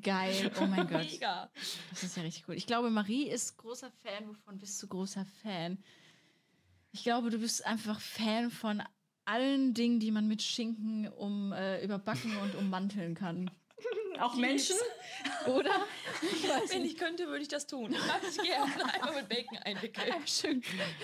[0.00, 0.50] Geil.
[0.60, 1.10] Oh mein Gott.
[1.10, 1.50] Mega.
[1.90, 2.54] Das ist ja richtig cool.
[2.54, 4.28] Ich glaube, Marie ist großer Fan.
[4.28, 5.78] Wovon bist du großer Fan?
[6.92, 8.82] Ich glaube, du bist einfach Fan von
[9.24, 13.50] allen Dingen, die man mit Schinken um äh, überbacken und ummanteln kann.
[14.20, 14.76] Auch Menschen?
[15.46, 15.70] Oder?
[16.22, 17.90] Ich Wenn ich könnte, würde ich das tun.
[18.06, 18.84] Mag ich gerne.
[18.94, 20.14] Einfach mit Bacon einwickeln.
[20.26, 20.62] Schön,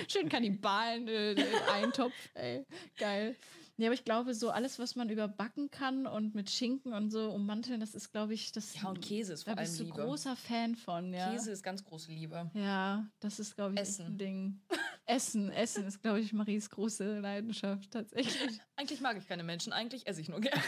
[0.09, 1.37] schön Kannibalen, äh,
[1.73, 2.12] Eintopf.
[2.35, 2.65] Ey,
[2.99, 3.37] geil.
[3.77, 7.31] Nee, aber ich glaube, so alles, was man überbacken kann und mit Schinken und so
[7.33, 8.81] ummanteln, das ist, glaube ich, das.
[8.81, 10.01] Ja, und Käse ist Da vor allem bist du Liebe.
[10.01, 11.33] großer Fan von, ja.
[11.33, 12.49] Käse ist ganz große Liebe.
[12.55, 14.07] Ja, das ist, glaube ich, Essen.
[14.07, 14.61] ein Ding.
[15.07, 18.61] Essen, Essen ist, glaube ich, Maries große Leidenschaft tatsächlich.
[18.77, 20.62] Eigentlich mag ich keine Menschen, eigentlich esse ich nur gerne.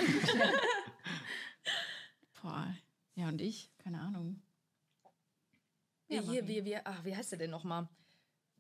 [2.43, 2.75] Boah.
[3.15, 3.71] Ja, und ich?
[3.79, 4.41] Keine Ahnung.
[6.09, 7.89] Ja, hier, wie, wie, ach, wie heißt der denn nochmal?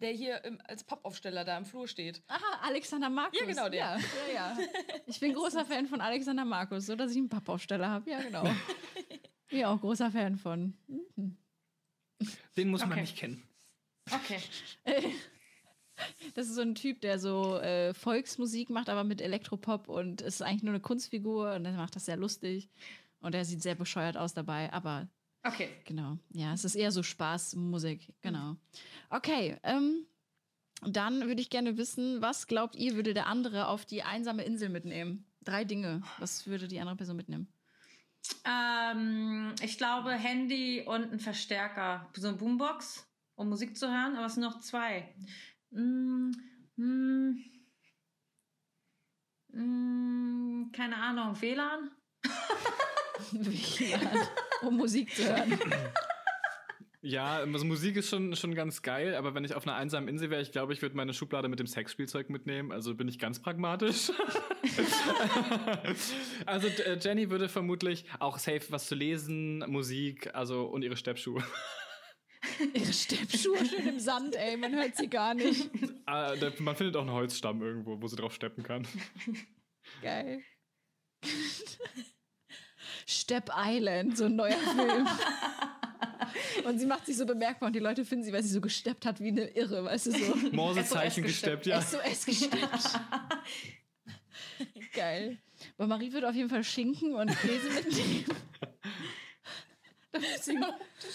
[0.00, 2.22] Der hier im, als Pappaufsteller da im Flur steht.
[2.28, 3.38] Aha, Alexander Markus.
[3.40, 3.78] Ja, genau, der.
[3.78, 4.58] Ja, ja, ja.
[5.06, 8.10] Ich bin großer Fan von Alexander Markus, so dass ich einen Pappaufsteller habe.
[8.10, 8.44] Ja, genau.
[9.48, 10.76] Bin auch großer Fan von.
[10.88, 11.36] Mhm.
[12.56, 13.00] Den muss man Okay.
[13.02, 13.42] nicht kennen.
[14.10, 14.40] Okay.
[16.34, 20.42] Das ist so ein Typ, der so äh, Volksmusik macht, aber mit Elektropop und ist
[20.42, 22.68] eigentlich nur eine Kunstfigur und er macht das sehr lustig.
[23.26, 25.08] Und er sieht sehr bescheuert aus dabei, aber
[25.42, 25.68] Okay.
[25.84, 26.18] Genau.
[26.30, 28.12] Ja, es ist eher so Spaßmusik.
[28.22, 28.56] Genau.
[29.10, 29.58] Okay.
[29.64, 30.06] Ähm,
[30.82, 34.68] dann würde ich gerne wissen, was glaubt ihr, würde der andere auf die einsame Insel
[34.68, 35.26] mitnehmen?
[35.42, 36.02] Drei Dinge.
[36.18, 37.52] Was würde die andere Person mitnehmen?
[38.44, 42.08] Ähm, ich glaube Handy und ein Verstärker.
[42.14, 45.14] So eine Boombox, um Musik zu hören, aber es sind noch zwei.
[45.70, 46.30] Mm,
[46.76, 47.44] mm,
[49.48, 51.90] mm, keine Ahnung, WLAN?
[53.32, 54.28] WLAN,
[54.62, 55.58] um Musik zu hören.
[57.02, 60.28] Ja, also Musik ist schon, schon ganz geil, aber wenn ich auf einer einsamen Insel
[60.30, 62.72] wäre, ich glaube, ich würde meine Schublade mit dem Sexspielzeug mitnehmen.
[62.72, 64.10] Also bin ich ganz pragmatisch.
[66.46, 71.44] also äh, Jenny würde vermutlich auch safe was zu lesen, Musik, also und ihre Steppschuhe.
[72.74, 75.68] Ihre Steppschuhe schön im Sand, ey, man hört sie gar nicht.
[76.06, 78.86] Äh, da- man findet auch einen Holzstamm irgendwo, wo sie drauf steppen kann.
[80.00, 80.42] Geil.
[83.06, 85.08] Step Island, so ein neuer Film.
[86.64, 89.06] Und sie macht sich so bemerkbar und die Leute finden sie, weil sie so gesteppt
[89.06, 90.34] hat wie eine Irre, weißt du so.
[90.52, 91.80] Morsezeichen gesteppt, ja.
[91.80, 93.00] SOS gesteppt.
[94.92, 95.38] Geil.
[95.78, 98.24] Aber Marie wird auf jeden Fall Schinken und Käse mitnehmen.
[100.12, 100.58] Da wird sie,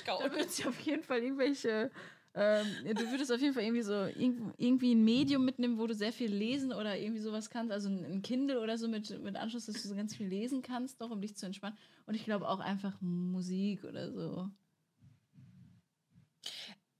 [0.05, 1.89] da wird sie auf jeden Fall irgendwelche.
[2.33, 2.65] Ähm,
[2.95, 6.13] du würdest auf jeden Fall irgendwie so irg- irgendwie ein Medium mitnehmen, wo du sehr
[6.13, 7.73] viel lesen oder irgendwie sowas kannst.
[7.73, 10.99] Also ein, Kindle oder so mit, mit Anschluss, dass du so ganz viel lesen kannst,
[11.01, 11.77] noch um dich zu entspannen.
[12.05, 14.49] Und ich glaube auch einfach Musik oder so.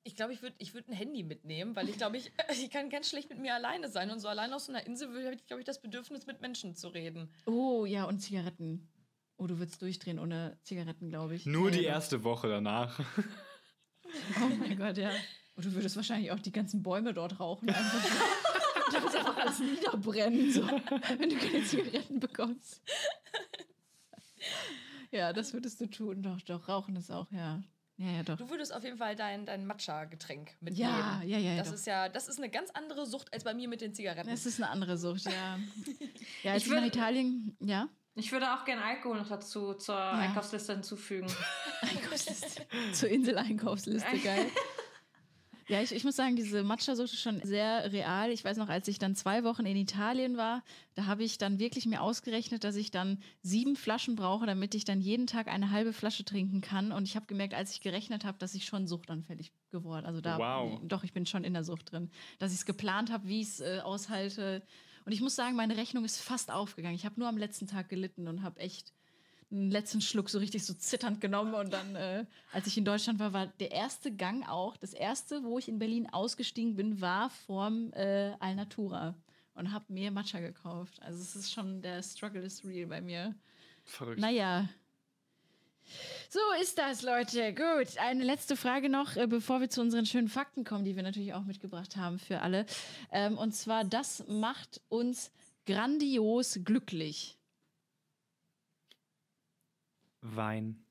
[0.03, 2.89] Ich glaube, ich würde ich würd ein Handy mitnehmen, weil ich glaube, ich, ich kann
[2.89, 4.09] ganz schlecht mit mir alleine sein.
[4.11, 6.75] Und so allein auf so einer Insel habe ich, glaube ich, das Bedürfnis, mit Menschen
[6.75, 7.29] zu reden.
[7.45, 8.89] Oh ja, und Zigaretten.
[9.37, 11.45] Oh, du würdest durchdrehen ohne Zigaretten, glaube ich.
[11.45, 12.99] Nur die erste Woche danach.
[14.41, 15.11] Oh mein Gott, ja.
[15.55, 17.69] Und du würdest wahrscheinlich auch die ganzen Bäume dort rauchen.
[17.69, 18.09] Einfach so.
[18.91, 22.81] Du würdest einfach alles niederbrennen, so, wenn du keine Zigaretten bekommst.
[25.11, 26.23] Ja, das würdest du tun.
[26.23, 27.61] Doch, doch, rauchen ist auch, ja.
[27.97, 28.37] Ja, ja, doch.
[28.37, 30.89] Du würdest auf jeden Fall dein, dein Matcha-Getränk mitnehmen.
[30.89, 31.57] Ja, ja, ja, ja.
[31.57, 31.75] Das doch.
[31.75, 34.29] ist ja, das ist eine ganz andere Sucht als bei mir mit den Zigaretten.
[34.29, 35.59] Das ist eine andere Sucht, ja.
[36.43, 37.87] Ja, als Ich ich nach würd- Italien, ja.
[38.15, 41.27] Ich würde auch gerne Alkohol noch dazu zur Einkaufsliste hinzufügen.
[42.93, 44.47] Zur Insel-Einkaufsliste, geil.
[45.67, 48.29] Ja, ich, ich muss sagen, diese Matcha-Sucht ist schon sehr real.
[48.31, 50.63] Ich weiß noch, als ich dann zwei Wochen in Italien war,
[50.95, 54.83] da habe ich dann wirklich mir ausgerechnet, dass ich dann sieben Flaschen brauche, damit ich
[54.83, 56.91] dann jeden Tag eine halbe Flasche trinken kann.
[56.91, 60.05] Und ich habe gemerkt, als ich gerechnet habe, dass ich schon suchtanfällig geworden.
[60.05, 60.81] Also da, Wow.
[60.83, 62.11] doch, ich bin schon in der Sucht drin.
[62.39, 64.63] Dass ich es geplant habe, wie ich es äh, aushalte.
[65.05, 66.95] Und ich muss sagen, meine Rechnung ist fast aufgegangen.
[66.95, 68.93] Ich habe nur am letzten Tag gelitten und habe echt
[69.51, 73.19] einen letzten Schluck so richtig so zitternd genommen und dann, äh, als ich in Deutschland
[73.19, 77.29] war, war der erste Gang auch, das erste, wo ich in Berlin ausgestiegen bin, war
[77.29, 79.15] vorm äh, Alnatura
[79.55, 81.01] und habe mir Matcha gekauft.
[81.01, 83.35] Also es ist schon, der Struggle is real bei mir.
[83.83, 84.21] Verrückt.
[84.21, 84.69] Naja.
[86.29, 87.53] So ist das, Leute.
[87.53, 91.03] Gut, eine letzte Frage noch, äh, bevor wir zu unseren schönen Fakten kommen, die wir
[91.03, 92.65] natürlich auch mitgebracht haben für alle.
[93.11, 95.31] Ähm, und zwar, das macht uns
[95.65, 97.37] grandios glücklich.
[100.21, 100.85] Wein.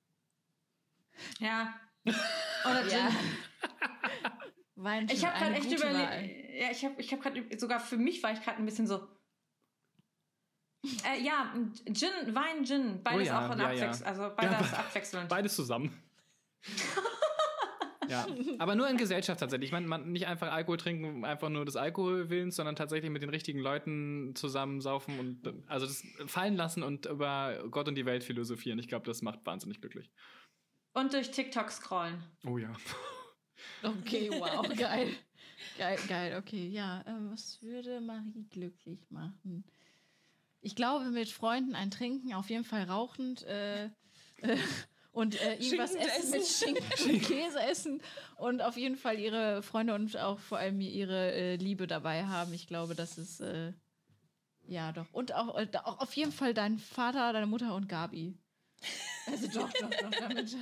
[1.39, 1.75] Ja.
[2.05, 2.91] Oder Gin.
[2.91, 3.11] Ja.
[4.77, 6.55] Wein Ich habe gerade echt überlegt.
[6.55, 9.07] Ja, ich habe ich hab gerade sogar für mich war ich gerade ein bisschen so.
[10.83, 11.53] Äh, ja,
[11.93, 13.85] Gin, Wein, Gin, beides Oh ja, auch in ja, ja.
[13.87, 14.09] Abwechslung.
[14.09, 15.29] Also beides Ja, abwechselnd.
[15.29, 16.03] Beides zusammen.
[18.09, 18.27] ja,
[18.59, 19.69] aber nur in Gesellschaft tatsächlich.
[19.69, 23.31] Ich meine, man nicht einfach Alkohol trinken, einfach nur des Alkoholwillens, sondern tatsächlich mit den
[23.31, 28.25] richtigen Leuten zusammen saufen und also das fallen lassen und über Gott und die Welt
[28.25, 28.79] philosophieren.
[28.79, 30.11] Ich glaube, das macht wahnsinnig glücklich.
[30.93, 32.23] Und durch TikTok scrollen.
[32.45, 32.73] Oh ja.
[33.83, 35.15] Okay, wow, geil.
[35.77, 36.69] Geil, geil, okay.
[36.69, 39.65] Ja, ähm, was würde Marie glücklich machen?
[40.61, 44.57] Ich glaube, mit Freunden ein Trinken, auf jeden Fall rauchend äh, äh,
[45.13, 48.03] und äh, irgendwas Schinken essen mit Schinken und Käse essen
[48.37, 52.53] und auf jeden Fall ihre Freunde und auch vor allem ihre äh, Liebe dabei haben.
[52.53, 53.73] Ich glaube, das ist äh,
[54.67, 55.07] ja doch.
[55.13, 58.39] Und auch, äh, auch auf jeden Fall dein Vater, deine Mutter und Gabi.
[59.27, 60.11] Also doch, doch, doch.
[60.21, 60.57] Damit,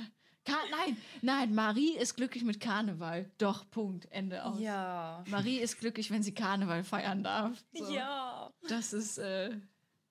[0.45, 3.29] Ka nein, nein, Marie ist glücklich mit Karneval.
[3.37, 4.59] Doch, Punkt, Ende aus.
[4.59, 5.23] Ja.
[5.27, 7.63] Marie ist glücklich, wenn sie Karneval feiern darf.
[7.73, 7.93] So.
[7.93, 8.49] Ja.
[8.67, 9.51] Das ist äh,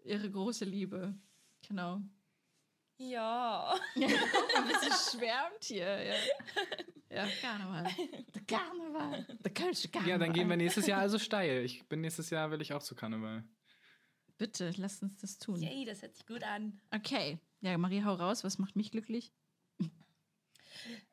[0.05, 1.15] ihre große Liebe.
[1.67, 2.01] Genau.
[2.99, 3.75] Ja.
[3.95, 6.05] Ein bisschen schwärmt hier.
[6.05, 6.15] Ja,
[7.11, 7.91] ja Karneval.
[8.35, 9.27] Der Karneval.
[9.45, 10.11] Der Kölsche Karneval.
[10.11, 11.65] Ja, dann gehen wir nächstes Jahr also steil.
[11.65, 13.45] Ich bin nächstes Jahr will ich auch zu Karneval.
[14.37, 15.61] Bitte, lasst uns das tun.
[15.61, 16.81] Yay, das hört sich gut an.
[16.95, 17.39] Okay.
[17.61, 18.45] Ja, Marie, hau raus.
[18.45, 19.33] Was macht mich glücklich?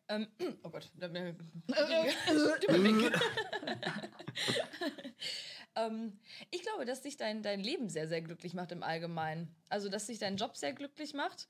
[0.07, 0.27] Ähm,
[0.63, 0.91] oh Gott.
[5.75, 6.19] ähm,
[6.51, 9.53] ich glaube, dass dich dein, dein Leben sehr, sehr glücklich macht im Allgemeinen.
[9.69, 11.47] Also, dass dich dein Job sehr glücklich macht,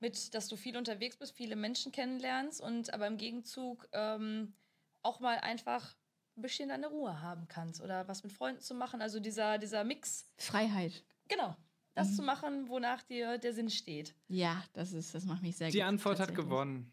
[0.00, 4.54] mit, dass du viel unterwegs bist, viele Menschen kennenlernst und aber im Gegenzug ähm,
[5.02, 5.96] auch mal einfach
[6.36, 9.02] ein bisschen deine Ruhe haben kannst oder was mit Freunden zu machen.
[9.02, 10.26] Also dieser, dieser Mix.
[10.36, 11.04] Freiheit.
[11.26, 11.56] Genau.
[11.94, 14.14] das zu machen, wonach dir der Sinn steht.
[14.28, 15.86] Ja, das ist, das macht mich sehr Die gut.
[15.86, 16.92] Antwort hat gewonnen.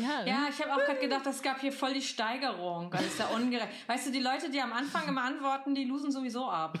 [0.00, 2.90] Ja, Ja, ich habe auch gerade gedacht, es gab hier voll die Steigerung.
[2.90, 3.68] Das ist ja ungerecht.
[3.86, 6.78] Weißt du, die Leute, die am Anfang immer antworten, die losen sowieso ab.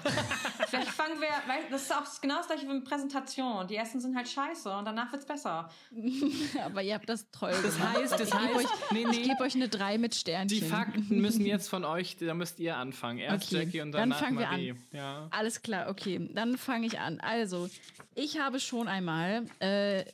[0.68, 3.66] Vielleicht fangen wir, weil das ist auch genau das gleiche wie mit Präsentation.
[3.68, 5.68] Die ersten sind halt scheiße und danach wird's besser.
[6.64, 7.96] aber ihr habt das toll Das gemacht.
[7.98, 10.60] heißt, das ich gebe heißt, euch, nee, ich nee, gebe euch eine 3 mit Sternchen.
[10.60, 13.18] die Fakten müssen jetzt von euch, da müsst ihr anfangen.
[13.18, 14.70] Erst Okay, Jackie und dann danach fangen wir Marie.
[14.72, 14.78] an.
[14.92, 15.28] Ja.
[15.30, 16.28] Alles klar, okay.
[16.34, 17.20] Dann fange ich an.
[17.20, 17.68] Also,
[18.14, 20.04] ich habe schon einmal äh,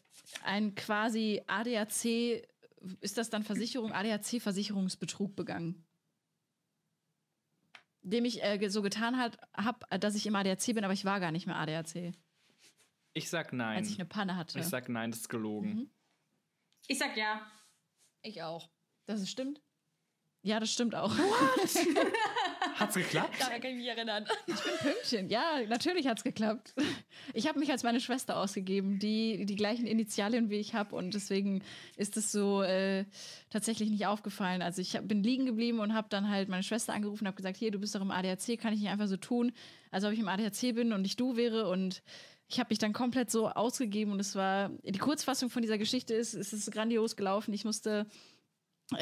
[0.45, 2.43] ein quasi ADAC,
[3.00, 5.86] ist das dann Versicherung, ADAC-Versicherungsbetrug begangen.
[8.02, 11.32] Dem ich äh, so getan habe, dass ich im ADAC bin, aber ich war gar
[11.32, 12.14] nicht mehr ADAC,
[13.12, 13.78] Ich sag nein.
[13.78, 14.59] als ich eine Panne hatte.
[14.59, 15.74] Ich sag nein, das ist gelogen.
[15.74, 15.90] Mhm.
[16.86, 17.50] Ich sag ja.
[18.22, 18.70] Ich auch.
[19.06, 19.62] Das ist stimmt?
[20.42, 21.14] Ja, das stimmt auch.
[22.76, 23.40] Hat's geklappt?
[23.40, 24.26] Daran kann ich mich erinnern.
[24.82, 25.28] Pünktchen.
[25.28, 26.74] Ja, natürlich hat's geklappt.
[27.35, 31.14] Ich habe mich als meine Schwester ausgegeben, die die gleichen Initialien wie ich habe und
[31.14, 31.62] deswegen
[31.97, 33.05] ist es so äh,
[33.51, 34.62] tatsächlich nicht aufgefallen.
[34.62, 37.36] Also ich hab, bin liegen geblieben und habe dann halt meine Schwester angerufen und habe
[37.36, 39.52] gesagt, hier, du bist doch im ADAC, kann ich nicht einfach so tun,
[39.90, 42.02] als ob ich im ADAC bin und ich du wäre und
[42.48, 46.14] ich habe mich dann komplett so ausgegeben und es war die Kurzfassung von dieser Geschichte
[46.14, 47.52] ist, es ist grandios gelaufen.
[47.52, 48.06] Ich musste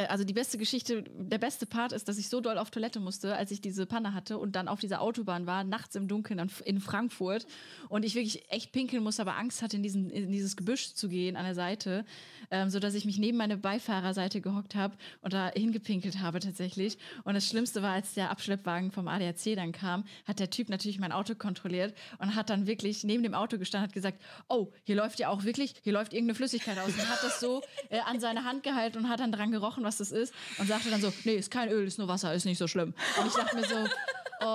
[0.09, 3.37] also die beste Geschichte, der beste Part ist, dass ich so doll auf Toilette musste,
[3.37, 6.81] als ich diese Panne hatte und dann auf dieser Autobahn war, nachts im Dunkeln in
[6.81, 7.47] Frankfurt
[7.89, 11.09] und ich wirklich echt pinkeln musste, aber Angst hatte, in, diesen, in dieses Gebüsch zu
[11.09, 12.05] gehen an der Seite,
[12.51, 16.99] ähm, sodass ich mich neben meine Beifahrerseite gehockt habe und da hingepinkelt habe tatsächlich.
[17.23, 20.99] Und das Schlimmste war, als der Abschleppwagen vom ADAC dann kam, hat der Typ natürlich
[20.99, 24.97] mein Auto kontrolliert und hat dann wirklich neben dem Auto gestanden, hat gesagt, oh, hier
[24.97, 28.19] läuft ja auch wirklich, hier läuft irgendeine Flüssigkeit aus und hat das so äh, an
[28.19, 31.13] seine Hand gehalten und hat dann dran gerochen, was das ist und sagte dann so,
[31.25, 32.95] nee, ist kein Öl, ist nur Wasser, ist nicht so schlimm.
[33.21, 33.87] Und ich dachte mir so,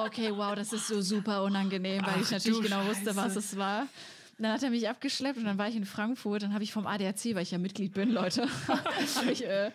[0.06, 3.40] okay, wow, das ist so super unangenehm, weil Ach, ich natürlich genau wusste, was Scheiße.
[3.40, 3.88] es war.
[4.38, 6.42] Dann hat er mich abgeschleppt und dann war ich in Frankfurt.
[6.42, 9.72] Dann habe ich vom ADAC, weil ich ja Mitglied bin, Leute, habe ich, äh,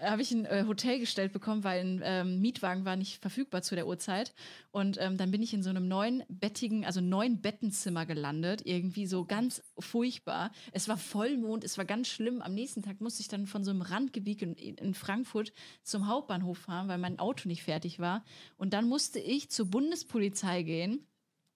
[0.00, 3.74] hab ich ein äh, Hotel gestellt bekommen, weil ein ähm, Mietwagen war nicht verfügbar zu
[3.74, 4.34] der Uhrzeit.
[4.70, 8.62] Und ähm, dann bin ich in so einem neuen bettigen, also neun Bettenzimmer gelandet.
[8.64, 10.50] Irgendwie so ganz furchtbar.
[10.72, 12.42] Es war Vollmond, es war ganz schlimm.
[12.42, 15.52] Am nächsten Tag musste ich dann von so einem Randgebiet in, in Frankfurt
[15.82, 18.24] zum Hauptbahnhof fahren, weil mein Auto nicht fertig war.
[18.56, 21.06] Und dann musste ich zur Bundespolizei gehen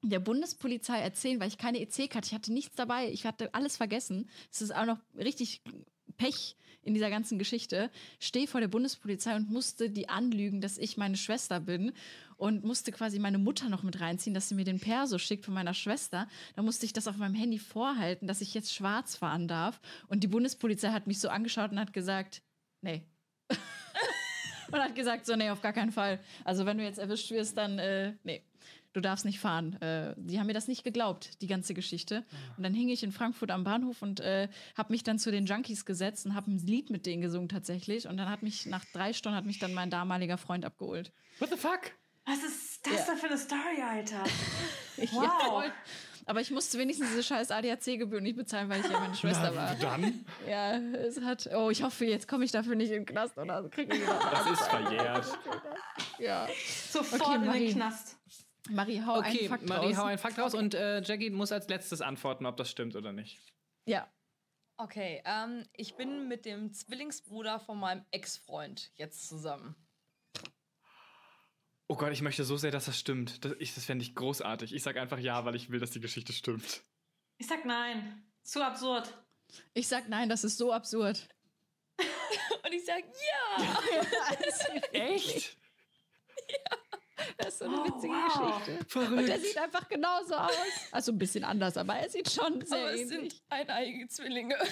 [0.08, 2.26] der Bundespolizei erzählen, weil ich keine EC hatte.
[2.26, 3.10] Ich hatte nichts dabei.
[3.10, 4.28] Ich hatte alles vergessen.
[4.50, 5.62] Es ist auch noch richtig
[6.16, 7.90] Pech in dieser ganzen Geschichte.
[8.20, 11.92] Stehe vor der Bundespolizei und musste die anlügen, dass ich meine Schwester bin
[12.36, 15.54] und musste quasi meine Mutter noch mit reinziehen, dass sie mir den Perso schickt von
[15.54, 16.28] meiner Schwester.
[16.56, 19.80] Da musste ich das auf meinem Handy vorhalten, dass ich jetzt schwarz fahren darf.
[20.08, 22.42] Und die Bundespolizei hat mich so angeschaut und hat gesagt,
[22.82, 23.02] nee.
[24.70, 26.20] und hat gesagt, so, nee, auf gar keinen Fall.
[26.44, 28.42] Also wenn du jetzt erwischt wirst, dann, äh, nee
[28.94, 29.74] du darfst nicht fahren.
[29.82, 32.24] Äh, die haben mir das nicht geglaubt, die ganze Geschichte.
[32.56, 35.44] Und dann hing ich in Frankfurt am Bahnhof und äh, habe mich dann zu den
[35.46, 38.08] Junkies gesetzt und habe ein Lied mit denen gesungen tatsächlich.
[38.08, 41.12] Und dann hat mich nach drei Stunden hat mich dann mein damaliger Freund abgeholt.
[41.38, 41.80] What the fuck?
[42.26, 43.04] Was ist das Ja.
[43.08, 44.24] denn für eine Story, Alter?
[44.96, 45.24] Ich, Wow.
[45.64, 45.72] ja,
[46.26, 49.74] aber ich musste wenigstens diese scheiß ADAC-Gebühr nicht bezahlen, weil ich ja meine Schwester war.
[49.74, 50.24] Dann?
[50.48, 51.50] Ja, es hat.
[51.52, 54.20] Oh, ich hoffe, jetzt komme ich dafür nicht in den Knast oder kriege ich wieder.
[54.30, 55.38] Das ist verjährt.
[56.20, 56.46] Ja.
[56.90, 57.72] Sofort Okay, in den.
[57.74, 58.16] Knast.
[58.70, 59.96] Marie, hau Okay, einen Fakt Marie, raus.
[59.98, 63.12] hau einen Fakt raus und äh, Jackie muss als letztes antworten, ob das stimmt oder
[63.12, 63.38] nicht.
[63.86, 64.10] Ja.
[64.76, 69.76] Okay, ähm, ich bin mit dem Zwillingsbruder von meinem Ex-Freund jetzt zusammen.
[71.86, 73.44] Oh Gott, ich möchte so sehr, dass das stimmt.
[73.44, 74.74] Das, ich- das fände ich großartig.
[74.74, 76.82] Ich sag einfach ja, weil ich will, dass die Geschichte stimmt.
[77.38, 78.24] Ich sag nein.
[78.42, 79.12] Zu absurd.
[79.74, 81.28] Ich sag nein, das ist so absurd.
[82.64, 83.04] Und ich sage,
[83.58, 83.78] ja!
[84.92, 85.56] Echt?
[87.38, 88.64] Das ist so eine Oh, witzige wow.
[88.64, 88.98] Geschichte.
[88.98, 89.46] Und der Verrückt.
[89.46, 90.52] sieht einfach genauso aus.
[90.92, 93.32] Also ein bisschen anders, aber er sieht schon sehr Aber es ähnlich.
[93.32, 94.56] sind eineige Zwillinge.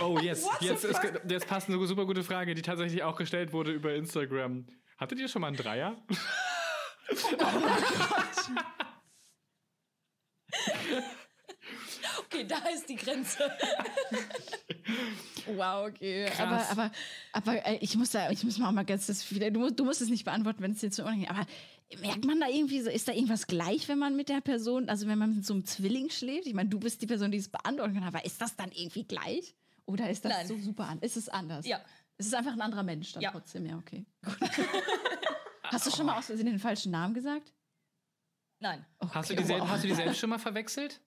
[0.00, 0.46] Oh, the jetzt,
[0.84, 4.64] ist, jetzt passt eine super gute Frage, die tatsächlich auch gestellt wurde über Instagram.
[4.96, 5.96] Hattet ihr schon mal einen Dreier?
[12.30, 13.38] Okay, da ist die Grenze.
[15.54, 16.26] Wow, okay.
[16.26, 16.70] Krass.
[16.70, 16.90] Aber, aber,
[17.32, 19.50] aber äh, ich muss da, ich muss mal auch mal ganz das wieder.
[19.50, 21.46] Du, musst- du musst es nicht beantworten, wenn es dir zu unangenehm Aber
[22.00, 25.06] merkt man da irgendwie so, ist da irgendwas gleich, wenn man mit der Person, also
[25.06, 26.46] wenn man mit so einem Zwilling schläft?
[26.46, 29.04] Ich meine, du bist die Person, die es beantworten kann, aber ist das dann irgendwie
[29.04, 29.54] gleich?
[29.86, 30.46] Oder ist das Nein.
[30.48, 30.98] so super an?
[31.00, 31.66] Ist es anders?
[31.66, 31.80] Ja.
[32.18, 33.30] Es ist einfach ein anderer Mensch dann Ja.
[33.30, 34.04] trotzdem, ja, okay.
[34.24, 34.36] Gut.
[35.64, 37.52] Hast du schon mal aus Versehen den falschen Namen gesagt?
[38.60, 41.00] Nein, Okay, Hast, du die hast du die selbst schon mal verwechselt?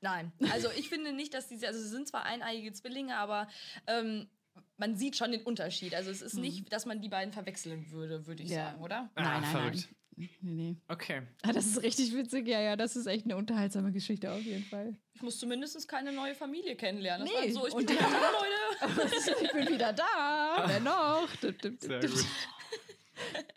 [0.00, 0.32] Nein.
[0.52, 3.48] Also ich finde nicht, dass diese, also sie sind zwar eineige Zwillinge, aber
[3.86, 4.28] ähm,
[4.76, 5.94] man sieht schon den Unterschied.
[5.94, 8.66] Also es ist nicht, dass man die beiden verwechseln würde, würde ich Ja.
[8.70, 9.10] sagen, oder?
[9.14, 9.88] Ah, Nein, nein, verrückt.
[10.16, 10.76] Nee, nee.
[10.88, 11.22] Okay.
[11.42, 12.48] Ah, das ist richtig witzig.
[12.48, 14.96] Ja, ja, das ist echt eine unterhaltsame Geschichte auf jeden Fall.
[15.14, 17.24] Ich muss zumindest keine neue Familie kennenlernen.
[17.28, 19.44] Das Nee, war so, ich und bin die- wieder da, Leute.
[19.44, 20.64] ich bin wieder da.
[20.66, 21.28] Wer noch?
[21.36, 22.24] Dip, dip, Sehr gut.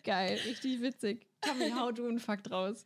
[0.04, 1.28] Geil, richtig witzig.
[1.42, 2.86] Tommy, hau du einen Fakt raus.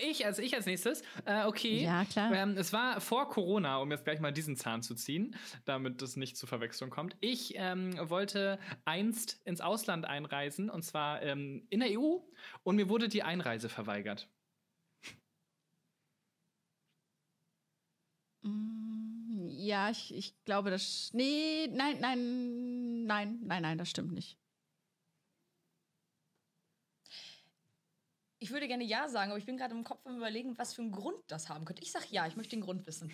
[0.00, 1.02] Äh, Ich als ich als nächstes.
[1.24, 1.82] Äh, okay.
[1.84, 2.32] Ja, klar.
[2.32, 6.16] Ähm, es war vor Corona, um jetzt gleich mal diesen Zahn zu ziehen, damit das
[6.16, 7.16] nicht zu Verwechslung kommt.
[7.20, 12.18] Ich ähm, wollte einst ins Ausland einreisen, und zwar ähm, in der EU,
[12.62, 14.28] und mir wurde die Einreise verweigert.
[18.42, 21.10] Mm, Ja, ich, ich glaube, das.
[21.12, 24.38] Nee, nein, nein, nein, nein, nein, das stimmt nicht.
[28.42, 30.82] Ich würde gerne Ja sagen, aber ich bin gerade im Kopf am überlegen, was für
[30.82, 31.80] einen Grund das haben könnte.
[31.82, 33.10] Ich sag Ja, ich möchte den Grund wissen.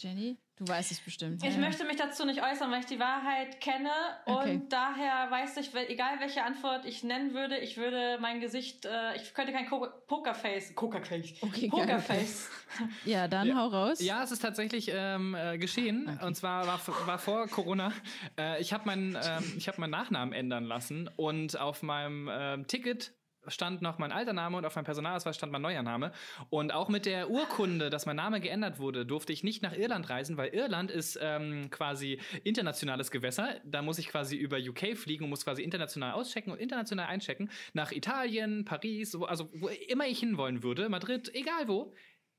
[0.00, 1.42] Jenny, du weißt es bestimmt.
[1.44, 1.60] Ich ja.
[1.60, 3.90] möchte mich dazu nicht äußern, weil ich die Wahrheit kenne
[4.26, 4.52] Okay.
[4.52, 9.16] und daher weiß ich, egal welche Antwort ich nennen würde, ich würde mein Gesicht, äh,
[9.16, 12.48] ich könnte kein Co- Pokerface, Pokerface, Okay, Pokerface.
[13.04, 13.98] Ja, dann hau raus.
[14.00, 16.16] Ja, es ist tatsächlich ähm, äh, geschehen.
[16.22, 17.92] Und zwar war, war vor Corona.
[18.38, 22.66] Äh, ich habe meinen ähm, ich hab meinen Nachnamen ändern lassen und auf meinem ähm,
[22.68, 23.14] Ticket
[23.50, 26.12] stand noch mein alter Name und auf meinem Personalausweis stand mein neuer Name.
[26.50, 30.08] Und auch mit der Urkunde, dass mein Name geändert wurde, durfte ich nicht nach Irland
[30.08, 33.60] reisen, weil Irland ist ähm, quasi internationales Gewässer.
[33.64, 37.50] Da muss ich quasi über UK fliegen und muss quasi international auschecken und international einchecken.
[37.72, 41.94] Nach Italien, Paris, also wo immer ich hinwollen würde, Madrid, egal wo.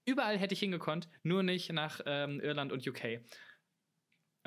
[0.06, 3.22] Überall hätte ich hingekonnt, nur nicht nach ähm, Irland und UK.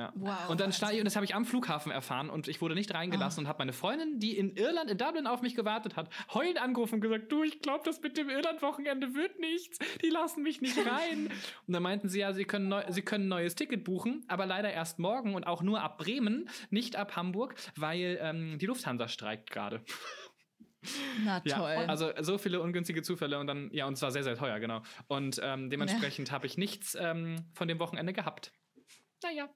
[0.03, 0.13] Ja.
[0.17, 0.49] Wow.
[0.49, 2.93] Und dann stand ich, und das habe ich am Flughafen erfahren und ich wurde nicht
[2.93, 6.61] reingelassen und habe meine Freundin, die in Irland, in Dublin auf mich gewartet hat, heulend
[6.61, 9.79] angerufen und gesagt, du, ich glaube, das mit dem Irland-Wochenende wird nichts.
[10.03, 11.29] Die lassen mich nicht rein.
[11.69, 14.45] und dann meinten sie ja, sie können, neu, sie können ein neues Ticket buchen, aber
[14.45, 19.07] leider erst morgen und auch nur ab Bremen, nicht ab Hamburg, weil ähm, die Lufthansa
[19.07, 19.85] streikt gerade.
[21.23, 21.85] Na Ja, toll.
[21.87, 24.83] also so viele ungünstige Zufälle und dann, ja, und zwar sehr, sehr teuer, genau.
[25.07, 28.53] Und ähm, dementsprechend habe ich nichts ähm, von dem Wochenende gehabt.
[29.23, 29.49] Naja.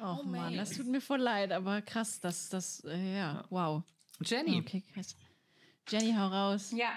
[0.00, 0.56] Och Oh, Mann, man.
[0.56, 3.82] das tut mir voll leid, aber krass, das, das, äh, ja, wow.
[4.20, 4.58] Jenny.
[4.60, 5.16] Okay, krass.
[5.88, 6.72] Jenny, hau raus.
[6.72, 6.92] Ja.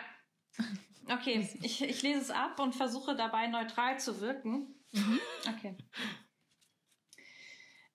[1.08, 4.74] Okay, ich, ich lese es ab und versuche dabei neutral zu wirken.
[5.48, 5.76] Okay.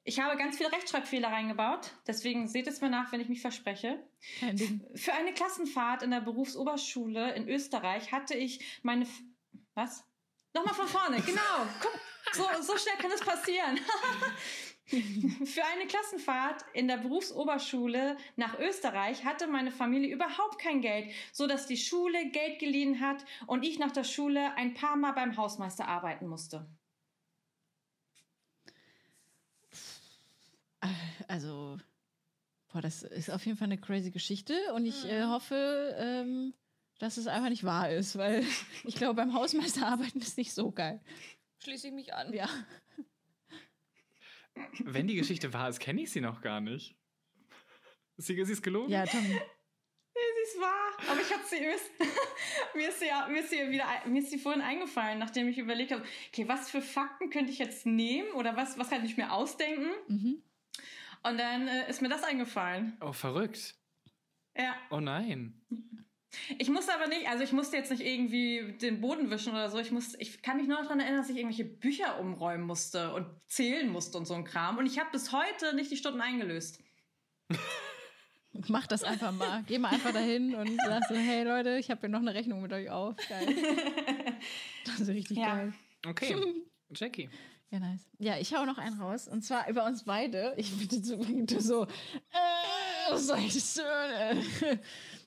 [0.04, 4.02] Ich habe ganz viele Rechtschreibfehler reingebaut, deswegen seht es mir nach, wenn ich mich verspreche.
[4.94, 9.04] Für eine Klassenfahrt in der Berufsoberschule in Österreich hatte ich meine.
[9.04, 9.22] F
[9.74, 10.04] Was?
[10.52, 11.66] Nochmal von vorne, genau.
[11.80, 12.00] Guck,
[12.32, 13.78] so, so schnell kann es passieren.
[15.46, 21.46] Für eine Klassenfahrt in der Berufsoberschule nach Österreich hatte meine Familie überhaupt kein Geld, so
[21.46, 25.36] dass die Schule Geld geliehen hat und ich nach der Schule ein paar Mal beim
[25.36, 26.66] Hausmeister arbeiten musste.
[31.28, 31.78] Also,
[32.72, 36.54] boah, das ist auf jeden Fall eine crazy Geschichte und ich äh, hoffe, ähm,
[37.00, 38.44] dass es einfach nicht wahr ist, weil
[38.84, 41.00] ich glaube, beim Hausmeister arbeiten ist nicht so geil.
[41.58, 42.32] Schließe ich mich an.
[42.32, 42.48] Ja.
[44.80, 46.96] Wenn die Geschichte wahr ist, kenne ich sie noch gar nicht.
[48.16, 48.90] Sie, sie ist gelogen?
[48.92, 49.24] Ja, Tom.
[49.24, 51.60] Sie ist wahr, aber ich habe sie
[52.74, 55.58] mir ist sie ja- mir ist sie wieder mir ist sie vorhin eingefallen, nachdem ich
[55.58, 59.16] überlegt habe, okay, was für Fakten könnte ich jetzt nehmen oder was was kann ich
[59.16, 59.90] mir ausdenken?
[60.08, 60.42] Mhm.
[61.22, 62.96] Und dann äh, ist mir das eingefallen.
[63.00, 63.74] Oh, verrückt.
[64.56, 65.54] Ja, Oh nein.
[66.58, 69.78] Ich musste aber nicht, also ich musste jetzt nicht irgendwie den Boden wischen oder so.
[69.78, 73.26] Ich musste, ich kann mich nur daran erinnern, dass ich irgendwelche Bücher umräumen musste und
[73.46, 74.78] zählen musste und so ein Kram.
[74.78, 76.80] Und ich habe bis heute nicht die Stunden eingelöst.
[78.68, 79.62] Mach das einfach mal.
[79.66, 82.60] Geh mal einfach dahin und sag so, hey Leute, ich habe hier noch eine Rechnung
[82.62, 83.16] mit euch auf.
[83.28, 83.46] Geil.
[84.86, 85.54] Das ist richtig Ja.
[85.56, 85.74] geil.
[86.06, 86.34] Okay.
[86.94, 87.28] Jackie.
[87.70, 88.08] Ja, nice.
[88.18, 89.28] Ja, ich hau noch einen raus.
[89.28, 90.54] Und zwar über uns beide.
[90.56, 91.02] Ich bin
[91.60, 91.86] so, äh,
[93.10, 93.76] was soll ich das?
[93.76, 94.36] Äh,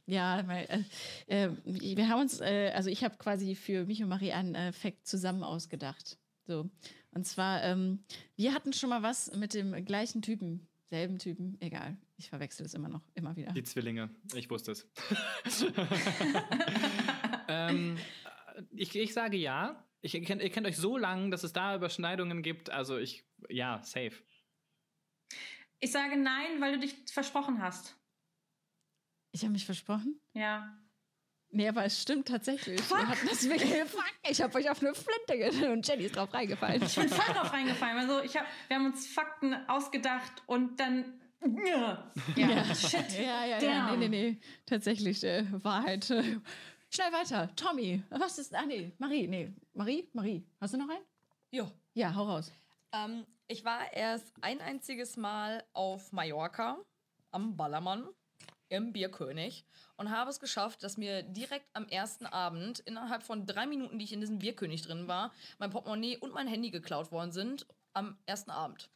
[0.06, 0.86] Ja, weil,
[1.28, 4.56] äh, äh, wir haben uns, äh, also ich habe quasi für mich und Marie einen
[4.56, 6.18] äh, Fact zusammen ausgedacht.
[6.46, 6.70] So.
[7.12, 8.04] Und zwar, ähm,
[8.36, 11.98] wir hatten schon mal was mit dem gleichen Typen, selben Typen, egal.
[12.18, 13.54] Ich verwechsel es immer noch, immer wieder.
[13.54, 14.10] Die Zwillinge.
[14.36, 14.88] Ich wusste es.
[17.48, 17.98] ähm,
[18.72, 19.86] ich, ich sage ja.
[20.02, 22.70] Ich, ihr, kennt, ihr kennt euch so lang, dass es da Überschneidungen gibt.
[22.70, 24.12] Also ich, ja, safe.
[25.80, 27.96] Ich sage nein, weil du dich versprochen hast.
[29.34, 30.20] Ich habe mich versprochen?
[30.34, 30.74] Ja.
[31.50, 32.80] Nee, aber es stimmt tatsächlich.
[32.90, 33.72] Wir hatten das wirklich.
[33.86, 36.82] Fuck, ich habe euch auf eine Flinte genommen und Jenny ist drauf reingefallen.
[36.82, 37.98] Ich bin voll drauf reingefallen.
[37.98, 41.20] Also ich hab, wir haben uns Fakten ausgedacht und dann.
[41.66, 42.74] Ja, Ja.
[42.74, 43.12] shit.
[43.20, 43.60] Ja, ja, ja.
[43.60, 44.00] Damn.
[44.00, 44.42] Nee, nee, nee.
[44.66, 46.06] Tatsächlich, äh, Wahrheit.
[46.90, 47.54] Schnell weiter.
[47.56, 48.56] Tommy, was ist.
[48.56, 49.52] Ah, nee, Marie, nee.
[49.74, 50.44] Marie, Marie.
[50.62, 51.04] Hast du noch einen?
[51.52, 51.70] Jo.
[51.96, 52.52] Ja, hau raus.
[52.94, 56.78] Ähm, ich war erst ein einziges Mal auf Mallorca
[57.32, 58.08] am Ballermann
[58.74, 59.66] im Bierkönig
[59.98, 64.06] und habe es geschafft, dass mir direkt am ersten Abend, innerhalb von drei Minuten, die
[64.06, 67.68] ich in diesem Bierkönig drin war, mein Portemonnaie und mein Handy geklaut worden sind.
[67.94, 68.90] Am ersten Abend.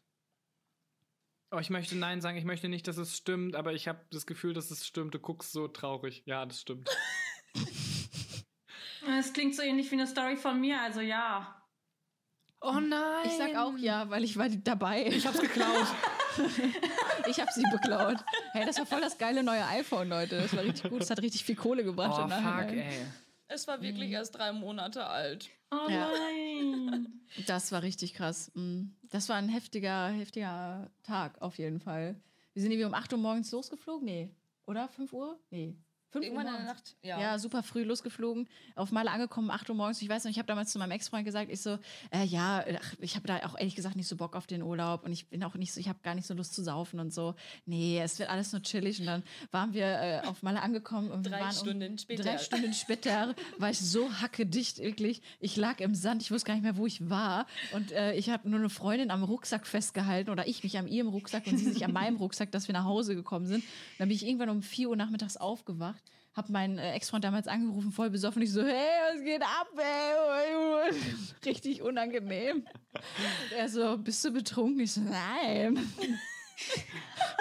[1.51, 4.25] Oh, ich möchte Nein sagen, ich möchte nicht, dass es stimmt, aber ich habe das
[4.25, 5.13] Gefühl, dass es stimmt.
[5.13, 6.23] Du guckst so traurig.
[6.25, 6.89] Ja, das stimmt.
[9.19, 11.63] Es klingt so ähnlich wie eine Story von mir, also ja.
[12.59, 13.25] Oh nein!
[13.25, 15.05] Ich sag auch ja, weil ich war dabei.
[15.05, 15.87] Ich hab's geklaut.
[17.29, 18.17] Ich habe sie beklaut.
[18.53, 20.37] Hey, das war voll das geile neue iPhone, Leute.
[20.41, 21.01] Das war richtig gut.
[21.01, 22.19] Das hat richtig viel Kohle gebracht.
[22.23, 22.89] oh, fuck, ey.
[23.47, 25.49] Es war wirklich erst drei Monate alt.
[25.71, 26.09] Oh Ja.
[26.11, 27.07] nein.
[27.45, 28.51] Das war richtig krass.
[28.55, 28.87] Mm.
[29.09, 32.15] Das war ein heftiger, heftiger Tag auf jeden Fall.
[32.53, 34.05] Wir sind irgendwie um 8 Uhr morgens losgeflogen?
[34.05, 34.29] Nee.
[34.65, 34.87] Oder?
[34.89, 35.39] 5 Uhr?
[35.49, 35.75] Nee.
[36.09, 36.63] 5 Uhr in der.
[36.63, 36.95] Nacht.
[37.03, 37.19] Ja.
[37.19, 37.39] Ja.
[37.39, 40.01] super früh losgeflogen, auf Malle angekommen, 8 Uhr morgens.
[40.01, 41.77] Ich weiß noch, ich habe damals zu meinem Ex-Freund gesagt, ich so,
[42.11, 45.03] äh, ja, ach, ich habe da auch ehrlich gesagt nicht so Bock auf den Urlaub
[45.03, 47.13] und ich bin auch nicht so, ich habe gar nicht so Lust zu saufen und
[47.13, 47.35] so.
[47.65, 48.99] Nee, es wird alles nur chillig.
[48.99, 52.23] Und dann waren wir äh, auf Malle angekommen und wir Drei waren Stunden um, später.
[52.23, 55.21] Drei Stunden später war ich so hackedicht, wirklich.
[55.39, 57.45] Ich lag im Sand, ich wusste gar nicht mehr, wo ich war.
[57.73, 61.09] Und äh, ich habe nur eine Freundin am Rucksack festgehalten oder ich mich an ihrem
[61.09, 63.63] Rucksack und sie sich an meinem Rucksack, dass wir nach Hause gekommen sind.
[63.63, 65.96] Und dann bin ich irgendwann um 4 Uhr nachmittags aufgewacht
[66.37, 68.41] habe meinen äh, Ex-Freund damals angerufen, voll besoffen.
[68.43, 70.93] Ich so, hey, was geht ab, ey?
[71.45, 72.57] Richtig unangenehm.
[72.57, 74.79] Und er so, bist du betrunken?
[74.81, 75.77] Ich so, nein.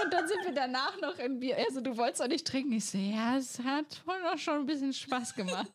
[0.03, 1.57] Und dann sind wir danach noch in Bier.
[1.57, 2.73] Er so, du wolltest doch nicht trinken.
[2.73, 5.73] Ich so, ja, es hat wohl noch schon ein bisschen Spaß gemacht.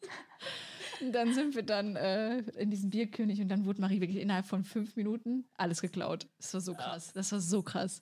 [1.02, 4.46] Und dann sind wir dann äh, in diesem Bierkönig und dann wurde Marie wirklich innerhalb
[4.46, 6.28] von fünf Minuten alles geklaut.
[6.38, 7.12] Das war so krass.
[7.14, 8.02] Das war so krass.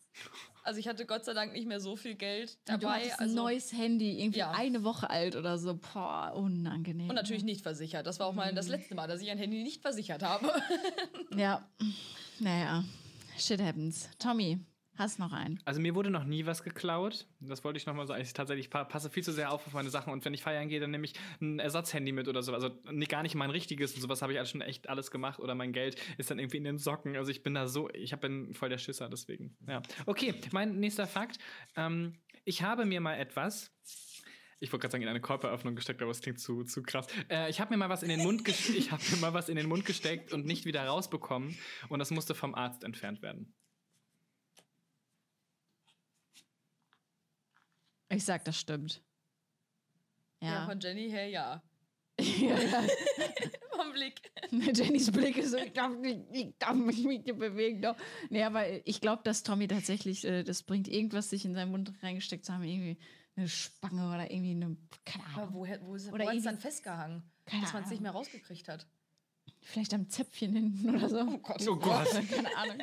[0.63, 2.99] Also ich hatte Gott sei Dank nicht mehr so viel Geld du dabei.
[2.99, 4.51] hattest also ein neues Handy, irgendwie Ja.
[4.51, 5.80] eine Woche alt oder so.
[5.93, 7.09] Boah, unangenehm.
[7.09, 8.05] und natürlich nicht versichert.
[8.05, 10.51] Das war auch mal das letzte Mal, dass ich ein Handy nicht versichert habe.
[11.35, 11.65] Ja,
[12.39, 12.84] naja,
[13.38, 14.09] shit happens.
[14.19, 14.59] Tommy,
[14.99, 15.59] hast noch einen?
[15.65, 17.27] Also mir wurde noch nie was geklaut.
[17.39, 18.21] Das wollte ich noch mal sagen.
[18.21, 20.69] Ich tatsächlich pa passe viel zu sehr auf auf meine Sachen und wenn ich feiern
[20.69, 22.53] gehe, dann nehme ich ein Ersatzhandy mit oder so.
[22.53, 22.69] Also
[23.07, 25.95] gar nicht mein richtiges und sowas habe ich schon echt alles gemacht oder mein Geld
[26.17, 27.15] ist dann irgendwie in den Socken.
[27.15, 29.57] Also ich bin da so, ich bin voll der Schisser deswegen.
[29.67, 29.81] Ja.
[30.05, 31.39] Okay, mein nächster Fakt.
[31.76, 32.13] Ähm,
[32.45, 33.71] ich habe mir mal etwas
[34.61, 37.07] ich wollte gerade sagen, in eine Körperöffnung gesteckt, aber es klingt zu, zu krass.
[37.30, 39.55] Äh, ich habe mir mal was in den Mund ich habe mir mal was in
[39.55, 41.57] den Mund gesteckt und nicht wieder rausbekommen
[41.88, 43.53] und das musste vom Arzt entfernt werden.
[48.10, 49.02] Ich sag, das stimmt.
[50.41, 50.65] Ja, Ja.
[50.65, 51.61] von Jenny her ja.
[52.19, 52.84] ja, ja.
[53.76, 54.22] Vom Blick.
[54.52, 57.81] Jennys Blick ist so, ich darf, nicht, ich darf mich nicht bewegen.
[57.81, 57.95] Doch.
[58.30, 61.94] Nee, aber ich glaube, dass Tommy tatsächlich, äh, das bringt irgendwas, sich in seinen Mund
[62.03, 62.64] reingesteckt zu haben.
[62.64, 62.98] Irgendwie
[63.36, 64.76] eine Spange oder irgendwie eine,
[65.06, 65.53] keine Aber Ahnung.
[65.56, 67.23] woher, wo ist Oder wo dann festgehangen?
[67.45, 68.86] Keine dass man es nicht mehr rausgekriegt hat.
[69.61, 71.19] Vielleicht am Zäpfchen hinten oder so.
[71.22, 71.68] Oh Gott.
[71.68, 72.07] Oh Gott.
[72.30, 72.77] Keine Ahnung.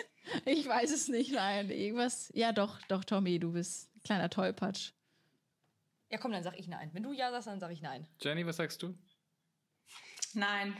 [0.45, 1.71] Ich weiß es nicht, nein.
[1.71, 2.31] Irgendwas.
[2.35, 4.93] Ja, doch, doch, Tommy, du bist ein kleiner Tollpatsch.
[6.11, 6.91] Ja, komm, dann sag ich nein.
[6.93, 8.07] Wenn du ja sagst, dann sag ich nein.
[8.21, 8.95] Jenny, was sagst du?
[10.35, 10.77] Nein.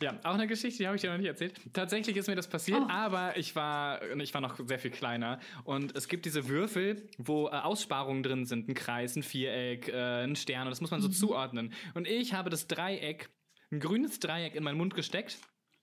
[0.00, 1.58] Ja, auch eine Geschichte, die habe ich dir noch nicht erzählt.
[1.72, 2.88] Tatsächlich ist mir das passiert, Oh.
[2.88, 5.40] aber ich war, ich war noch sehr viel kleiner.
[5.64, 8.68] Und es gibt diese Würfel, wo äh, Aussparungen drin sind.
[8.68, 10.68] Ein Kreis, ein Viereck, äh, ein Stern.
[10.68, 11.72] Und das muss man so zuordnen.
[11.94, 13.30] Und ich habe das Dreieck,
[13.72, 15.38] ein grünes Dreieck in meinen Mund gesteckt.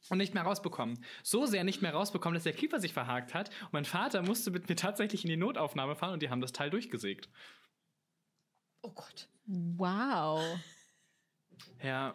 [0.10, 1.04] Und nicht mehr rausbekommen.
[1.22, 3.50] So sehr nicht mehr rausbekommen, dass der Kiefer sich verhakt hat.
[3.66, 6.54] Und mein Vater musste mit mir tatsächlich in die Notaufnahme fahren und die haben das
[6.54, 7.30] Teil durchgesägt.
[8.82, 9.28] Oh Gott.
[9.46, 10.42] Wow.
[11.84, 12.14] Ja.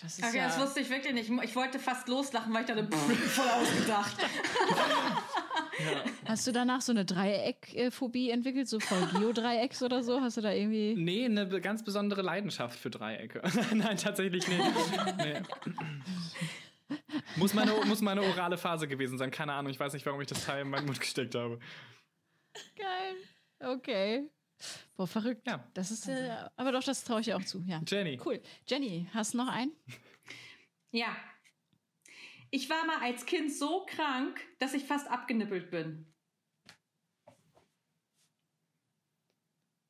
[0.00, 0.46] Das ist Okay, ja.
[0.46, 1.30] das wusste ich wirklich nicht.
[1.42, 4.16] Ich wollte fast loslachen, weil ich dachte, pff, voll ausgedacht.
[6.24, 10.20] Hast du danach so eine Dreieckphobie entwickelt, so voll Geodreiecks oder so?
[10.20, 10.94] Hast du da irgendwie.
[10.94, 13.42] Nee, eine ganz besondere Leidenschaft für Dreiecke.
[13.74, 14.62] Nein, tatsächlich nicht.
[15.18, 15.40] Nee.
[17.36, 19.30] Muss meine, muss meine orale Phase gewesen sein.
[19.30, 21.58] Keine Ahnung, ich weiß nicht, warum ich das Teil in meinen Mund gesteckt habe.
[22.76, 23.14] Geil.
[23.60, 24.30] Okay.
[24.96, 25.46] Boah, verrückt.
[25.46, 25.64] Ja.
[25.74, 26.08] Das ist.
[26.08, 27.62] Äh, aber doch, das traue ich dir auch zu.
[27.66, 27.80] Ja.
[27.86, 28.20] Jenny.
[28.24, 28.42] Cool.
[28.66, 29.72] Jenny, hast du noch einen?
[30.90, 31.16] Ja.
[32.50, 36.12] Ich war mal als Kind so krank, dass ich fast abgenippelt bin.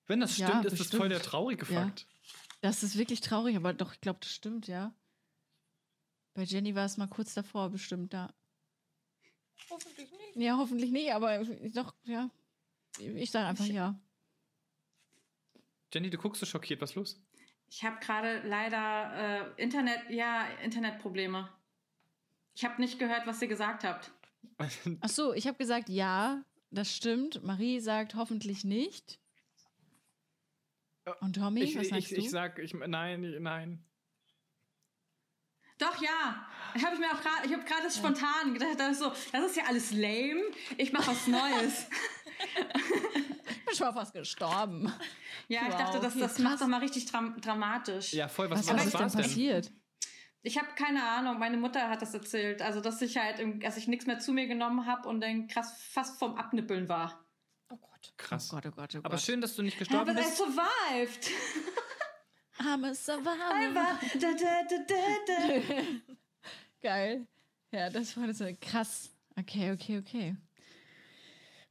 [0.06, 1.82] Wenn das Ja, stimmt, ist das voll der traurige Ja.
[1.82, 2.06] Fakt.
[2.60, 4.92] Das ist wirklich traurig, aber doch, ich glaube, das stimmt, ja.
[6.34, 8.34] Bei Jenny war es mal kurz davor, bestimmt, da.
[9.70, 10.36] Hoffentlich nicht.
[10.36, 12.30] Ja, hoffentlich nicht, aber doch, ja.
[12.98, 14.00] Ich sage einfach ja.
[15.92, 16.80] Jenny, du guckst so schockiert.
[16.80, 17.20] Was ist los?
[17.70, 21.48] Ich habe gerade leider äh, Internet, ja, Internetprobleme.
[22.54, 24.10] Ich habe nicht gehört, was ihr gesagt habt.
[25.00, 27.42] Ach so, ich habe gesagt ja, das stimmt.
[27.44, 29.18] Marie sagt hoffentlich nicht.
[31.20, 32.24] Und Tommy, ich, was ich, sagst ich, du?
[32.24, 33.84] ich sag, ich, nein, nein.
[35.78, 36.46] Doch, ja.
[36.74, 39.56] Ich habe mir auch gerade, ich habe gerade spontan gedacht, das ist, so, das ist
[39.56, 40.42] ja alles lame.
[40.76, 41.86] Ich mache was Neues.
[43.66, 44.92] bin schon mal fast gestorben.
[45.48, 48.12] Ja, ich Wow, dachte, das, das macht doch mal richtig dram dramatisch.
[48.12, 49.72] Ja, voll, was, Was, was, ist denn passiert?
[50.42, 52.62] Ich habe keine Ahnung, meine Mutter hat das erzählt.
[52.62, 55.74] Also, dass ich halt, dass ich nichts mehr zu mir genommen habe und dann krass
[55.90, 57.24] fast vom Abnippeln war.
[57.70, 58.12] Oh Gott.
[58.16, 58.48] Krass.
[58.52, 59.04] Oh Gott, oh Gott, oh Gott.
[59.06, 60.36] Aber schön, dass du nicht Ja, gestorben aber bist.
[60.36, 61.30] survived.
[62.60, 63.50] I'm a survivor.
[63.52, 64.00] Einfach.
[64.20, 65.82] Da, da, da, da, da.
[66.80, 67.26] Geil.
[67.70, 69.10] Ja, das war das krass.
[69.38, 70.36] Okay, okay, okay.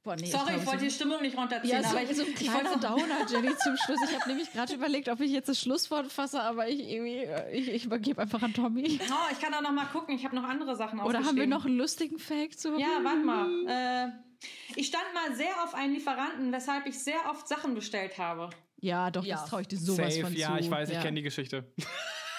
[0.07, 2.15] Boah, nee, Sorry, glaub, ich wollte so- die Stimmung nicht runterziehen, Ja, so, aber ich,
[2.15, 3.99] so ein ich kleiner wollte Downer, Jenny, zum Schluss.
[4.09, 7.51] Ich habe nämlich gerade überlegt, ob ich jetzt das Schlusswort fasse, aber ich irgendwie, äh,
[7.57, 8.99] ich, ich übergebe einfach an Tommy.
[9.01, 10.15] Oh, ich kann auch noch mal gucken.
[10.15, 13.17] Ich habe noch andere Sachen Oder haben wir noch einen lustigen Fake zu Ja, warte
[13.19, 13.47] mal.
[13.67, 14.07] Äh,
[14.77, 18.49] ich stand mal sehr auf einen Lieferanten, weshalb ich sehr oft Sachen bestellt habe.
[18.79, 19.35] Ja, doch, Ja.
[19.37, 20.39] das traue ich dir sowas Safe, von zu.
[20.39, 21.01] ja, ich weiß, ich ja.
[21.01, 21.65] kenne die Geschichte.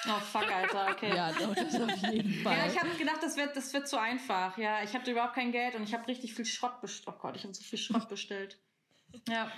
[0.07, 1.09] Oh, fuck, Alter, okay.
[1.17, 2.57] Ja, doch, das auf jeden Fall.
[2.57, 4.57] Ja, ich habe gedacht, das wird, das wird zu einfach.
[4.59, 7.09] Ja, ich hatte überhaupt kein Geld und ich habe richtig viel Schrott bestellt.
[7.17, 8.61] Oh Gott, ich habe so viel Schrott bestellt.
[9.29, 9.51] Ja,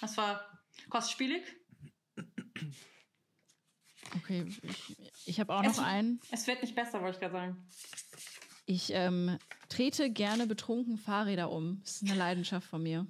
[0.00, 1.42] das war kostspielig.
[4.16, 4.96] okay, ich,
[5.26, 6.20] ich habe auch Es- noch einen.
[6.30, 7.68] Es wird nicht besser, wollte ich gerade sagen.
[8.68, 9.38] Ich ähm,
[9.68, 11.80] trete gerne betrunken Fahrräder um.
[11.84, 13.06] Das ist eine Leidenschaft von mir.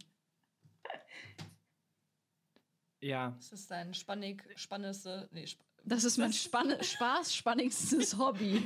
[3.01, 3.31] Ja.
[3.39, 5.29] Das ist dein spannig, spannendste.
[5.33, 8.63] Nee, sp Das ist mein spann Spaß, spannigstes Hobby.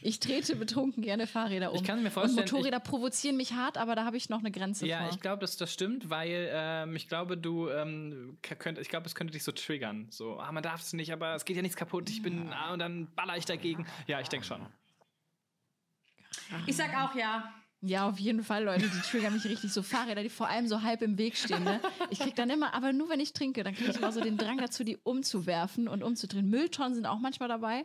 [0.00, 1.76] Ich trete betrunken gerne Fahrräder um.
[1.76, 4.52] Ich kann mir Und vorstellen, Motorräder provozieren mich hart, aber da habe ich noch eine
[4.52, 5.10] Grenze Ja, vor.
[5.10, 9.16] ich glaube, dass das stimmt, weil ähm, ich glaube, du ähm, könnt, ich glaube, es
[9.16, 10.06] könnte dich so triggern.
[10.10, 12.08] So, ah, man darf es nicht, aber es geht ja nichts kaputt.
[12.10, 13.86] Ich bin, ah, und dann baller ich dagegen.
[14.06, 14.64] Ja, ich denke schon.
[16.66, 17.52] Ich sag auch ja.
[17.80, 19.72] Ja, auf jeden Fall, Leute, die triggern mich richtig.
[19.72, 21.62] So Fahrräder, die vor allem so halb im Weg stehen.
[21.62, 21.80] Ne?
[22.10, 24.36] Ich krieg dann immer, aber nur wenn ich trinke, dann kriege ich immer so den
[24.36, 26.48] Drang dazu, die umzuwerfen und umzudrehen.
[26.50, 27.84] Mülltonnen sind auch manchmal dabei.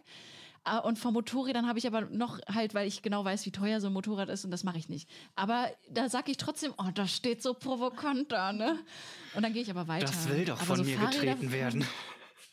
[0.64, 3.82] Ah, Und von Motorrädern habe ich aber noch halt, weil ich genau weiß, wie teuer
[3.82, 5.10] so ein Motorrad ist und das mache ich nicht.
[5.36, 8.80] Aber da sage ich trotzdem, oh, das steht so provokant da, ne?
[9.36, 10.06] Und dann gehe ich aber weiter.
[10.06, 11.86] Das will doch aber von so mir Fahrräder- getreten werden.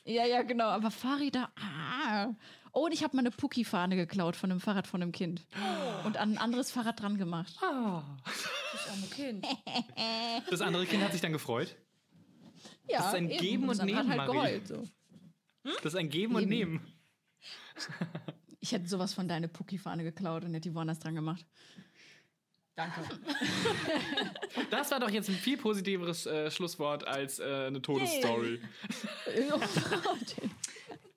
[0.07, 0.65] Ja, ja, genau.
[0.65, 2.29] Aber Fahrräder, ah.
[2.73, 5.45] Oh, und ich habe mal eine Pucki-Fahne geklaut von einem Fahrrad von einem Kind.
[6.05, 7.55] Und an ein anderes Fahrrad dran gemacht.
[7.61, 9.47] das arme Kind.
[10.51, 11.77] Das andere Kind hat sich dann gefreut.
[12.89, 13.41] Ja, Das ist ein eben.
[13.41, 14.33] Geben und das Nehmen, hat halt Marie.
[14.33, 14.89] geheult, so.
[15.63, 16.51] Das ist ein Geben und Eben.
[16.51, 16.81] Nehmen.
[18.63, 21.47] Ich hätte sowas von deine Pucki-Fahne geklaut und hätte die woanders dran gemacht.
[22.77, 23.01] Danke.
[24.71, 28.61] Das war doch jetzt ein viel positiveres äh, Schlusswort als äh, eine Todesstory.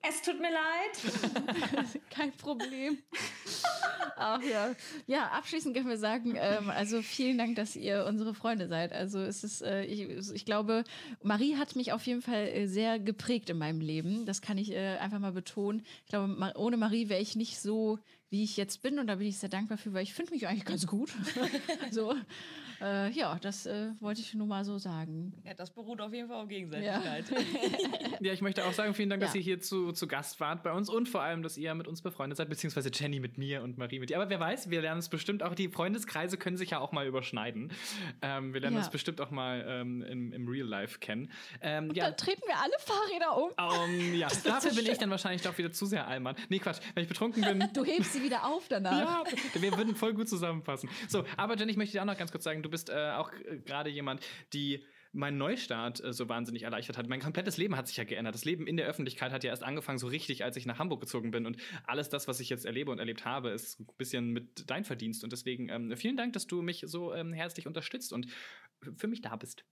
[0.06, 1.98] Es tut mir leid.
[2.10, 2.98] Kein Problem.
[4.16, 4.74] Ach ja.
[5.06, 8.92] Ja, abschließend können wir sagen, ähm, also vielen Dank, dass ihr unsere Freunde seid.
[8.92, 10.02] Also es ist, äh, ich,
[10.32, 10.84] ich glaube,
[11.22, 14.26] Marie hat mich auf jeden Fall äh, sehr geprägt in meinem Leben.
[14.26, 15.84] Das kann ich äh, einfach mal betonen.
[16.04, 17.98] Ich glaube, ohne Marie wäre ich nicht so,
[18.28, 18.98] wie ich jetzt bin.
[18.98, 21.10] Und da bin ich sehr dankbar für, weil ich finde mich eigentlich ganz gut.
[21.90, 22.14] so.
[22.84, 25.32] Äh, ja, das äh, wollte ich nur mal so sagen.
[25.44, 27.24] Ja, das beruht auf jeden Fall auf Gegenseitigkeit.
[28.20, 29.38] Ja, ich möchte auch sagen, vielen Dank, dass Ja.
[29.38, 32.00] ihr hier zu, zu Gast wart bei uns und vor allem, dass ihr mit uns
[32.00, 34.16] befreundet seid, beziehungsweise Jenny mit mir und Marie mit dir.
[34.18, 37.06] Aber wer weiß, wir lernen es bestimmt auch, die Freundeskreise können sich ja auch mal
[37.06, 37.72] überschneiden.
[38.22, 38.82] Ähm, wir lernen Ja.
[38.82, 41.30] uns bestimmt auch mal ähm, im, im Real Life kennen.
[41.60, 43.50] Ähm, Da ja, treten wir alle Fahrräder um.
[43.90, 44.28] ähm, ja.
[44.44, 46.36] dafür bin ich dann wahrscheinlich doch wieder zu sehr Allmann.
[46.48, 47.68] Nee, Quatsch, wenn ich betrunken bin.
[47.74, 49.24] Du hebst sie wieder auf danach.
[49.26, 50.88] Ja, wir würden voll gut zusammenpassen.
[51.08, 53.32] So, aber Jenny, ich möchte dir auch noch ganz kurz sagen, du bist äh, auch
[53.32, 54.20] äh, gerade jemand,
[54.52, 57.08] die meinen Neustart äh, so wahnsinnig erleichtert hat.
[57.08, 58.34] Mein komplettes Leben hat sich ja geändert.
[58.34, 61.00] Das Leben in der Öffentlichkeit hat ja erst angefangen so richtig, als ich nach Hamburg
[61.00, 61.46] gezogen bin.
[61.46, 64.84] Und alles das, was ich jetzt erlebe und erlebt habe, ist ein bisschen mit dein
[64.84, 65.22] Verdienst.
[65.22, 68.26] Und deswegen ähm, vielen Dank, dass du mich so ähm, herzlich unterstützt und
[68.96, 69.64] für mich da bist.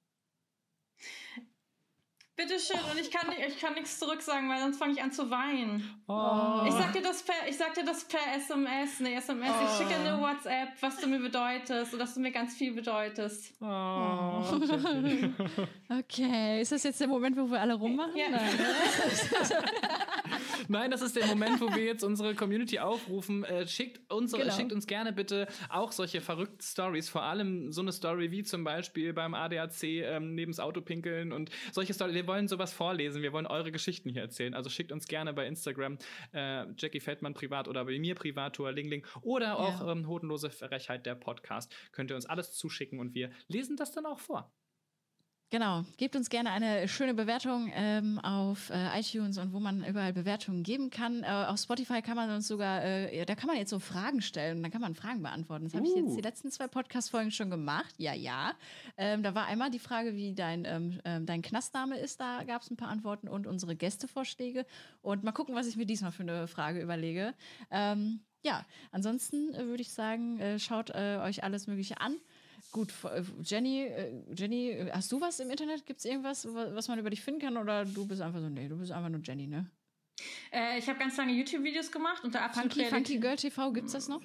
[2.35, 5.31] Bitteschön, und ich kann, nicht- ich kann nichts zurücksagen, weil sonst fange ich an zu
[5.31, 5.85] weinen.
[6.09, 6.63] Oh.
[6.67, 9.51] Ich sag dir das per, ich sag dir das per SMS, ne SMS.
[9.65, 13.53] Ich schicke eine WhatsApp, was du mir bedeutest und dass du mir ganz viel bedeutest.
[13.61, 14.43] Oh,
[15.99, 18.17] Okay, ist das jetzt der Moment, wo wir alle rummachen?
[18.17, 18.31] Ja.
[18.31, 18.41] Nein.
[20.69, 23.45] Nein, das ist der Moment, wo wir jetzt unsere Community aufrufen.
[23.45, 24.53] Äh, schickt, uns, Genau.
[24.53, 27.09] schickt uns gerne bitte auch solche verrückten Stories.
[27.09, 31.33] Vor allem so eine Story wie zum Beispiel beim ADAC ähm, neben das Auto pinkeln
[31.33, 32.15] und solche Stories.
[32.15, 33.23] Wir wollen sowas vorlesen.
[33.23, 34.55] Wir wollen eure Geschichten hier erzählen.
[34.55, 35.99] Also schickt uns gerne bei Instagram
[36.33, 39.93] äh, Jackie Feldmann privat oder bei mir privat, Tour Lingling oder auch Ja.
[39.93, 41.75] ähm, Hodenlose Frechheit, der Podcast.
[41.93, 44.53] Könnt ihr uns alles zuschicken und wir lesen das dann auch vor.
[45.53, 50.15] Genau, gebt uns gerne eine schöne Bewertung ähm, auf äh, iTunes und wo man überall
[50.15, 51.25] Bewertungen geben kann.
[51.25, 54.57] Äh, auf Spotify kann man uns sogar, äh, da kann man jetzt so Fragen stellen
[54.57, 55.65] und dann kann man Fragen beantworten.
[55.65, 57.95] Das habe ich jetzt die letzten zwei Podcast-Folgen schon gemacht.
[57.99, 58.55] Ja, ja.
[58.97, 62.19] Ähm, da war einmal die Frage, wie dein, ähm, ähm, dein Knastname ist.
[62.19, 64.65] Da gab es ein paar Antworten und unsere Gästevorschläge.
[65.03, 67.35] Und mal gucken, was ich mir diesmal für eine Frage überlege.
[67.71, 72.17] Ähm, ja, ansonsten äh, würde ich sagen, äh, schaut äh, euch alles Mögliche an.
[72.73, 75.87] Gut, äh, Jenny, äh, Jenny, äh, hast du was im Internet?
[75.87, 77.57] Gibt es irgendwas, wa- was man über dich finden kann?
[77.57, 79.71] Oder du bist einfach so, nee, du bist einfach nur Jenny, ne?
[80.53, 84.21] Äh, ich habe ganz lange YouTube-Videos gemacht unter Funky, Funky Girl TV, gibt's das noch?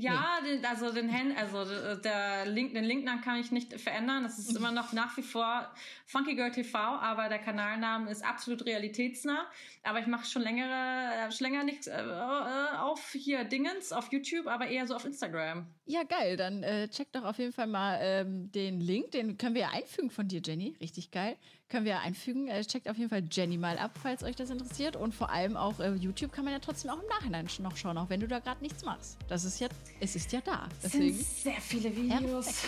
[0.00, 1.64] Ja, den, also den Hand, also
[2.00, 4.24] der Link, den Linknamen kann ich nicht verändern.
[4.24, 5.72] Das ist immer noch nach wie vor
[6.06, 9.46] Funky Girl TV, aber der Kanalname ist absolut realitätsnah.
[9.84, 14.86] Aber ich mache schon längere, schon länger nichts auf hier Dingens auf YouTube, aber eher
[14.86, 15.66] so auf Instagram.
[15.88, 16.36] Ja, geil.
[16.36, 19.12] Dann äh, checkt doch auf jeden Fall mal ähm, den Link.
[19.12, 20.76] Den können wir ja einfügen von dir, Jenny.
[20.82, 21.34] Richtig geil.
[21.70, 22.48] Können wir ja einfügen.
[22.48, 24.96] Äh, checkt auf jeden Fall Jenny mal ab, falls euch das interessiert.
[24.96, 27.96] Und vor allem auch äh, YouTube kann man ja trotzdem auch im Nachhinein noch schauen,
[27.96, 29.16] auch wenn du da gerade nichts machst.
[29.28, 30.68] Das ist ja, es ist ja da.
[30.84, 32.64] Deswegen, sehr viele Videos.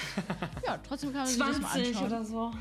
[0.66, 2.06] ja, trotzdem kann man sich das mal 20 anschauen.
[2.06, 2.52] oder so.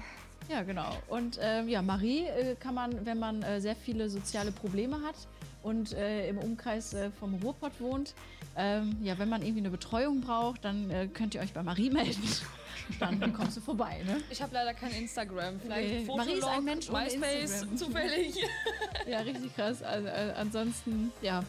[0.50, 0.92] Ja, genau.
[1.08, 5.16] Und ähm, ja, Marie äh, kann man, wenn man äh, sehr viele soziale Probleme hat
[5.64, 8.14] und äh, im Umkreis äh, vom Ruhrpott wohnt,
[8.60, 11.90] ähm, ja, wenn man irgendwie eine Betreuung braucht, dann äh, könnt ihr euch bei Marie
[11.90, 12.22] melden.
[13.00, 14.18] dann kommst du vorbei, ne?
[14.30, 15.62] Ich habe leider kein Instagram.
[15.62, 17.78] Vielleicht Nee, Marie ist ein Mensch ohne MySpace, Instagram.
[17.78, 18.36] zufällig.
[19.08, 19.82] Ja, richtig krass.
[19.82, 21.42] Also, äh, ansonsten, ja.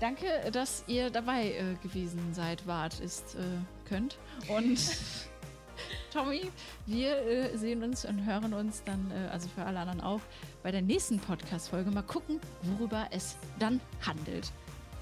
[0.00, 3.38] Danke, dass ihr dabei äh, gewesen seid, wart, ist, äh,
[3.88, 4.18] könnt.
[4.48, 4.78] Und
[6.12, 6.50] Tommy,
[6.86, 10.20] wir äh, sehen uns und hören uns dann, äh, also für alle anderen auch,
[10.62, 11.90] bei der nächsten Podcast-Folge.
[11.90, 14.52] Mal gucken, worüber es dann handelt.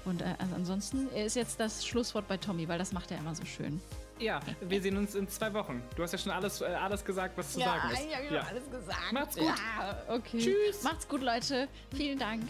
[0.05, 3.35] Und äh, also ansonsten ist jetzt das Schlusswort bei Tommy, weil das macht er immer
[3.35, 3.81] so schön.
[4.19, 5.81] Ja, wir sehen uns in zwei Wochen.
[5.95, 8.11] Du hast ja schon alles, äh, alles gesagt, was zu sagen ist.
[8.11, 9.13] ja, genau, alles gesagt.
[9.13, 9.45] Macht's gut.
[9.45, 10.39] Ja, okay.
[10.39, 10.83] Tschüss.
[10.83, 11.67] Macht's gut, Leute.
[11.95, 12.43] Vielen Dank.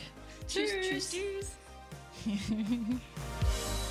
[0.47, 1.51] tschüss, tschüss, tschüss.